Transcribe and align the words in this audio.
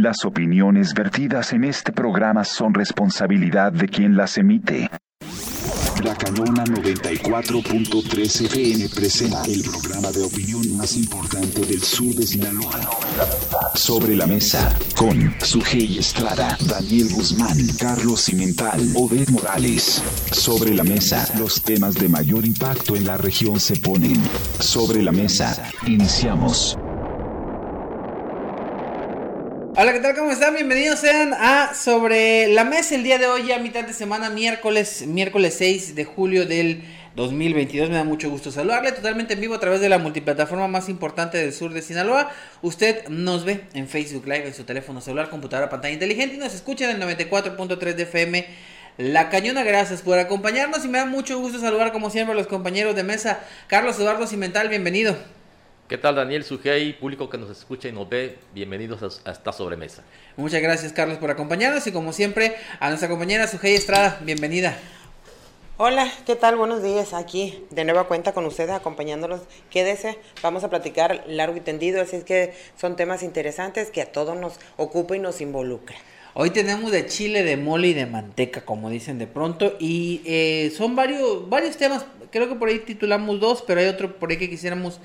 Las 0.00 0.24
opiniones 0.24 0.94
vertidas 0.94 1.52
en 1.52 1.62
este 1.64 1.92
programa 1.92 2.42
son 2.42 2.72
responsabilidad 2.72 3.70
de 3.70 3.86
quien 3.86 4.16
las 4.16 4.38
emite. 4.38 4.88
La 6.02 6.14
Canona 6.14 6.64
94.3 6.64 8.46
FM 8.46 8.88
presenta 8.88 9.44
el 9.44 9.60
programa 9.60 10.10
de 10.10 10.22
opinión 10.22 10.74
más 10.78 10.96
importante 10.96 11.66
del 11.66 11.82
sur 11.82 12.14
de 12.14 12.26
Sinaloa. 12.26 12.80
Sobre 13.74 14.16
la 14.16 14.26
mesa, 14.26 14.74
con 14.96 15.34
Sujei 15.40 15.98
Estrada, 15.98 16.56
Daniel 16.66 17.10
Guzmán, 17.12 17.58
Carlos 17.78 18.24
Cimental, 18.24 18.80
Obed 18.94 19.28
Morales. 19.28 20.02
Sobre 20.32 20.72
la 20.72 20.82
mesa, 20.82 21.28
los 21.38 21.60
temas 21.60 21.94
de 21.96 22.08
mayor 22.08 22.46
impacto 22.46 22.96
en 22.96 23.04
la 23.04 23.18
región 23.18 23.60
se 23.60 23.76
ponen. 23.76 24.18
Sobre 24.60 25.02
la 25.02 25.12
mesa, 25.12 25.62
iniciamos. 25.86 26.78
Hola, 29.76 29.92
¿qué 29.92 30.00
tal? 30.00 30.16
¿Cómo 30.16 30.32
están? 30.32 30.54
Bienvenidos 30.54 30.98
sean 30.98 31.32
a 31.32 31.74
Sobre 31.74 32.48
la 32.48 32.64
Mesa 32.64 32.96
el 32.96 33.04
día 33.04 33.18
de 33.18 33.28
hoy, 33.28 33.52
a 33.52 33.60
mitad 33.60 33.84
de 33.84 33.92
semana, 33.92 34.28
miércoles, 34.28 35.06
miércoles 35.06 35.54
6 35.58 35.94
de 35.94 36.04
julio 36.04 36.44
del 36.44 36.82
2022. 37.14 37.88
Me 37.88 37.94
da 37.94 38.02
mucho 38.02 38.28
gusto 38.30 38.50
saludarle 38.50 38.90
totalmente 38.90 39.34
en 39.34 39.40
vivo 39.40 39.54
a 39.54 39.60
través 39.60 39.80
de 39.80 39.88
la 39.88 39.98
multiplataforma 39.98 40.66
más 40.66 40.88
importante 40.88 41.38
del 41.38 41.52
sur 41.52 41.72
de 41.72 41.82
Sinaloa. 41.82 42.30
Usted 42.62 43.06
nos 43.08 43.44
ve 43.44 43.62
en 43.72 43.86
Facebook 43.86 44.24
Live, 44.24 44.48
en 44.48 44.54
su 44.54 44.64
teléfono 44.64 45.00
celular, 45.00 45.30
computadora, 45.30 45.70
pantalla 45.70 45.94
inteligente 45.94 46.34
y 46.34 46.38
nos 46.38 46.52
escucha 46.52 46.90
en 46.90 47.00
el 47.00 47.16
94.3 47.16 47.94
de 47.94 48.02
FM. 48.02 48.46
La 48.98 49.30
Cañona, 49.30 49.62
gracias 49.62 50.02
por 50.02 50.18
acompañarnos 50.18 50.84
y 50.84 50.88
me 50.88 50.98
da 50.98 51.06
mucho 51.06 51.38
gusto 51.38 51.60
saludar 51.60 51.92
como 51.92 52.10
siempre 52.10 52.32
a 52.32 52.36
los 52.36 52.48
compañeros 52.48 52.96
de 52.96 53.04
mesa. 53.04 53.38
Carlos 53.68 54.00
Eduardo 54.00 54.26
Cimental, 54.26 54.68
bienvenido. 54.68 55.16
¿Qué 55.90 55.98
tal 55.98 56.14
Daniel 56.14 56.44
Sujei, 56.44 56.92
público 56.92 57.28
que 57.28 57.36
nos 57.36 57.50
escucha 57.50 57.88
y 57.88 57.92
nos 57.92 58.08
ve? 58.08 58.38
Bienvenidos 58.54 59.20
a, 59.24 59.32
esta 59.32 59.52
sobremesa. 59.52 60.04
Muchas 60.36 60.62
gracias 60.62 60.92
Carlos 60.92 61.18
por 61.18 61.32
acompañarnos 61.32 61.84
y 61.84 61.90
como 61.90 62.12
siempre 62.12 62.54
a 62.78 62.90
nuestra 62.90 63.08
compañera 63.08 63.48
Sujei 63.48 63.74
Estrada, 63.74 64.20
bienvenida. 64.22 64.78
Hola, 65.78 66.08
¿qué 66.26 66.36
tal? 66.36 66.54
Buenos 66.54 66.84
días. 66.84 67.12
Aquí 67.12 67.64
de 67.70 67.84
nueva 67.84 68.06
cuenta 68.06 68.32
con 68.32 68.46
ustedes 68.46 68.70
acompañándolos. 68.70 69.40
Quédese, 69.68 70.16
vamos 70.44 70.62
a 70.62 70.70
platicar 70.70 71.24
largo 71.26 71.56
y 71.56 71.60
tendido, 71.60 72.00
así 72.00 72.14
es 72.14 72.22
que 72.22 72.54
son 72.80 72.94
temas 72.94 73.24
interesantes 73.24 73.90
que 73.90 74.00
a 74.00 74.12
todos 74.12 74.36
nos 74.36 74.60
ocupa 74.76 75.16
y 75.16 75.18
nos 75.18 75.40
involucra. 75.40 75.96
Hoy 76.34 76.50
tenemos 76.50 76.92
de 76.92 77.06
chile, 77.06 77.42
de 77.42 77.56
mole 77.56 77.88
y 77.88 77.94
de 77.94 78.06
manteca, 78.06 78.64
como 78.64 78.90
dicen 78.90 79.18
de 79.18 79.26
pronto, 79.26 79.74
y 79.80 80.22
eh, 80.24 80.72
son 80.76 80.94
varios, 80.94 81.48
varios 81.48 81.76
temas, 81.76 82.06
creo 82.30 82.48
que 82.48 82.54
por 82.54 82.68
ahí 82.68 82.78
titulamos 82.78 83.40
dos, 83.40 83.64
pero 83.66 83.80
hay 83.80 83.88
otro 83.88 84.16
por 84.20 84.30
ahí 84.30 84.36
que 84.36 84.48
quisiéramos 84.48 85.00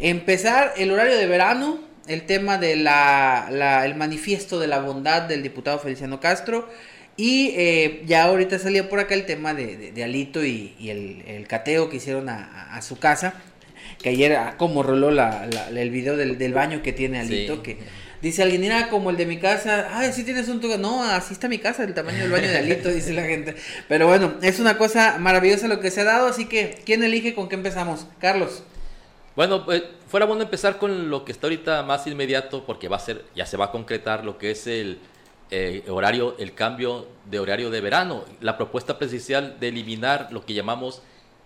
Empezar 0.00 0.72
el 0.78 0.90
horario 0.92 1.16
de 1.16 1.26
verano, 1.26 1.78
el 2.06 2.22
tema 2.22 2.56
del 2.56 2.86
el 2.88 3.94
manifiesto 3.96 4.58
de 4.58 4.66
la 4.66 4.80
bondad 4.80 5.22
del 5.22 5.42
diputado 5.42 5.78
Feliciano 5.78 6.20
Castro. 6.20 6.68
Y 7.16 7.52
eh, 7.54 8.02
ya 8.06 8.24
ahorita 8.24 8.58
salió 8.58 8.88
por 8.88 8.98
acá 8.98 9.14
el 9.14 9.26
tema 9.26 9.52
de, 9.52 9.92
Alito 10.02 10.42
y, 10.42 10.74
el, 10.88 11.46
cateo 11.46 11.90
que 11.90 11.98
hicieron 11.98 12.30
a, 12.30 12.80
su 12.80 12.98
casa. 12.98 13.34
Que 14.02 14.08
ayer, 14.08 14.34
ah, 14.36 14.54
como 14.56 14.82
roló 14.82 15.10
el 15.10 15.90
video 15.90 16.16
del, 16.16 16.54
baño 16.54 16.82
que 16.82 16.94
tiene 16.94 17.20
Alito, 17.20 17.62
que 17.62 17.76
dice 18.22 18.42
alguien, 18.42 18.62
mira, 18.62 18.88
como 18.88 19.10
el 19.10 19.18
de 19.18 19.26
mi 19.26 19.36
casa, 19.36 19.88
ay, 19.92 20.14
sí 20.14 20.24
tienes 20.24 20.48
un 20.48 20.62
tubo. 20.62 20.78
No, 20.78 21.04
así 21.04 21.34
está 21.34 21.46
mi 21.46 21.58
casa, 21.58 21.84
el 21.84 21.92
tamaño 21.92 22.20
del 22.20 22.30
baño 22.30 22.48
de 22.48 22.56
Alito, 22.56 22.88
dice 22.94 23.12
la 23.12 23.24
gente. 23.24 23.54
Pero 23.86 24.06
bueno, 24.06 24.36
es 24.40 24.60
una 24.60 24.78
cosa 24.78 25.18
maravillosa 25.18 25.68
lo 25.68 25.80
que 25.80 25.90
se 25.90 26.00
ha 26.00 26.04
dado, 26.04 26.26
así 26.26 26.46
que, 26.46 26.78
¿quién 26.86 27.02
elige 27.02 27.34
con 27.34 27.50
qué 27.50 27.56
empezamos? 27.56 28.06
Carlos. 28.18 28.62
Bueno, 29.40 29.64
pues 29.64 29.82
fuera 30.06 30.26
bueno 30.26 30.42
empezar 30.42 30.76
con 30.76 31.08
lo 31.08 31.24
que 31.24 31.32
está 31.32 31.46
ahorita 31.46 31.82
más 31.82 32.06
inmediato, 32.06 32.62
porque 32.66 32.88
va 32.88 32.96
a 32.96 33.00
ser, 33.00 33.24
ya 33.34 33.46
se 33.46 33.56
va 33.56 33.64
a 33.64 33.70
concretar 33.70 34.22
lo 34.22 34.36
que 34.36 34.50
es 34.50 34.66
el 34.66 34.98
eh, 35.50 35.82
horario, 35.88 36.36
el 36.38 36.52
cambio 36.52 37.06
de 37.24 37.38
horario 37.38 37.70
de 37.70 37.80
verano, 37.80 38.26
la 38.42 38.58
propuesta 38.58 38.98
presidencial 38.98 39.58
de 39.58 39.68
eliminar 39.68 40.28
lo 40.30 40.44
que 40.44 40.52
llamamos 40.52 41.00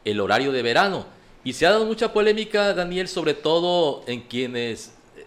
el 0.05 0.19
horario 0.19 0.51
de 0.51 0.63
verano. 0.63 1.07
Y 1.45 1.53
se 1.53 1.69
ha 1.69 1.71
dado 1.71 1.87
mucha 1.87 2.13
polémica, 2.13 2.75
Daniel, 2.75 3.07
sobre 3.07 3.33
todo 3.33 4.03
en 4.09 4.23
quienes 4.23 4.97
eh, 5.17 5.25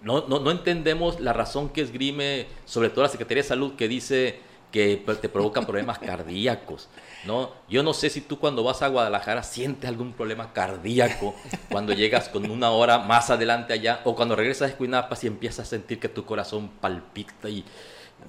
no, 0.00 0.26
no, 0.26 0.40
no 0.40 0.50
entendemos 0.50 1.20
la 1.20 1.32
razón 1.32 1.68
que 1.68 1.82
esgrime, 1.82 2.48
sobre 2.64 2.90
todo 2.90 3.02
la 3.02 3.10
Secretaría 3.10 3.44
de 3.44 3.48
Salud, 3.48 3.76
que 3.76 3.86
dice 3.86 4.40
que 4.72 4.96
te 5.20 5.28
provocan 5.28 5.64
problemas 5.64 5.98
cardíacos. 5.98 6.88
¿no? 7.24 7.52
Yo 7.68 7.82
no 7.82 7.94
sé 7.94 8.10
si 8.10 8.22
tú 8.22 8.38
cuando 8.38 8.64
vas 8.64 8.82
a 8.82 8.88
Guadalajara 8.88 9.42
sientes 9.42 9.88
algún 9.88 10.12
problema 10.12 10.52
cardíaco 10.52 11.34
cuando 11.70 11.92
llegas 11.92 12.28
con 12.28 12.50
una 12.50 12.70
hora 12.70 12.98
más 12.98 13.30
adelante 13.30 13.72
allá 13.72 14.00
o 14.04 14.16
cuando 14.16 14.34
regresas 14.34 14.70
de 14.70 14.76
Cuinapas 14.76 15.22
y 15.22 15.28
empiezas 15.28 15.66
a 15.66 15.70
sentir 15.70 16.00
que 16.00 16.08
tu 16.08 16.24
corazón 16.24 16.68
palpita 16.80 17.48
y 17.48 17.64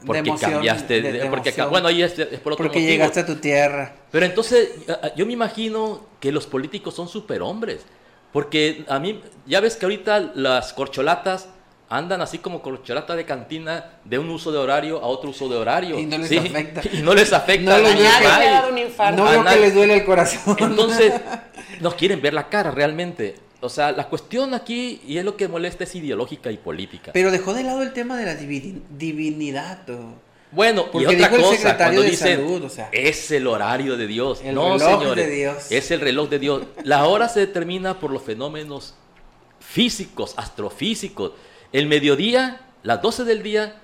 porque 0.05 0.33
cambiaste, 0.39 1.27
porque 1.29 1.51
bueno, 1.69 1.87
ahí 1.87 2.01
es, 2.01 2.13
por 2.13 2.53
otro 2.53 2.65
Porque 2.65 2.81
llegaste 2.81 3.19
a 3.19 3.25
tu 3.25 3.35
tierra. 3.35 3.93
Pero 4.11 4.25
entonces 4.25 4.69
yo 5.15 5.25
me 5.25 5.33
imagino 5.33 6.07
que 6.19 6.31
los 6.31 6.47
políticos 6.47 6.95
son 6.95 7.07
superhombres, 7.07 7.85
porque 8.31 8.85
a 8.89 8.97
mí 8.97 9.21
ya 9.45 9.61
ves 9.61 9.75
que 9.75 9.85
ahorita 9.85 10.31
las 10.33 10.73
corcholatas 10.73 11.47
andan 11.97 12.21
así 12.21 12.39
como 12.39 12.61
corcholata 12.61 13.15
de 13.15 13.25
cantina 13.25 13.99
de 14.03 14.17
un 14.17 14.29
uso 14.29 14.51
de 14.51 14.57
horario 14.57 14.99
a 14.99 15.05
otro 15.05 15.29
uso 15.29 15.47
de 15.47 15.57
horario. 15.57 15.99
Y 15.99 16.05
no 16.05 16.17
les 16.17 16.31
afecta. 16.31 16.81
Y 16.93 17.01
no 17.01 17.13
les 17.13 17.31
afecta. 17.31 17.77
No, 17.77 17.83
les 17.83 19.15
no 19.15 19.23
veo 19.23 19.43
que 19.45 19.59
les 19.59 19.73
duele 19.75 19.93
el 19.95 20.05
corazón. 20.05 20.55
Entonces, 20.59 21.13
nos 21.81 21.93
quieren 21.93 22.21
ver 22.21 22.33
la 22.33 22.49
cara 22.49 22.71
realmente. 22.71 23.35
O 23.61 23.69
sea, 23.69 23.91
la 23.91 24.09
cuestión 24.09 24.53
aquí, 24.53 25.01
y 25.07 25.17
es 25.17 25.23
lo 25.23 25.37
que 25.37 25.47
molesta, 25.47 25.83
es 25.83 25.95
ideológica 25.95 26.51
y 26.51 26.57
política. 26.57 27.11
Pero 27.13 27.31
dejó 27.31 27.53
de 27.53 27.63
lado 27.63 27.81
el 27.81 27.93
tema 27.93 28.17
de 28.17 28.25
la 28.25 28.35
divinidad. 28.35 29.79
Bueno, 30.51 30.87
y 30.93 31.05
otra 31.05 31.29
cosa, 31.29 31.77
cuando 31.77 32.01
dicen, 32.01 32.45
es 32.91 33.31
el 33.31 33.47
horario 33.47 33.97
de 33.97 34.07
Dios. 34.07 34.41
El 34.43 34.55
no, 34.55 34.77
reloj 34.77 34.99
señores, 34.99 35.27
de 35.27 35.33
Dios. 35.33 35.71
es 35.71 35.91
el 35.91 36.01
reloj 36.01 36.29
de 36.29 36.39
Dios. 36.39 36.63
La 36.83 37.05
hora 37.05 37.29
se 37.29 37.39
determina 37.39 37.99
por 37.99 38.11
los 38.11 38.21
fenómenos 38.21 38.95
físicos, 39.59 40.33
astrofísicos. 40.37 41.31
El 41.73 41.87
mediodía, 41.87 42.61
las 42.83 43.01
12 43.01 43.23
del 43.25 43.41
día, 43.41 43.75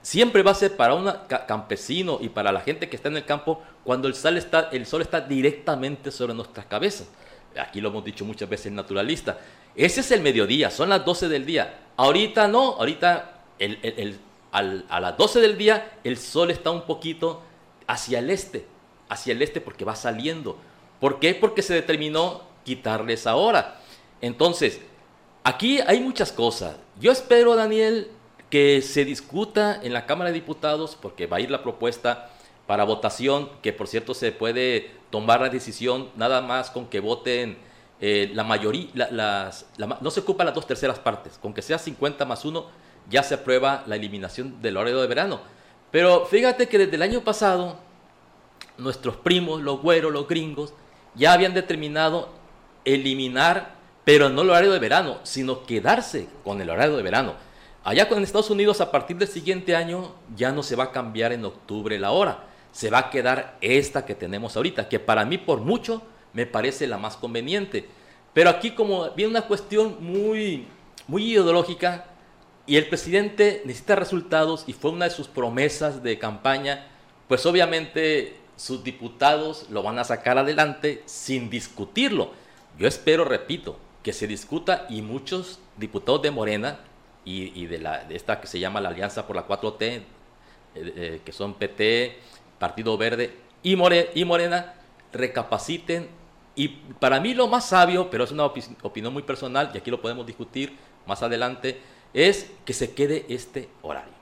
siempre 0.00 0.42
va 0.42 0.50
a 0.52 0.54
ser 0.54 0.76
para 0.76 0.94
un 0.94 1.10
campesino 1.46 2.18
y 2.20 2.30
para 2.30 2.50
la 2.52 2.60
gente 2.60 2.88
que 2.88 2.96
está 2.96 3.08
en 3.08 3.18
el 3.18 3.26
campo 3.26 3.62
cuando 3.84 4.08
el 4.08 4.14
sol 4.14 4.38
está, 4.38 4.70
el 4.72 4.86
sol 4.86 5.02
está 5.02 5.20
directamente 5.20 6.10
sobre 6.10 6.32
nuestras 6.34 6.64
cabezas. 6.66 7.06
Aquí 7.58 7.82
lo 7.82 7.90
hemos 7.90 8.04
dicho 8.04 8.24
muchas 8.24 8.48
veces 8.48 8.72
naturalista. 8.72 9.38
Ese 9.76 10.00
es 10.00 10.10
el 10.10 10.22
mediodía, 10.22 10.70
son 10.70 10.88
las 10.88 11.04
12 11.04 11.28
del 11.28 11.44
día. 11.44 11.80
Ahorita 11.96 12.48
no, 12.48 12.72
ahorita 12.72 13.40
a 14.52 15.00
las 15.00 15.16
12 15.16 15.40
del 15.40 15.58
día 15.58 15.98
el 16.02 16.16
sol 16.16 16.50
está 16.50 16.70
un 16.70 16.82
poquito 16.82 17.42
hacia 17.86 18.20
el 18.20 18.30
este, 18.30 18.66
hacia 19.10 19.32
el 19.32 19.42
este 19.42 19.60
porque 19.60 19.84
va 19.84 19.96
saliendo. 19.96 20.56
¿Por 20.98 21.20
qué? 21.20 21.34
Porque 21.34 21.60
se 21.60 21.74
determinó 21.74 22.42
quitarles 22.64 23.20
esa 23.20 23.36
hora. 23.36 23.80
Entonces, 24.22 24.80
Aquí 25.46 25.78
hay 25.80 26.00
muchas 26.00 26.32
cosas. 26.32 26.76
Yo 26.98 27.12
espero, 27.12 27.54
Daniel, 27.54 28.10
que 28.48 28.80
se 28.80 29.04
discuta 29.04 29.78
en 29.82 29.92
la 29.92 30.06
Cámara 30.06 30.30
de 30.30 30.34
Diputados, 30.40 30.96
porque 31.00 31.26
va 31.26 31.36
a 31.36 31.40
ir 31.40 31.50
la 31.50 31.62
propuesta 31.62 32.30
para 32.66 32.84
votación, 32.84 33.50
que 33.60 33.74
por 33.74 33.86
cierto 33.86 34.14
se 34.14 34.32
puede 34.32 34.90
tomar 35.10 35.42
la 35.42 35.50
decisión 35.50 36.08
nada 36.16 36.40
más 36.40 36.70
con 36.70 36.86
que 36.86 37.00
voten 37.00 37.58
eh, 38.00 38.30
la 38.32 38.42
mayoría, 38.42 38.88
las, 39.10 39.66
no 40.00 40.10
se 40.10 40.20
ocupan 40.20 40.46
las 40.46 40.54
dos 40.54 40.66
terceras 40.66 40.98
partes, 40.98 41.36
con 41.36 41.52
que 41.52 41.60
sea 41.60 41.78
50 41.78 42.24
más 42.24 42.46
1 42.46 42.64
ya 43.10 43.22
se 43.22 43.34
aprueba 43.34 43.84
la 43.86 43.96
eliminación 43.96 44.62
del 44.62 44.78
horario 44.78 45.00
de 45.02 45.06
verano. 45.06 45.40
Pero 45.90 46.24
fíjate 46.24 46.68
que 46.68 46.78
desde 46.78 46.96
el 46.96 47.02
año 47.02 47.20
pasado, 47.20 47.76
nuestros 48.78 49.16
primos, 49.16 49.60
los 49.60 49.82
güeros, 49.82 50.10
los 50.10 50.26
gringos, 50.26 50.72
ya 51.14 51.34
habían 51.34 51.52
determinado 51.52 52.30
eliminar 52.86 53.74
pero 54.04 54.28
no 54.28 54.42
el 54.42 54.50
horario 54.50 54.72
de 54.72 54.78
verano, 54.78 55.18
sino 55.22 55.64
quedarse 55.64 56.28
con 56.44 56.60
el 56.60 56.70
horario 56.70 56.96
de 56.96 57.02
verano. 57.02 57.34
Allá 57.82 58.08
con 58.08 58.22
Estados 58.22 58.50
Unidos, 58.50 58.80
a 58.80 58.90
partir 58.90 59.16
del 59.16 59.28
siguiente 59.28 59.76
año, 59.76 60.14
ya 60.36 60.52
no 60.52 60.62
se 60.62 60.76
va 60.76 60.84
a 60.84 60.92
cambiar 60.92 61.32
en 61.32 61.44
octubre 61.44 61.98
la 61.98 62.12
hora. 62.12 62.44
Se 62.72 62.90
va 62.90 62.98
a 62.98 63.10
quedar 63.10 63.56
esta 63.60 64.04
que 64.04 64.14
tenemos 64.14 64.56
ahorita, 64.56 64.88
que 64.88 64.98
para 64.98 65.24
mí 65.24 65.38
por 65.38 65.60
mucho 65.60 66.02
me 66.32 66.46
parece 66.46 66.86
la 66.86 66.98
más 66.98 67.16
conveniente. 67.16 67.88
Pero 68.32 68.50
aquí 68.50 68.72
como 68.72 69.10
viene 69.10 69.30
una 69.30 69.46
cuestión 69.46 69.98
muy, 70.00 70.66
muy 71.06 71.32
ideológica 71.32 72.06
y 72.66 72.76
el 72.76 72.88
presidente 72.88 73.62
necesita 73.64 73.96
resultados 73.96 74.64
y 74.66 74.72
fue 74.72 74.90
una 74.90 75.04
de 75.04 75.10
sus 75.10 75.28
promesas 75.28 76.02
de 76.02 76.18
campaña, 76.18 76.86
pues 77.28 77.46
obviamente 77.46 78.36
sus 78.56 78.82
diputados 78.82 79.66
lo 79.70 79.82
van 79.82 79.98
a 79.98 80.04
sacar 80.04 80.38
adelante 80.38 81.02
sin 81.06 81.50
discutirlo. 81.50 82.32
Yo 82.78 82.88
espero, 82.88 83.24
repito, 83.24 83.78
que 84.04 84.12
se 84.12 84.28
discuta 84.28 84.86
y 84.90 85.02
muchos 85.02 85.58
diputados 85.78 86.22
de 86.22 86.30
Morena 86.30 86.78
y, 87.24 87.64
de, 87.66 87.78
la, 87.78 88.04
de 88.04 88.14
esta 88.14 88.38
que 88.38 88.46
se 88.46 88.60
llama 88.60 88.80
la 88.80 88.90
Alianza 88.90 89.26
por 89.26 89.34
la 89.34 89.48
4T, 89.48 89.82
eh, 89.82 90.04
eh, 90.74 91.20
que 91.24 91.32
son 91.32 91.54
PT, 91.54 92.18
Partido 92.58 92.98
Verde 92.98 93.34
y, 93.62 93.72
y 93.72 94.24
Morena, 94.24 94.74
recapaciten. 95.10 96.10
Y 96.54 96.68
para 96.68 97.18
mí 97.18 97.32
lo 97.32 97.48
más 97.48 97.70
sabio, 97.70 98.10
pero 98.10 98.24
es 98.24 98.30
una 98.30 98.44
opinión 98.44 99.12
muy 99.12 99.22
personal 99.22 99.70
y 99.74 99.78
aquí 99.78 99.90
lo 99.90 100.02
podemos 100.02 100.26
discutir 100.26 100.76
más 101.06 101.22
adelante, 101.22 101.80
es 102.12 102.52
que 102.66 102.74
se 102.74 102.94
quede 102.94 103.24
este 103.30 103.70
horario. 103.82 104.13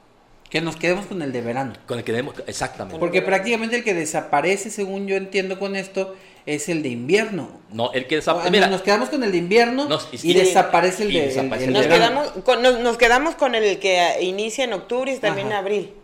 Que 0.53 0.61
nos 0.61 0.77
quedemos 0.77 1.07
con 1.07 1.23
el 1.23 1.33
de 1.33 1.41
verano. 1.41 1.73
Con 1.87 1.97
el 1.97 2.05
que 2.05 2.13
debemos, 2.13 2.35
exactamente. 2.47 2.99
Porque 3.01 3.23
prácticamente 3.23 3.75
el 3.77 3.83
que 3.83 3.95
desaparece, 3.95 4.69
según 4.69 5.07
yo 5.07 5.17
entiendo 5.17 5.59
con 5.59 5.75
esto, 5.77 6.15
es 6.45 6.69
el 6.69 6.83
de 6.83 6.91
invierno. 6.91 7.49
No, 7.71 7.91
el 7.95 8.07
que 8.07 8.17
desaparece. 8.17 8.51
Mira, 8.51 8.67
nos 8.67 8.83
quedamos 8.83 9.09
con 9.09 9.25
el 9.25 9.33
de 9.33 9.39
invierno 9.39 9.87
Nos- 9.89 10.11
y, 10.13 10.19
sí. 10.19 10.35
desaparece 10.35 11.05
el 11.05 11.11
Y 11.13 11.21
de, 11.21 11.27
desaparece 11.29 11.65
el 11.65 11.69
el 11.71 11.73
de 11.73 11.79
Nos 11.79 11.83
de 11.89 11.89
verano. 11.99 12.21
quedamos, 12.25 12.45
con, 12.45 12.61
nos, 12.63 12.81
nos 12.81 12.99
quedamos 12.99 13.35
con 13.37 13.55
el 13.55 13.79
que 13.79 14.19
inicia 14.21 14.65
en 14.65 14.75
octubre 14.75 15.11
y 15.15 15.17
termina 15.19 15.41
en 15.47 15.53
Ajá. 15.53 15.59
abril. 15.61 15.95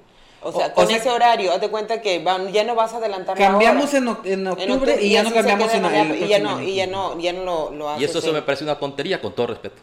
O 0.40 0.50
sea, 0.50 0.68
O- 0.68 0.70
o 0.70 0.72
con 0.72 0.86
sea- 0.86 0.96
ese 0.96 1.10
horario, 1.10 1.52
haz 1.52 1.60
de 1.60 1.68
cuenta 1.68 2.00
que 2.00 2.20
van- 2.20 2.50
ya 2.50 2.64
no 2.64 2.74
vas 2.74 2.94
a 2.94 2.96
adelantar 2.96 3.38
la 3.38 3.48
Cambiamos 3.48 3.90
hora. 3.90 3.98
en, 3.98 4.06
oc- 4.06 4.24
en 4.24 4.32
En 4.40 4.46
octubre, 4.48 4.96
y 5.02 5.10
ya 5.10 5.24
no 5.24 5.34
cambiamos 5.34 5.74
en 5.74 5.84
el 5.84 6.22
y 6.22 6.26
ya 6.28 6.38
no 6.38 6.62
y 6.62 6.74
ya 6.74 6.86
no 6.86 7.20
ya 7.20 7.32
no 7.34 7.44
lo, 7.44 7.70
lo 7.72 7.90
y 7.90 8.04
haces 8.04 8.10
eso, 8.10 8.18
eso 8.20 8.28
en- 8.28 8.34
me 8.36 8.42
parece 8.42 8.64
una 8.64 8.78
tontería, 8.78 9.20
con 9.20 9.34
todo 9.34 9.48
respeto. 9.48 9.76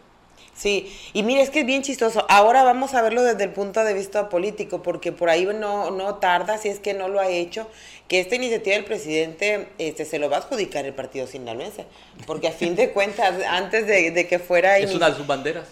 Sí, 0.56 0.90
y 1.12 1.24
mire, 1.24 1.42
es 1.42 1.50
que 1.50 1.60
es 1.62 1.66
bien 1.66 1.82
chistoso. 1.82 2.26
Ahora 2.30 2.64
vamos 2.64 2.94
a 2.94 3.02
verlo 3.02 3.24
desde 3.24 3.44
el 3.44 3.52
punto 3.52 3.84
de 3.84 3.94
vista 3.94 4.30
político, 4.30 4.82
porque 4.82 5.12
por 5.12 5.30
ahí 5.30 5.46
no, 5.46 5.92
no 5.92 6.16
tarda, 6.16 6.58
si 6.58 6.70
es 6.70 6.80
que 6.80 6.94
no 6.94 7.10
lo 7.10 7.20
ha 7.20 7.28
hecho, 7.28 7.68
que 8.08 8.22
esta 8.22 8.36
iniciativa 8.36 8.76
del 8.76 8.86
presidente 8.86 9.68
este, 9.80 10.06
se 10.06 10.18
lo 10.18 10.30
va 10.30 10.38
a 10.38 10.40
adjudicar 10.40 10.86
el 10.86 10.94
partido 10.94 11.28
sinaloense. 11.28 11.86
Porque 12.26 12.48
a 12.48 12.52
fin 12.52 12.76
de 12.76 12.92
cuentas, 12.92 13.34
antes 13.50 13.86
de, 13.86 14.12
de 14.12 14.28
que 14.28 14.40
fuera... 14.40 14.78
Es 14.78 14.96
una 14.96 15.10
de 15.10 15.18
sus 15.18 15.28
banderas. 15.28 15.68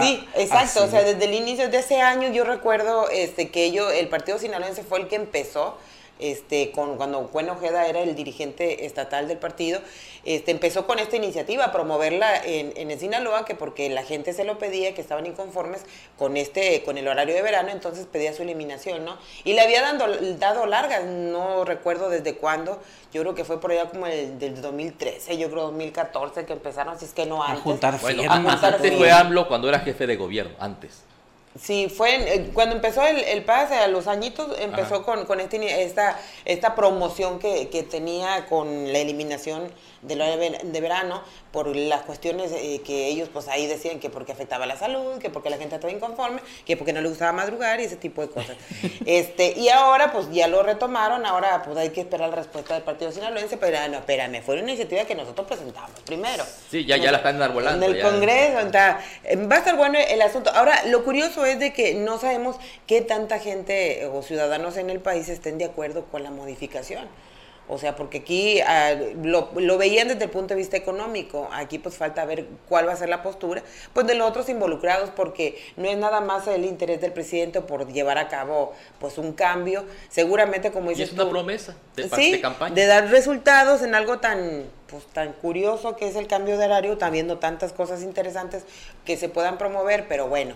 Sí, 0.00 0.26
Ah, 0.34 0.40
exacto. 0.40 0.80
ah, 0.80 0.86
O 0.86 0.90
sea, 0.90 1.02
desde 1.02 1.26
el 1.26 1.34
inicio 1.34 1.68
de 1.68 1.78
ese 1.78 2.00
año 2.00 2.32
yo 2.32 2.44
recuerdo 2.44 3.10
este, 3.10 3.50
que 3.50 3.64
ellos, 3.64 3.92
el 3.92 4.08
partido 4.08 4.38
sinaloense 4.38 4.82
fue 4.82 5.00
el 5.00 5.08
que 5.08 5.16
empezó. 5.16 5.76
Este, 6.18 6.70
con, 6.70 6.96
cuando 6.96 7.28
Gwen 7.28 7.50
Ojeda 7.50 7.86
era 7.88 8.00
el 8.00 8.14
dirigente 8.14 8.86
estatal 8.86 9.26
del 9.26 9.38
partido, 9.38 9.80
este, 10.24 10.52
empezó 10.52 10.86
con 10.86 11.00
esta 11.00 11.16
iniciativa, 11.16 11.64
a 11.64 11.72
promoverla 11.72 12.44
en, 12.44 12.72
en 12.76 12.92
el 12.92 12.98
Sinaloa, 13.00 13.44
que 13.44 13.56
porque 13.56 13.88
la 13.90 14.04
gente 14.04 14.32
se 14.32 14.44
lo 14.44 14.56
pedía, 14.58 14.94
que 14.94 15.00
estaban 15.00 15.26
inconformes 15.26 15.84
con 16.16 16.36
este, 16.36 16.84
con 16.84 16.96
el 16.96 17.08
horario 17.08 17.34
de 17.34 17.42
verano, 17.42 17.70
entonces 17.70 18.06
pedía 18.06 18.32
su 18.32 18.42
eliminación, 18.42 19.04
¿no? 19.04 19.18
Y 19.42 19.54
le 19.54 19.62
había 19.62 19.82
dando, 19.82 20.06
dado 20.38 20.66
largas, 20.66 21.04
no 21.04 21.64
recuerdo 21.64 22.08
desde 22.08 22.36
cuándo, 22.36 22.80
yo 23.12 23.22
creo 23.22 23.34
que 23.34 23.44
fue 23.44 23.60
por 23.60 23.72
allá 23.72 23.90
como 23.90 24.06
el 24.06 24.38
del 24.38 24.60
2013, 24.62 25.36
yo 25.38 25.50
creo 25.50 25.62
2014 25.64 26.46
que 26.46 26.52
empezaron, 26.52 26.98
si 26.98 27.06
es 27.06 27.12
que 27.12 27.26
no 27.26 27.42
A 27.42 27.48
antes. 27.48 27.62
juntar 27.62 28.00
Bueno, 28.00 28.22
a 28.30 28.36
juntar 28.36 28.74
antes 28.74 28.96
fue 28.96 29.10
AMLO 29.10 29.48
cuando 29.48 29.68
era 29.68 29.80
jefe 29.80 30.06
de 30.06 30.16
gobierno, 30.16 30.54
antes. 30.60 31.02
Sí, 31.60 31.88
fue 31.94 32.14
en- 32.14 32.28
eh, 32.28 32.50
cuando 32.54 32.74
empezó 32.74 33.04
el, 33.06 33.18
el 33.24 33.44
pase 33.44 33.74
a 33.74 33.86
los 33.86 34.06
añitos, 34.06 34.58
empezó 34.58 34.96
Ajá. 34.96 35.04
con, 35.04 35.26
con 35.26 35.38
este 35.40 35.82
esta, 35.82 36.18
esta 36.46 36.74
promoción 36.74 37.38
que, 37.38 37.68
que 37.68 37.82
tenía 37.82 38.46
con 38.46 38.90
la 38.92 38.98
eliminación 38.98 39.70
del 40.02 40.20
horario 40.20 40.38
de 40.38 40.50
ver- 40.50 40.62
de 40.62 40.80
verano 40.80 41.22
por 41.52 41.74
las 41.74 42.02
cuestiones 42.02 42.50
eh, 42.52 42.80
que 42.84 43.06
ellos 43.08 43.28
pues 43.32 43.48
ahí 43.48 43.66
decían 43.66 44.00
que 44.00 44.10
porque 44.10 44.32
afectaba 44.32 44.66
la 44.66 44.76
salud, 44.76 45.18
que 45.18 45.30
porque 45.30 45.48
la 45.50 45.56
gente 45.58 45.76
estaba 45.76 45.92
inconforme, 45.92 46.40
que 46.66 46.76
porque 46.76 46.92
no 46.92 47.00
le 47.00 47.08
gustaba 47.08 47.32
madrugar 47.32 47.80
y 47.80 47.84
ese 47.84 47.96
tipo 47.96 48.20
de 48.22 48.28
cosas. 48.28 48.56
este 49.06 49.52
Y 49.58 49.68
ahora 49.68 50.12
pues 50.12 50.30
ya 50.32 50.48
lo 50.48 50.62
retomaron, 50.62 51.24
ahora 51.26 51.62
pues 51.62 51.76
hay 51.76 51.90
que 51.90 52.00
esperar 52.02 52.30
la 52.30 52.36
respuesta 52.36 52.74
del 52.74 52.82
partido 52.82 53.12
sinaloense, 53.12 53.56
pero 53.56 53.78
ah, 53.78 53.88
no, 53.88 53.98
espérame, 53.98 54.42
fue 54.42 54.54
una 54.56 54.64
iniciativa 54.64 55.04
que 55.04 55.14
nosotros 55.14 55.46
presentamos 55.46 55.90
primero. 56.04 56.44
Sí, 56.70 56.84
ya- 56.84 56.96
ya 56.96 57.10
la 57.12 57.18
están 57.18 57.36
enarbolando, 57.36 57.86
En 57.86 57.92
el 57.92 57.98
ya. 57.98 58.10
Congreso, 58.10 58.58
está, 58.60 59.00
eh, 59.24 59.36
va 59.36 59.56
a 59.56 59.58
estar 59.58 59.76
bueno 59.76 59.98
el 59.98 60.20
asunto. 60.22 60.50
Ahora, 60.54 60.84
lo 60.86 61.04
curioso 61.04 61.44
es 61.46 61.58
de 61.58 61.72
que 61.72 61.94
no 61.94 62.18
sabemos 62.18 62.56
qué 62.86 63.00
tanta 63.02 63.38
gente 63.38 64.06
o 64.12 64.22
ciudadanos 64.22 64.76
en 64.76 64.90
el 64.90 65.00
país 65.00 65.28
estén 65.28 65.58
de 65.58 65.64
acuerdo 65.66 66.06
con 66.06 66.22
la 66.22 66.30
modificación. 66.30 67.06
O 67.72 67.78
sea, 67.78 67.96
porque 67.96 68.18
aquí 68.18 68.60
ah, 68.60 68.92
lo, 69.22 69.48
lo 69.56 69.78
veían 69.78 70.06
desde 70.08 70.24
el 70.24 70.30
punto 70.30 70.48
de 70.48 70.56
vista 70.56 70.76
económico. 70.76 71.48
Aquí 71.52 71.78
pues 71.78 71.96
falta 71.96 72.22
ver 72.26 72.44
cuál 72.68 72.86
va 72.86 72.92
a 72.92 72.96
ser 72.96 73.08
la 73.08 73.22
postura 73.22 73.62
pues 73.94 74.06
de 74.06 74.14
los 74.14 74.28
otros 74.28 74.50
involucrados 74.50 75.08
porque 75.08 75.58
no 75.78 75.88
es 75.88 75.96
nada 75.96 76.20
más 76.20 76.46
el 76.48 76.66
interés 76.66 77.00
del 77.00 77.12
presidente 77.12 77.62
por 77.62 77.90
llevar 77.90 78.18
a 78.18 78.28
cabo 78.28 78.74
pues 79.00 79.16
un 79.16 79.32
cambio. 79.32 79.86
Seguramente 80.10 80.70
como 80.70 80.90
Y 80.90 80.94
dices 80.94 81.08
es 81.08 81.14
una 81.14 81.24
tú, 81.24 81.30
promesa 81.30 81.74
de, 81.96 82.10
sí, 82.10 82.32
de 82.32 82.40
campaña. 82.42 82.74
de 82.74 82.84
dar 82.84 83.08
resultados 83.08 83.80
en 83.80 83.94
algo 83.94 84.18
tan 84.18 84.64
pues 84.88 85.06
tan 85.06 85.32
curioso 85.32 85.96
que 85.96 86.06
es 86.06 86.16
el 86.16 86.26
cambio 86.26 86.58
de 86.58 86.66
horario, 86.66 86.92
está 86.92 87.08
viendo 87.08 87.38
tantas 87.38 87.72
cosas 87.72 88.02
interesantes 88.02 88.64
que 89.06 89.16
se 89.16 89.30
puedan 89.30 89.56
promover, 89.56 90.06
pero 90.06 90.28
bueno, 90.28 90.54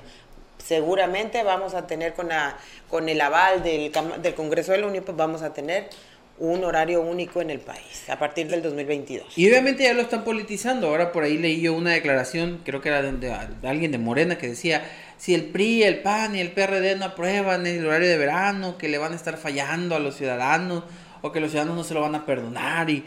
seguramente 0.63 1.43
vamos 1.43 1.73
a 1.73 1.87
tener 1.87 2.13
con 2.13 2.29
la 2.29 2.59
con 2.91 3.09
el 3.09 3.19
aval 3.23 3.63
del, 3.63 3.91
del 4.21 4.35
Congreso 4.35 4.73
de 4.73 4.79
la 4.79 4.87
Unión, 4.89 5.05
pues 5.05 5.17
vamos 5.17 5.41
a 5.41 5.55
tener 5.55 5.89
un 6.39 6.65
horario 6.65 7.01
único 7.01 7.41
en 7.41 7.51
el 7.51 7.61
país 7.61 8.09
a 8.09 8.19
partir 8.19 8.49
del 8.49 8.63
2022. 8.63 9.39
Y 9.39 9.49
obviamente 9.49 9.85
ya 9.85 9.95
lo 9.95 10.03
están 10.03 10.25
politizando. 10.25 10.89
Ahora 10.89 11.13
por 11.13 11.25
ahí 11.25 11.39
leí 11.39 11.61
yo 11.61 11.75
una 11.75 11.93
declaración, 11.93 12.61
creo 12.65 12.81
que 12.81 12.91
era 12.91 13.03
de, 13.03 13.33
alguien 13.63 13.93
de 13.93 13.99
Morena, 13.99 14.37
que 14.37 14.49
decía, 14.49 14.85
si 15.17 15.35
el 15.35 15.45
PRI, 15.45 15.85
el 15.85 16.01
PAN 16.01 16.37
y 16.37 16.41
el 16.41 16.53
PRD 16.53 16.97
no 16.97 17.07
aprueban 17.07 17.67
el 17.67 17.87
horario 17.87 18.09
de 18.09 18.19
verano, 18.19 18.77
que 18.77 18.89
le 18.89 18.99
van 18.99 19.13
a 19.13 19.17
estar 19.17 19.39
fallando 19.39 19.97
a 19.97 19.99
los 19.99 20.17
ciudadanos, 20.17 20.85
o 21.23 21.33
que 21.33 21.41
los 21.41 21.51
ciudadanos 21.51 21.77
no 21.77 21.85
se 21.85 21.95
lo 21.95 22.03
van 22.03 22.15
a 22.15 22.27
perdonar. 22.27 22.91
Y, 22.91 23.05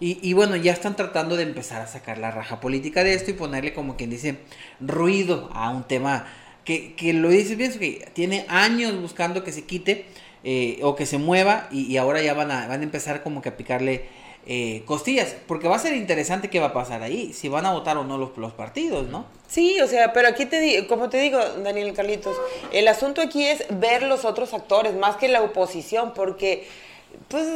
y, 0.00 0.32
bueno, 0.32 0.56
ya 0.56 0.72
están 0.72 0.96
tratando 0.96 1.36
de 1.36 1.44
empezar 1.44 1.80
a 1.80 1.86
sacar 1.86 2.18
la 2.18 2.30
raja 2.30 2.60
política 2.60 3.04
de 3.04 3.14
esto 3.14 3.30
y 3.30 3.34
ponerle 3.34 3.72
como 3.72 3.96
quien 3.96 4.10
dice 4.10 4.38
ruido 4.80 5.48
a 5.54 5.70
un 5.70 5.84
tema 5.84 6.26
que, 6.64 6.94
que 6.94 7.12
lo 7.12 7.28
dice 7.28 7.54
bien, 7.54 7.72
que 7.78 8.08
tiene 8.12 8.44
años 8.48 9.00
buscando 9.00 9.44
que 9.44 9.52
se 9.52 9.64
quite 9.64 10.06
eh, 10.44 10.78
o 10.82 10.94
que 10.94 11.06
se 11.06 11.18
mueva 11.18 11.68
y, 11.70 11.96
ahora 11.96 12.22
ya 12.22 12.34
van 12.34 12.50
a, 12.50 12.68
van 12.68 12.80
a 12.80 12.84
empezar 12.84 13.22
como 13.22 13.40
que 13.40 13.48
a 13.48 13.56
picarle 13.56 14.04
eh, 14.46 14.82
costillas, 14.84 15.34
porque 15.46 15.68
va 15.68 15.76
a 15.76 15.78
ser 15.78 15.94
interesante 15.94 16.50
qué 16.50 16.60
va 16.60 16.66
a 16.66 16.72
pasar 16.74 17.02
ahí, 17.02 17.32
si 17.32 17.48
van 17.48 17.64
a 17.64 17.72
votar 17.72 17.96
o 17.96 18.04
no 18.04 18.18
los, 18.18 18.36
los 18.36 18.52
partidos, 18.52 19.08
¿no? 19.08 19.24
Sí, 19.48 19.80
o 19.80 19.86
sea, 19.86 20.12
pero 20.12 20.28
aquí 20.28 20.44
te 20.44 20.60
digo, 20.60 20.86
como 20.86 21.08
te 21.08 21.16
digo, 21.16 21.38
Daniel 21.62 21.94
Carlitos, 21.94 22.36
el 22.70 22.86
asunto 22.88 23.22
aquí 23.22 23.46
es 23.46 23.64
ver 23.70 24.02
los 24.02 24.26
otros 24.26 24.52
actores 24.52 24.94
más 24.94 25.16
que 25.16 25.28
la 25.28 25.40
oposición, 25.40 26.12
porque 26.12 26.68
pues 27.28 27.46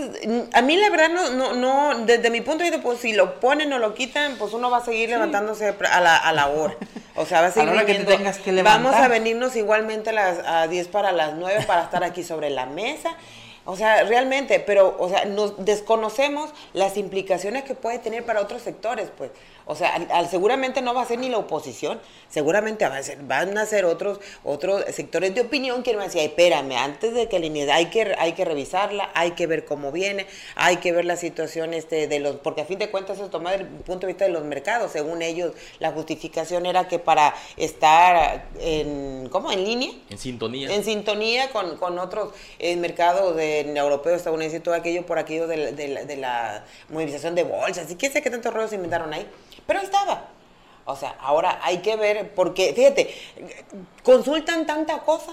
a 0.53 0.63
mí 0.63 0.77
la 0.77 0.91
verdad 0.91 1.09
no, 1.11 1.31
no, 1.31 1.53
no, 1.55 2.05
desde 2.05 2.31
mi 2.31 2.41
punto 2.41 2.65
de 2.65 2.71
vista, 2.71 2.83
pues 2.83 3.01
si 3.01 3.13
lo 3.13 3.41
ponen 3.41 3.73
o 3.73 3.79
lo 3.79 3.95
quitan, 3.95 4.37
pues 4.39 4.53
uno 4.53 4.71
va 4.71 4.79
a 4.79 4.85
seguir 4.85 5.11
levantándose 5.11 5.75
a 5.91 6.01
la, 6.01 6.17
a 6.17 6.33
la 6.33 6.49
hora. 6.49 6.77
O 7.17 7.27
sea, 7.27 7.41
va 7.41 7.49
a 7.49 7.51
seguir 7.51 7.69
la 7.69 7.75
hora 7.75 7.87
que 7.87 7.95
te 7.95 8.05
tengas 8.05 8.39
que 8.39 8.53
levantar. 8.53 8.83
Vamos 8.83 9.01
a 9.01 9.09
venirnos 9.09 9.57
igualmente 9.57 10.11
a 10.11 10.13
las 10.13 10.39
a 10.47 10.69
10 10.69 10.89
para 10.89 11.13
las 11.13 11.35
9 11.35 11.65
para 11.67 11.83
estar 11.83 12.05
aquí 12.05 12.23
sobre 12.23 12.51
la 12.51 12.67
mesa. 12.67 13.17
O 13.65 13.77
sea, 13.77 14.03
realmente, 14.05 14.61
pero, 14.61 14.97
o 14.99 15.11
sea, 15.11 15.27
nos 15.27 15.63
desconocemos 15.63 16.51
las 16.73 16.97
implicaciones 16.97 17.65
que 17.65 17.75
puede 17.75 17.99
tener 17.99 18.25
para 18.25 18.41
otros 18.41 18.63
sectores, 18.63 19.11
pues. 19.19 19.31
O 19.71 19.75
sea, 19.75 19.95
al- 19.95 20.11
al- 20.11 20.29
seguramente 20.31 20.81
no 20.81 20.95
va 20.95 21.03
a 21.03 21.05
ser 21.05 21.19
ni 21.19 21.29
la 21.29 21.37
oposición, 21.37 22.01
seguramente 22.31 22.89
va 22.89 22.97
a 22.97 23.03
ser, 23.03 23.19
van 23.23 23.57
a 23.59 23.67
ser 23.67 23.85
otros, 23.85 24.19
otros 24.43 24.83
sectores 24.95 25.35
de 25.35 25.43
opinión 25.43 25.83
que 25.83 25.93
van 25.93 26.01
a 26.01 26.05
decir, 26.07 26.23
"Ay, 26.23 26.29
espérame, 26.29 26.73
antes 26.73 27.13
de 27.13 27.29
que 27.29 27.39
la 27.39 27.45
iniciativa, 27.47 27.77
hay 27.77 27.87
que, 27.91 28.15
hay 28.19 28.33
que 28.33 28.45
revisarla, 28.47 29.11
hay 29.15 29.33
que 29.33 29.47
ver 29.47 29.67
cómo 29.67 29.93
viene, 29.93 30.27
hay 30.57 30.79
que 30.79 30.93
ver 30.93 31.05
la 31.05 31.17
situación 31.17 31.75
este, 31.75 32.07
de 32.09 32.19
los, 32.19 32.37
porque 32.37 32.63
a 32.63 32.65
fin 32.65 32.79
de 32.79 32.91
cuentas 32.91 33.19
eso 33.19 33.29
toma 33.29 33.53
del 33.53 33.67
punto 33.67 34.07
de 34.07 34.15
vista 34.15 34.25
de 34.25 34.31
los 34.31 34.43
mercados, 34.45 34.91
según 34.91 35.21
ellos, 35.21 35.53
la 35.81 35.93
justificación 35.93 36.65
era 36.65 36.89
que 36.89 36.99
para 36.99 37.35
estar 37.59 38.47
en, 38.61 39.29
¿cómo? 39.31 39.53
En 39.53 39.65
línea, 39.65 39.91
En 40.09 40.17
sintonía. 40.19 40.75
en 40.75 40.83
sintonía 40.83 41.51
con, 41.51 41.77
con 41.77 41.99
otros 41.99 42.33
eh, 42.59 42.75
mercados 42.77 43.37
de, 43.37 43.61
europeos, 43.77 44.17
estadounidenses 44.17 44.61
y 44.61 44.63
todo 44.63 44.75
aquello 44.75 45.05
por 45.05 45.19
aquello 45.19 45.47
de, 45.47 45.57
la- 45.59 45.71
de 45.73 45.89
la- 45.89 46.05
de 46.05 46.17
la 46.17 46.65
movilización 46.89 47.35
de 47.35 47.45
bolsas 47.45 47.91
y 47.91 47.97
qué 47.97 48.09
sé 48.11 48.23
qué 48.23 48.31
tantos 48.31 48.55
rollos 48.55 48.71
se 48.71 48.77
inventaron 48.77 49.13
ahí. 49.13 49.27
Pero 49.69 49.81
estaba. 49.81 50.29
O 50.87 50.97
sea, 50.97 51.15
ahora 51.21 51.61
hay 51.63 51.79
que 51.79 51.97
ver, 51.97 52.31
porque 52.35 52.73
fíjate, 52.75 53.15
consultan 54.03 54.67
tanta 54.67 55.01
cosa 55.01 55.33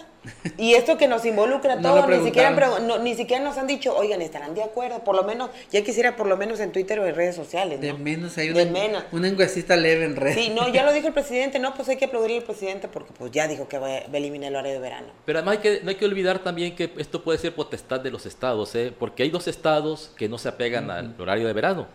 y 0.58 0.74
esto 0.74 0.98
que 0.98 1.08
nos 1.08 1.24
involucra 1.24 1.74
a 1.74 1.75
No 1.77 1.94
todos, 1.94 2.10
ni, 2.10 2.25
siquiera, 2.25 2.51
no, 2.82 3.00
ni 3.00 3.15
siquiera 3.15 3.42
nos 3.42 3.58
han 3.58 3.65
dicho, 3.65 3.96
oigan, 3.96 4.22
estarán 4.22 4.54
de 4.54 4.63
acuerdo, 4.63 5.06
por 5.06 5.15
lo 5.15 5.24
menos, 5.24 5.51
ya 5.72 5.82
quisiera 5.82 6.18
por 6.18 6.27
lo 6.27 6.36
menos 6.36 6.60
en 6.60 6.74
Twitter 6.74 7.00
o 7.00 7.06
en 7.06 7.15
redes 7.15 7.38
sociales. 7.38 7.80
De 7.80 7.94
¿no? 7.94 8.00
menos 8.00 8.38
hay 8.38 8.50
De 8.50 8.63
una, 8.63 8.72
menos. 8.74 9.04
una 9.13 9.30
encuestita 9.30 9.77
leve 9.77 10.04
en 10.04 10.18
red. 10.18 10.34
Sí, 10.34 10.50
no, 10.54 10.68
ya 10.68 10.84
lo 10.84 10.92
dijo 10.92 11.08
el 11.08 11.13
presidente, 11.22 11.58
no, 11.58 11.74
pues 11.74 11.88
hay 11.88 11.96
que 11.96 12.04
aplaudirle 12.04 12.39
al 12.39 12.44
presidente 12.44 12.89
porque 12.89 13.13
pues 13.18 13.32
ya 13.32 13.48
dijo 13.48 13.70
que 13.70 13.80
va 13.80 13.88
a 13.88 14.00
va 14.01 14.13
a 14.13 14.18
eliminar 14.18 14.50
el 14.50 14.58
horario 14.58 14.74
de 14.74 14.80
verano. 14.80 15.08
Pero 15.24 15.39
además 15.39 15.56
hay 15.56 15.62
que, 15.62 15.80
no 15.84 15.89
hay 15.89 15.96
que 15.96 16.04
olvidar 16.04 16.39
también 16.39 16.75
que 16.75 16.92
esto 16.98 17.24
puede 17.24 17.38
ser 17.39 17.56
potestad 17.56 18.01
de 18.01 18.12
los 18.12 18.25
estados, 18.25 18.75
¿eh? 18.75 18.94
porque 19.00 19.24
hay 19.24 19.30
dos 19.30 19.48
estados 19.48 20.12
que 20.18 20.27
no 20.27 20.38
se 20.38 20.50
apegan 20.50 20.92
al 20.92 21.15
horario 21.18 21.48
de 21.48 21.54
verano. 21.54 21.88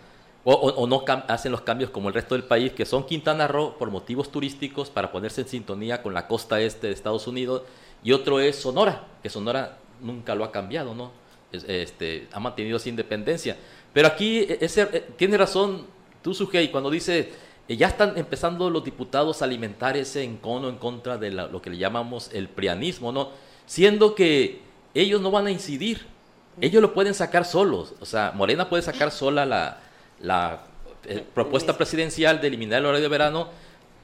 O, 0.43 0.55
o- 0.55 0.75
o 0.83 0.87
no 0.87 1.05
hacen 1.29 1.53
los 1.53 1.61
cambios 1.61 1.91
como 1.91 2.09
el 2.09 2.15
resto 2.15 2.35
del 2.35 2.45
país, 2.45 2.73
que 2.73 2.87
son 2.87 3.05
Quintana 3.05 3.47
Roo 3.47 3.77
por 3.79 3.91
motivos 3.91 4.33
turísticos 4.33 4.89
para 4.89 5.13
ponerse 5.13 5.43
en 5.43 5.49
sintonía 5.49 6.03
con 6.03 6.15
la 6.15 6.27
costa 6.27 6.61
este 6.63 6.87
de 6.87 6.95
Estados 6.95 7.27
Unidos, 7.27 7.63
y 8.03 8.13
otro 8.13 8.41
es 8.41 8.57
Sonora, 8.57 9.05
que 9.23 9.29
Sonora 9.29 9.77
nunca 10.01 10.35
lo 10.35 10.45
ha 10.45 10.51
cambiado, 10.51 10.95
¿no? 10.95 11.13
Es- 11.53 11.65
este, 11.65 12.27
ha 12.33 12.41
mantenido 12.41 12.79
esa 12.79 12.89
independencia. 12.89 13.59
Pero 13.93 14.09
aquí 14.09 14.39
e- 14.39 14.59
ese, 14.63 14.83
eh, 14.93 15.05
tiene 15.19 15.37
razón 15.37 15.87
tú, 16.23 16.33
Sugei, 16.33 16.71
cuando 16.71 16.89
dice, 16.91 17.33
eh, 17.69 17.77
ya 17.77 17.89
están 17.89 18.17
empezando 18.17 18.71
los 18.71 18.83
diputados 18.83 19.43
a 19.43 19.45
alimentar 19.45 19.97
ese 19.99 20.23
encono 20.25 20.71
en 20.71 20.77
contra 20.77 21.19
de 21.19 21.33
la- 21.33 21.49
lo 21.49 21.61
que 21.61 21.69
le 21.69 21.77
llamamos 21.77 22.31
el 22.33 22.49
prianismo, 22.49 23.13
¿no? 23.13 23.29
Siendo 23.67 24.15
que 24.15 24.63
ellos 24.95 25.21
no 25.21 25.31
van 25.31 25.49
a 25.49 25.51
incidir, 25.51 26.07
ellos 26.63 26.81
lo 26.81 26.95
pueden 26.95 27.13
sacar 27.13 27.45
solos, 27.45 27.93
o 28.01 28.07
sea, 28.07 28.33
Morena 28.35 28.71
puede 28.71 28.83
sacar 28.83 29.11
sola 29.11 29.45
la, 29.45 29.81
la 30.21 30.61
eh, 31.07 31.25
propuesta 31.35 31.77
presidencial 31.77 32.41
de 32.41 32.47
eliminar 32.49 32.81
el 32.81 32.87
horario 32.87 33.03
de 33.03 33.09
verano 33.09 33.49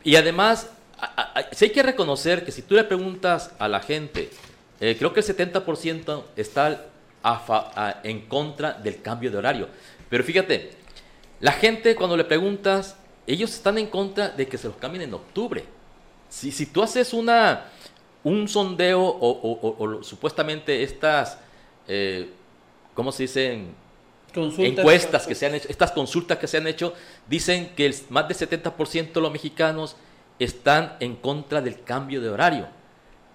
y 0.02 0.16
además, 0.16 0.70
a- 0.98 1.34
hay 1.60 1.70
que 1.70 1.82
reconocer 1.82 2.44
que 2.44 2.52
si 2.52 2.62
tú 2.62 2.74
le 2.74 2.84
preguntas 2.84 3.50
a 3.58 3.68
la 3.68 3.80
gente 3.80 4.30
eh, 4.80 4.94
creo 4.98 5.12
que 5.12 5.20
el 5.20 5.26
70% 5.26 6.24
está 6.36 6.86
en 8.04 8.20
contra 8.26 8.74
del 8.74 9.00
cambio 9.02 9.30
de 9.30 9.38
horario. 9.38 9.68
Pero 10.08 10.22
fíjate, 10.22 10.70
la 11.40 11.52
gente 11.52 11.96
cuando 11.96 12.16
le 12.16 12.24
preguntas, 12.24 12.96
ellos 13.26 13.52
están 13.54 13.78
en 13.78 13.86
contra 13.88 14.28
de 14.28 14.46
que 14.46 14.56
se 14.58 14.68
los 14.68 14.76
cambien 14.76 15.02
en 15.02 15.14
octubre. 15.14 15.64
Si, 16.28 16.52
si 16.52 16.66
tú 16.66 16.82
haces 16.82 17.12
una, 17.12 17.64
un 18.22 18.46
sondeo 18.48 19.00
o, 19.02 20.00
supuestamente 20.02 20.82
estas, 20.82 21.38
eh, 21.88 22.30
¿cómo 22.94 23.10
se 23.12 23.24
dicen? 23.24 23.74
Encuestas 24.34 25.26
que 25.26 25.34
se 25.34 25.46
han 25.46 25.54
hecho, 25.54 25.68
estas 25.68 25.92
consultas 25.92 26.38
que 26.38 26.46
se 26.46 26.58
han 26.58 26.66
hecho, 26.66 26.94
dicen 27.28 27.72
que 27.74 27.86
el, 27.86 27.94
más 28.10 28.28
del 28.28 28.36
70% 28.36 29.12
de 29.12 29.20
los 29.20 29.32
mexicanos 29.32 29.96
están 30.38 30.96
en 31.00 31.16
contra 31.16 31.60
del 31.60 31.82
cambio 31.82 32.20
de 32.20 32.28
horario. 32.28 32.68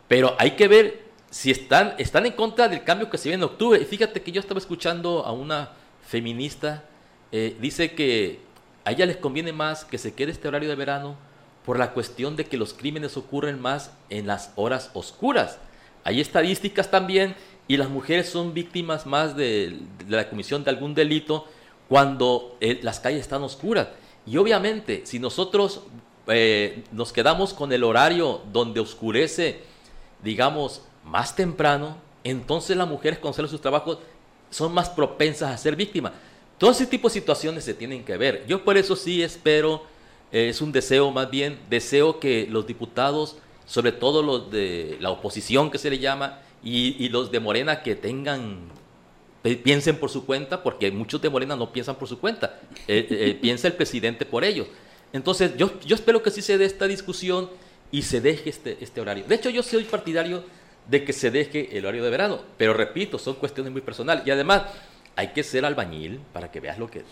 Pero 0.08 0.36
hay 0.38 0.52
que 0.52 0.68
ver 0.68 1.04
si 1.30 1.50
están, 1.50 1.96
están 1.98 2.26
en 2.26 2.34
contra 2.34 2.68
del 2.68 2.84
cambio 2.84 3.10
que 3.10 3.18
se 3.18 3.30
viene 3.30 3.44
en 3.44 3.50
octubre. 3.50 3.82
Y 3.82 3.86
fíjate 3.86 4.22
que 4.22 4.32
yo 4.32 4.40
estaba 4.40 4.60
escuchando 4.60 5.26
a 5.26 5.32
una 5.32 5.72
feminista, 6.06 6.84
eh, 7.32 7.56
dice 7.60 7.94
que 7.94 8.42
a 8.84 8.92
ella 8.92 9.06
les 9.06 9.18
conviene 9.18 9.54
más 9.54 9.86
que 9.86 9.98
se 9.98 10.14
quede 10.14 10.32
este 10.32 10.48
horario 10.48 10.70
de 10.70 10.76
verano 10.76 11.16
por 11.66 11.80
la 11.80 11.94
cuestión 11.94 12.36
de 12.36 12.46
que 12.46 12.58
los 12.58 12.74
crímenes 12.74 13.18
ocurren 13.18 13.60
más 13.60 13.92
en 14.10 14.28
las 14.28 14.52
horas 14.56 14.92
oscuras. 14.94 15.60
Hay 16.04 16.20
estadísticas 16.20 16.90
también 16.90 17.36
y 17.72 17.78
las 17.78 17.90
mujeres 17.90 18.28
son 18.28 18.54
víctimas 18.54 19.06
más 19.06 19.38
de, 19.38 19.80
la 20.10 20.30
comisión 20.30 20.62
de 20.62 20.72
algún 20.72 20.94
delito 20.94 21.48
cuando 21.88 22.58
eh, 22.60 22.82
las 22.84 23.00
calles 23.00 23.22
están 23.22 23.44
oscuras. 23.44 23.88
Y 24.28 24.36
obviamente, 24.36 25.04
si 25.06 25.20
nosotros 25.20 25.84
eh, 26.28 26.84
nos 26.92 27.14
quedamos 27.14 27.54
con 27.54 27.72
el 27.72 27.86
horario 27.86 28.42
donde 28.52 28.82
oscurece, 28.82 29.62
digamos, 30.22 30.82
más 31.06 31.34
temprano, 31.34 31.96
entonces 32.26 32.76
las 32.76 32.90
mujeres 32.90 33.20
con 33.20 33.34
sus 33.34 33.62
trabajos 33.62 34.00
son 34.50 34.74
más 34.74 34.90
propensas 34.90 35.52
a 35.52 35.58
ser 35.58 35.78
víctimas. 35.78 36.12
Todo 36.58 36.72
ese 36.72 36.86
tipo 36.86 37.08
de 37.08 37.14
situaciones 37.14 37.64
se 37.64 37.74
tienen 37.74 38.04
que 38.04 38.18
ver. 38.18 38.46
Yo 38.48 38.66
por 38.66 38.76
eso 38.76 38.98
sí 38.98 39.24
espero 39.24 39.84
eh, 40.34 40.50
es 40.50 40.60
un 40.60 40.74
deseo 40.74 41.10
más 41.12 41.32
bien, 41.32 41.58
deseo 41.70 42.20
que 42.20 42.48
los 42.50 42.68
diputados, 42.68 43.38
sobre 43.66 43.94
todo 43.94 44.24
los 44.24 44.52
de 44.52 44.98
la 45.00 45.10
oposición 45.10 45.72
que 45.72 45.78
se 45.78 45.90
le 45.90 46.00
llama, 46.00 46.42
y, 46.64 47.10
los 47.10 47.32
de 47.32 47.40
Morena 47.40 47.82
que 47.82 47.96
tengan, 47.96 48.60
piensen 49.64 49.98
por 49.98 50.10
su 50.10 50.26
cuenta, 50.26 50.64
porque 50.64 50.92
muchos 50.92 51.22
de 51.22 51.30
Morena 51.30 51.56
no 51.56 51.72
piensan 51.72 51.96
por 51.96 52.08
su 52.08 52.20
cuenta, 52.20 52.60
eh, 52.88 53.08
eh, 53.10 53.38
piensa 53.42 53.68
el 53.68 53.74
presidente 53.74 54.26
por 54.26 54.44
ellos. 54.44 54.68
Entonces 55.14 55.58
yo, 55.58 55.80
yo 55.82 55.96
espero 55.96 56.22
que 56.24 56.32
sí 56.32 56.42
se 56.42 56.58
dé 56.58 56.66
esta 56.66 56.88
discusión 56.88 57.50
y 57.92 58.04
se 58.04 58.22
deje 58.22 58.50
este, 58.50 58.78
este 58.82 59.02
horario. 59.02 59.26
De 59.28 59.36
hecho 59.36 59.50
yo 59.50 59.64
soy 59.64 59.84
partidario 59.84 60.44
de 60.88 61.04
que 61.04 61.14
se 61.14 61.32
deje 61.32 61.78
el 61.78 61.86
horario 61.86 62.04
de 62.04 62.10
verano, 62.10 62.42
pero 62.58 62.74
repito, 62.74 63.20
son 63.20 63.36
cuestiones 63.36 63.72
muy 63.72 63.82
personales. 63.82 64.26
Y 64.26 64.32
además 64.32 64.64
hay 65.16 65.30
que 65.30 65.44
ser 65.44 65.66
albañil 65.66 66.20
para 66.34 66.52
que 66.52 66.60
veas 66.60 66.78
lo 66.78 66.90
que, 66.90 67.04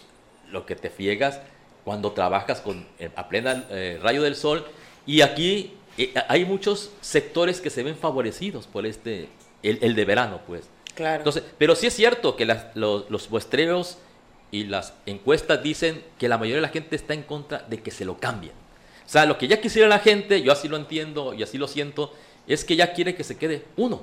lo 0.51 0.65
que 0.65 0.75
te 0.75 0.89
fiegas 0.89 1.41
cuando 1.83 2.11
trabajas 2.11 2.61
con, 2.61 2.85
eh, 2.99 3.09
a 3.15 3.27
plena 3.29 3.65
eh, 3.69 3.99
rayo 4.01 4.21
del 4.21 4.35
sol. 4.35 4.65
Y 5.05 5.21
aquí 5.21 5.73
eh, 5.97 6.13
hay 6.27 6.45
muchos 6.45 6.91
sectores 7.01 7.61
que 7.61 7.69
se 7.69 7.83
ven 7.83 7.95
favorecidos 7.95 8.67
por 8.67 8.85
este, 8.85 9.27
el, 9.63 9.95
de 9.95 10.05
verano, 10.05 10.41
pues. 10.47 10.69
Claro. 10.95 11.17
Entonces, 11.17 11.43
pero 11.57 11.75
sí 11.75 11.87
es 11.87 11.93
cierto 11.93 12.35
que 12.35 12.45
los, 12.45 13.09
los 13.09 13.29
muestreos 13.29 13.97
y 14.51 14.65
las 14.65 14.93
encuestas 15.05 15.61
dicen 15.61 16.03
que 16.17 16.27
la 16.27 16.37
mayoría 16.37 16.57
de 16.57 16.61
la 16.61 16.69
gente 16.69 16.95
está 16.95 17.13
en 17.13 17.23
contra 17.23 17.59
de 17.69 17.81
que 17.81 17.91
se 17.91 18.05
lo 18.05 18.17
cambien. 18.17 18.53
O 19.05 19.09
sea, 19.11 19.25
lo 19.25 19.37
que 19.37 19.47
ya 19.47 19.61
quisiera 19.61 19.87
la 19.87 19.99
gente, 19.99 20.41
yo 20.41 20.51
así 20.51 20.67
lo 20.67 20.77
entiendo 20.77 21.33
y 21.33 21.43
así 21.43 21.57
lo 21.57 21.67
siento, 21.67 22.13
es 22.47 22.63
que 22.65 22.75
ya 22.75 22.93
quiere 22.93 23.15
que 23.15 23.23
se 23.23 23.37
quede 23.37 23.65
uno. 23.75 24.01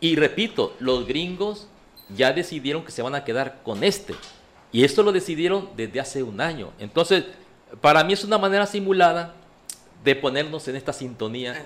Y 0.00 0.16
repito, 0.16 0.74
los 0.78 1.06
gringos 1.06 1.68
ya 2.14 2.32
decidieron 2.32 2.84
que 2.84 2.92
se 2.92 3.02
van 3.02 3.14
a 3.14 3.24
quedar 3.24 3.62
con 3.62 3.84
este. 3.84 4.14
Y 4.72 4.84
esto 4.84 5.02
lo 5.02 5.12
decidieron 5.12 5.70
desde 5.76 6.00
hace 6.00 6.22
un 6.22 6.40
año. 6.40 6.72
Entonces, 6.78 7.24
para 7.80 8.04
mí 8.04 8.12
es 8.12 8.24
una 8.24 8.38
manera 8.38 8.66
simulada 8.66 9.34
de 10.04 10.14
ponernos 10.14 10.68
en 10.68 10.76
esta 10.76 10.92
sintonía 10.92 11.64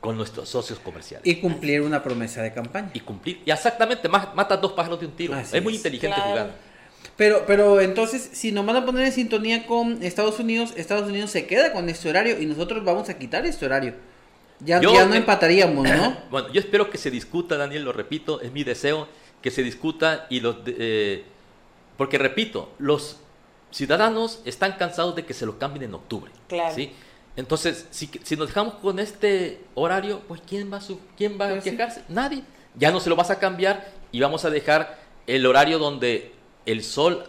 con 0.00 0.16
nuestros 0.16 0.48
socios 0.48 0.78
comerciales. 0.78 1.26
Y 1.26 1.36
cumplir 1.36 1.82
una 1.82 2.02
promesa 2.02 2.42
de 2.42 2.52
campaña. 2.52 2.90
Y 2.94 3.00
cumplir. 3.00 3.42
Y 3.44 3.50
exactamente, 3.50 4.08
mata 4.08 4.56
dos 4.56 4.72
pájaros 4.72 5.00
de 5.00 5.06
un 5.06 5.12
tiro. 5.12 5.38
es 5.38 5.62
muy 5.62 5.74
inteligente 5.74 6.20
jugar. 6.20 6.70
Pero, 7.16 7.44
pero 7.46 7.80
entonces, 7.80 8.30
si 8.32 8.50
nos 8.50 8.64
van 8.64 8.76
a 8.76 8.86
poner 8.86 9.06
en 9.06 9.12
sintonía 9.12 9.66
con 9.66 10.02
Estados 10.02 10.38
Unidos, 10.38 10.72
Estados 10.76 11.08
Unidos 11.08 11.30
se 11.30 11.46
queda 11.46 11.72
con 11.72 11.88
este 11.88 12.08
horario 12.08 12.40
y 12.40 12.46
nosotros 12.46 12.82
vamos 12.84 13.08
a 13.10 13.18
quitar 13.18 13.44
este 13.44 13.66
horario. 13.66 13.94
Ya, 14.60 14.80
ya 14.80 15.06
no 15.06 15.14
empataríamos, 15.14 15.88
¿no? 15.88 16.16
bueno, 16.30 16.52
yo 16.52 16.60
espero 16.60 16.90
que 16.90 16.98
se 16.98 17.10
discuta, 17.10 17.56
Daniel, 17.56 17.84
lo 17.84 17.92
repito, 17.92 18.40
es 18.40 18.52
mi 18.52 18.64
deseo 18.64 19.08
que 19.42 19.50
se 19.50 19.62
discuta 19.62 20.26
y 20.30 20.40
los... 20.40 20.56
Eh, 20.66 21.24
porque 21.96 22.16
repito, 22.16 22.72
los 22.78 23.18
ciudadanos 23.70 24.40
están 24.44 24.72
cansados 24.78 25.14
de 25.14 25.24
que 25.24 25.34
se 25.34 25.44
lo 25.44 25.58
cambien 25.58 25.84
en 25.84 25.94
octubre. 25.94 26.30
Claro. 26.48 26.74
¿sí? 26.74 26.92
Entonces, 27.36 27.86
si, 27.90 28.10
si, 28.22 28.36
nos 28.36 28.48
dejamos 28.48 28.74
con 28.74 28.98
este 28.98 29.60
horario, 29.74 30.20
pues 30.26 30.42
¿quién 30.46 30.72
va 30.72 30.78
a, 30.78 30.80
quién 31.16 31.40
va 31.40 31.46
a 31.46 31.50
pues 31.50 31.64
quejarse? 31.64 32.02
Nadie. 32.08 32.42
Ya 32.74 32.90
no 32.90 33.00
se 33.00 33.08
lo 33.08 33.16
vas 33.16 33.30
a 33.30 33.38
cambiar 33.38 33.90
y 34.12 34.20
vamos 34.20 34.44
a 34.44 34.50
dejar 34.50 34.98
el 35.26 35.46
horario 35.46 35.78
donde 35.78 36.32
el 36.66 36.82
sol 36.82 37.24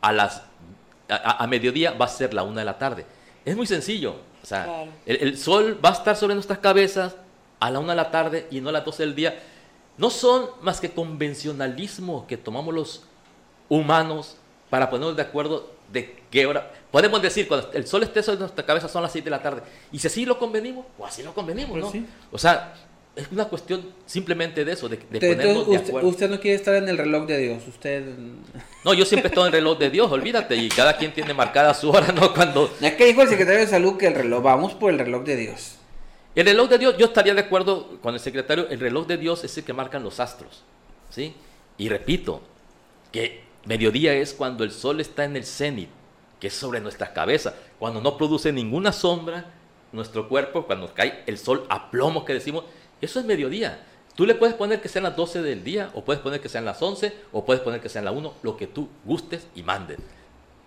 a 0.00 0.12
las 0.12 0.42
a, 1.08 1.46
mediodía 1.46 1.92
va 1.92 2.06
a 2.06 2.08
ser 2.08 2.34
la 2.34 2.42
una 2.42 2.60
de 2.60 2.64
la 2.64 2.78
tarde. 2.78 3.06
Es 3.44 3.56
muy 3.56 3.66
sencillo. 3.66 4.16
O 4.42 4.46
sea, 4.46 4.86
el, 5.06 5.36
sol 5.38 5.80
va 5.84 5.90
a 5.90 5.92
estar 5.92 6.16
sobre 6.16 6.34
nuestras 6.34 6.58
cabezas 6.58 7.16
a 7.58 7.70
la 7.70 7.78
una 7.78 7.92
de 7.92 7.96
la 7.96 8.10
tarde 8.10 8.46
y 8.50 8.60
no 8.60 8.68
a 8.68 8.72
las 8.72 8.84
12 8.84 9.02
del 9.04 9.14
día. 9.14 9.40
No 9.98 10.10
son 10.10 10.46
más 10.62 10.80
que 10.80 10.90
convencionalismo 10.90 12.26
que 12.26 12.36
tomamos 12.36 12.74
los 12.74 13.02
humanos 13.68 14.36
para 14.70 14.90
ponernos 14.90 15.16
de 15.16 15.22
acuerdo 15.22 15.70
de 15.92 16.22
qué 16.36 16.44
hora. 16.44 16.70
Podemos 16.90 17.22
decir, 17.22 17.48
cuando 17.48 17.72
el 17.72 17.86
sol 17.86 18.02
esté 18.02 18.22
sobre 18.22 18.40
nuestra 18.40 18.64
cabeza 18.64 18.88
son 18.88 19.02
las 19.02 19.12
6 19.12 19.24
de 19.24 19.30
la 19.30 19.40
tarde. 19.40 19.62
Y 19.90 19.98
si 19.98 20.06
así 20.06 20.26
lo 20.26 20.38
convenimos, 20.38 20.84
o 20.98 21.06
así 21.06 21.22
lo 21.22 21.32
convenimos, 21.32 21.80
pues 21.80 21.94
¿no? 21.94 22.06
O 22.30 22.36
sea, 22.36 22.74
es 23.14 23.26
una 23.32 23.46
cuestión 23.46 23.82
simplemente 24.04 24.62
de 24.62 24.72
eso, 24.72 24.86
de, 24.86 24.98
de 24.98 25.18
ponernos 25.18 25.70
de 25.70 25.76
acuerdo. 25.78 26.08
Usted 26.08 26.28
no 26.28 26.38
quiere 26.38 26.56
estar 26.56 26.74
en 26.74 26.90
el 26.90 26.98
reloj 26.98 27.26
de 27.26 27.38
Dios, 27.38 27.62
usted... 27.66 28.04
No, 28.84 28.92
yo 28.92 29.06
siempre 29.06 29.28
estoy 29.28 29.44
en 29.44 29.46
el 29.46 29.52
reloj 29.52 29.78
de 29.78 29.90
Dios, 29.90 30.12
olvídate, 30.12 30.54
y 30.56 30.68
cada 30.68 30.96
quien 30.96 31.12
tiene 31.12 31.32
marcada 31.32 31.72
su 31.72 31.90
hora, 31.90 32.12
¿no? 32.12 32.34
Cuando... 32.34 32.70
Ya 32.80 32.96
que 32.96 33.06
dijo 33.06 33.22
el 33.22 33.28
secretario 33.28 33.60
de 33.60 33.66
Salud 33.66 33.96
que 33.96 34.08
el 34.08 34.14
reloj, 34.14 34.42
vamos 34.42 34.74
por 34.74 34.92
el 34.92 34.98
reloj 34.98 35.24
de 35.24 35.36
Dios. 35.36 35.76
El 36.34 36.44
reloj 36.44 36.68
de 36.68 36.78
Dios, 36.78 36.98
yo 36.98 37.06
estaría 37.06 37.34
de 37.34 37.40
acuerdo 37.40 37.98
con 38.02 38.12
el 38.12 38.20
secretario, 38.20 38.68
el 38.68 38.78
reloj 38.78 39.06
de 39.06 39.16
Dios 39.16 39.42
es 39.42 39.56
el 39.56 39.64
que 39.64 39.72
marcan 39.72 40.02
los 40.02 40.20
astros, 40.20 40.62
¿sí? 41.08 41.34
Y 41.78 41.88
repito, 41.88 42.42
que 43.10 43.40
mediodía 43.64 44.12
es 44.12 44.34
cuando 44.34 44.62
el 44.62 44.70
sol 44.70 45.00
está 45.00 45.24
en 45.24 45.36
el 45.36 45.44
cenit, 45.44 45.88
que 46.40 46.48
es 46.48 46.54
sobre 46.54 46.80
nuestra 46.80 47.12
cabeza, 47.12 47.54
cuando 47.78 48.00
no 48.00 48.16
produce 48.16 48.52
ninguna 48.52 48.92
sombra 48.92 49.46
nuestro 49.92 50.28
cuerpo, 50.28 50.66
cuando 50.66 50.92
cae 50.92 51.22
el 51.26 51.38
sol 51.38 51.66
a 51.68 51.90
plomo 51.90 52.24
que 52.24 52.34
decimos, 52.34 52.64
eso 53.00 53.20
es 53.20 53.26
mediodía. 53.26 53.84
Tú 54.14 54.26
le 54.26 54.34
puedes 54.34 54.54
poner 54.54 54.80
que 54.80 54.88
sean 54.88 55.04
las 55.04 55.16
12 55.16 55.42
del 55.42 55.62
día, 55.62 55.90
o 55.94 56.04
puedes 56.04 56.22
poner 56.22 56.40
que 56.40 56.48
sean 56.48 56.64
las 56.64 56.80
11, 56.80 57.14
o 57.32 57.44
puedes 57.44 57.62
poner 57.62 57.80
que 57.80 57.88
sean 57.88 58.04
las 58.04 58.14
1, 58.14 58.34
lo 58.42 58.56
que 58.56 58.66
tú 58.66 58.88
gustes 59.04 59.46
y 59.54 59.62
mandes. 59.62 59.98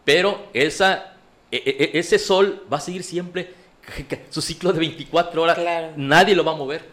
Pero 0.06 0.48
esa, 0.54 1.16
e, 1.52 1.58
e, 1.58 1.84
e, 1.84 2.00
ese 2.00 2.20
sol 2.20 2.66
va 2.72 2.78
a 2.78 2.82
seguir 2.82 3.04
siempre 3.04 3.54
su 4.30 4.42
ciclo 4.42 4.72
de 4.72 4.80
24 4.80 5.42
horas. 5.42 5.58
Nadie 5.96 6.36
lo 6.36 6.44
va 6.44 6.52
a 6.52 6.56
mover. 6.56 6.86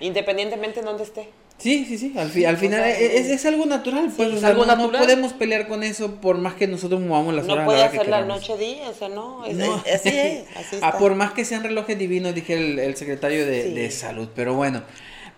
Independientemente 0.00 0.80
de 0.80 0.86
dónde 0.86 1.02
esté. 1.02 1.30
Sí, 1.58 1.86
sí, 1.86 1.96
sí, 1.96 2.12
al, 2.16 2.30
al 2.46 2.56
final 2.58 2.84
es, 2.84 3.46
algo 3.46 3.64
natural, 3.64 4.12
pues, 4.14 4.44
algo 4.44 4.66
no, 4.66 4.76
natural. 4.76 5.00
podemos 5.00 5.32
pelear 5.32 5.66
con 5.66 5.82
eso 5.82 6.16
por 6.16 6.36
más 6.36 6.54
que 6.54 6.66
nosotros 6.66 7.00
movamos 7.00 7.34
las 7.34 7.46
horas. 7.46 7.58
No 7.58 7.64
puede 7.64 7.82
hacer 7.82 8.08
la 8.08 8.26
noche 8.26 8.58
día, 8.58 8.90
o 8.90 8.92
sea, 8.92 9.08
no, 9.08 9.42
así 9.42 10.10
es, 10.10 10.44
así 10.56 10.76
ah, 10.82 10.98
por 10.98 11.14
más 11.14 11.32
que 11.32 11.46
sean 11.46 11.62
relojes 11.62 11.98
divinos, 11.98 12.34
dije 12.34 12.84
el, 12.84 12.96
secretario 12.96 13.46
de, 13.46 13.90
Salud, 13.90 14.28
pero 14.34 14.52
bueno, 14.52 14.82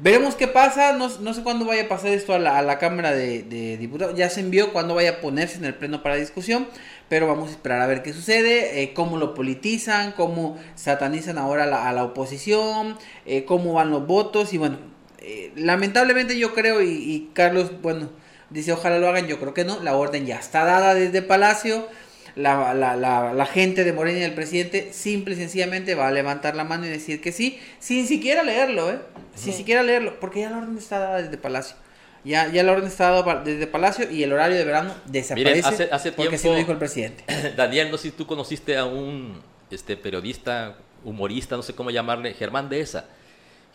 veremos 0.01 0.35
qué 0.35 0.49
pasa, 0.49 0.93
no, 0.93 1.09
no 1.21 1.35
sé 1.35 1.45
cuándo 1.45 1.65
vaya 1.65 1.85
a 1.85 1.89
pasar 1.89 2.11
esto 2.11 2.35
a 2.35 2.41
la, 2.41 2.59
a 2.59 2.63
la 2.63 2.81
Cámara 2.81 3.13
de, 3.13 3.77
Diputados, 3.79 4.17
ya 4.17 4.29
se 4.29 4.41
envió 4.41 4.73
cuándo 4.73 4.97
vaya 4.97 5.11
a 5.11 5.21
ponerse 5.21 5.59
en 5.59 5.67
el 5.67 5.75
pleno 5.77 6.03
para 6.03 6.17
discusión, 6.17 6.67
pero 7.09 7.29
vamos 7.29 7.51
a 7.51 7.53
esperar 7.53 7.81
a 7.81 7.87
ver 7.87 8.03
qué 8.03 8.13
sucede, 8.13 8.83
eh, 8.83 8.93
cómo 8.93 9.19
lo 9.19 9.35
politizan, 9.35 10.11
cómo 10.13 10.59
satanizan 10.75 11.39
ahora 11.39 11.89
a 11.89 11.93
la 11.93 12.05
oposición, 12.05 12.99
eh, 13.25 13.45
cómo 13.45 13.73
van 13.73 13.91
los 13.93 14.05
votos 14.05 14.53
y 14.53 14.59
bueno 14.59 14.98
eh, 15.21 15.53
lamentablemente 15.57 16.39
yo 16.39 16.55
creo, 16.55 16.83
y, 16.83 17.31
Carlos, 17.33 17.81
bueno, 17.83 18.11
dice 18.51 18.73
ojalá 18.73 18.99
lo 18.99 19.09
hagan, 19.09 19.27
yo 19.27 19.39
creo 19.41 19.55
que 19.55 19.65
no, 19.65 19.81
la 19.83 19.97
orden 19.97 20.27
ya 20.27 20.39
está 20.39 20.65
dada 20.65 20.95
desde 20.95 21.23
Palacio, 21.23 21.89
la, 22.37 22.73
la, 22.73 22.95
la, 22.97 23.47
gente 23.47 23.83
de 23.83 23.93
Morena 23.93 24.21
y 24.21 24.23
el 24.23 24.35
presidente 24.35 24.93
simple 24.93 25.35
y 25.35 25.37
sencillamente 25.37 25.97
va 25.97 26.07
a 26.07 26.13
levantar 26.13 26.55
la 26.55 26.63
mano 26.63 26.87
y 26.87 26.89
decir 26.89 27.21
que 27.21 27.33
sí, 27.33 27.59
sin 27.81 28.07
siquiera 28.07 28.45
leerlo, 28.45 28.93
¿eh? 28.93 29.01
Sin 29.35 29.53
siquiera 29.53 29.83
leerlo, 29.83 30.21
porque 30.21 30.41
ya 30.41 30.51
la 30.51 30.59
orden 30.59 30.79
está 30.79 31.01
dada 31.01 31.21
desde 31.21 31.37
Palacio. 31.37 31.77
Ya, 32.25 32.49
ya 32.49 32.63
la 32.63 32.73
orden 32.73 32.87
está 32.87 33.11
dada 33.11 33.43
desde 33.43 33.67
Palacio 33.67 34.09
y 34.09 34.23
el 34.23 34.33
horario 34.33 34.57
de 34.57 34.65
verano 34.65 34.95
desaparece 35.07 35.89
hace, 35.91 36.13
porque 36.13 36.37
tiempo, 36.37 36.51
lo 36.51 36.57
dijo 36.57 36.73
el 36.73 36.79
presidente. 36.79 37.25
Daniel, 37.57 37.91
no 37.91 37.97
sé 37.97 38.05
si 38.05 38.11
tú 38.13 38.27
conociste 38.27 38.77
a 38.77 38.85
un 38.85 39.41
este, 39.71 39.97
periodista, 39.97 40.77
humorista, 41.05 41.57
no 41.57 41.63
sé 41.63 41.75
cómo 41.75 41.91
llamarle, 41.91 42.35
Germán 42.35 42.69
Dehesa 42.69 43.07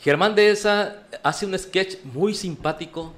Germán 0.04 0.36
de 0.36 0.52
esa 0.52 0.98
hace 1.24 1.46
un 1.46 1.58
sketch 1.58 1.96
muy 2.04 2.34
simpático 2.34 3.14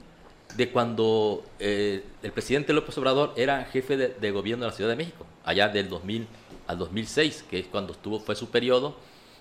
de 0.56 0.70
cuando 0.70 1.44
eh, 1.58 2.04
el 2.22 2.32
presidente 2.32 2.74
López 2.74 2.96
Obrador 3.00 3.34
era 3.36 3.66
jefe 3.66 3.98
de, 3.98 4.32
gobierno 4.32 4.66
de 4.66 4.70
la 4.70 4.76
Ciudad 4.76 4.92
de 4.92 4.96
México, 4.96 5.26
allá 5.44 5.68
del 5.68 5.90
2000 5.90 6.28
al 6.68 6.78
2006, 6.78 7.46
que 7.50 7.58
es 7.58 7.66
cuando 7.66 7.94
estuvo, 7.94 8.20
fue 8.20 8.36
su 8.36 8.52
periodo, 8.52 8.96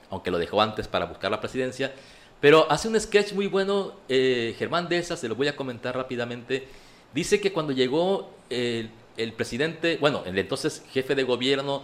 aunque 0.08 0.30
lo 0.30 0.38
dejó 0.38 0.62
antes 0.62 0.88
para 0.88 1.04
buscar 1.04 1.30
la 1.30 1.40
presidencia. 1.40 1.92
Pero 2.40 2.66
hace 2.70 2.88
un 2.88 2.98
sketch 2.98 3.34
muy 3.34 3.46
bueno, 3.46 3.92
eh, 4.08 4.54
Germán 4.58 4.88
de 4.88 4.96
esa, 4.96 5.14
se 5.14 5.28
lo 5.28 5.34
voy 5.34 5.48
a 5.48 5.54
comentar 5.54 5.94
rápidamente. 5.94 6.66
Dice 7.12 7.42
que 7.42 7.52
cuando 7.52 7.74
llegó 7.74 8.30
el, 8.48 8.90
presidente, 9.36 9.98
bueno, 10.00 10.22
el 10.24 10.38
entonces 10.38 10.82
jefe 10.92 11.14
de 11.14 11.24
gobierno, 11.24 11.82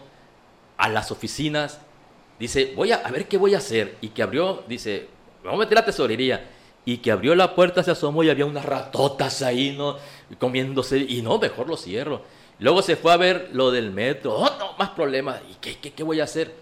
a 0.78 0.88
las 0.88 1.10
oficinas, 1.10 1.80
dice, 2.38 2.72
voy 2.74 2.92
a 2.92 3.02
ver 3.10 3.28
qué 3.28 3.36
voy 3.36 3.54
a 3.54 3.58
hacer. 3.58 3.98
Y 4.00 4.08
que 4.08 4.22
abrió, 4.22 4.64
dice, 4.66 5.19
vamos 5.42 5.58
a 5.60 5.64
meter 5.64 5.74
la 5.76 5.84
tesorería 5.84 6.48
y 6.84 6.98
que 6.98 7.12
abrió 7.12 7.34
la 7.34 7.54
puerta, 7.54 7.82
se 7.82 7.90
asomó 7.90 8.22
y 8.22 8.30
había 8.30 8.46
unas 8.46 8.64
ratotas 8.64 9.42
ahí, 9.42 9.74
¿no? 9.76 9.96
Comiéndose, 10.38 10.98
y 10.98 11.22
no, 11.22 11.38
mejor 11.38 11.68
lo 11.68 11.76
cierro. 11.76 12.22
Luego 12.58 12.82
se 12.82 12.96
fue 12.96 13.12
a 13.12 13.16
ver 13.16 13.50
lo 13.52 13.70
del 13.70 13.90
metro, 13.90 14.34
oh, 14.34 14.50
no, 14.58 14.76
más 14.78 14.90
problemas, 14.90 15.40
¿y 15.50 15.54
qué, 15.60 15.78
qué, 15.78 15.92
qué 15.92 16.02
voy 16.02 16.20
a 16.20 16.24
hacer? 16.24 16.54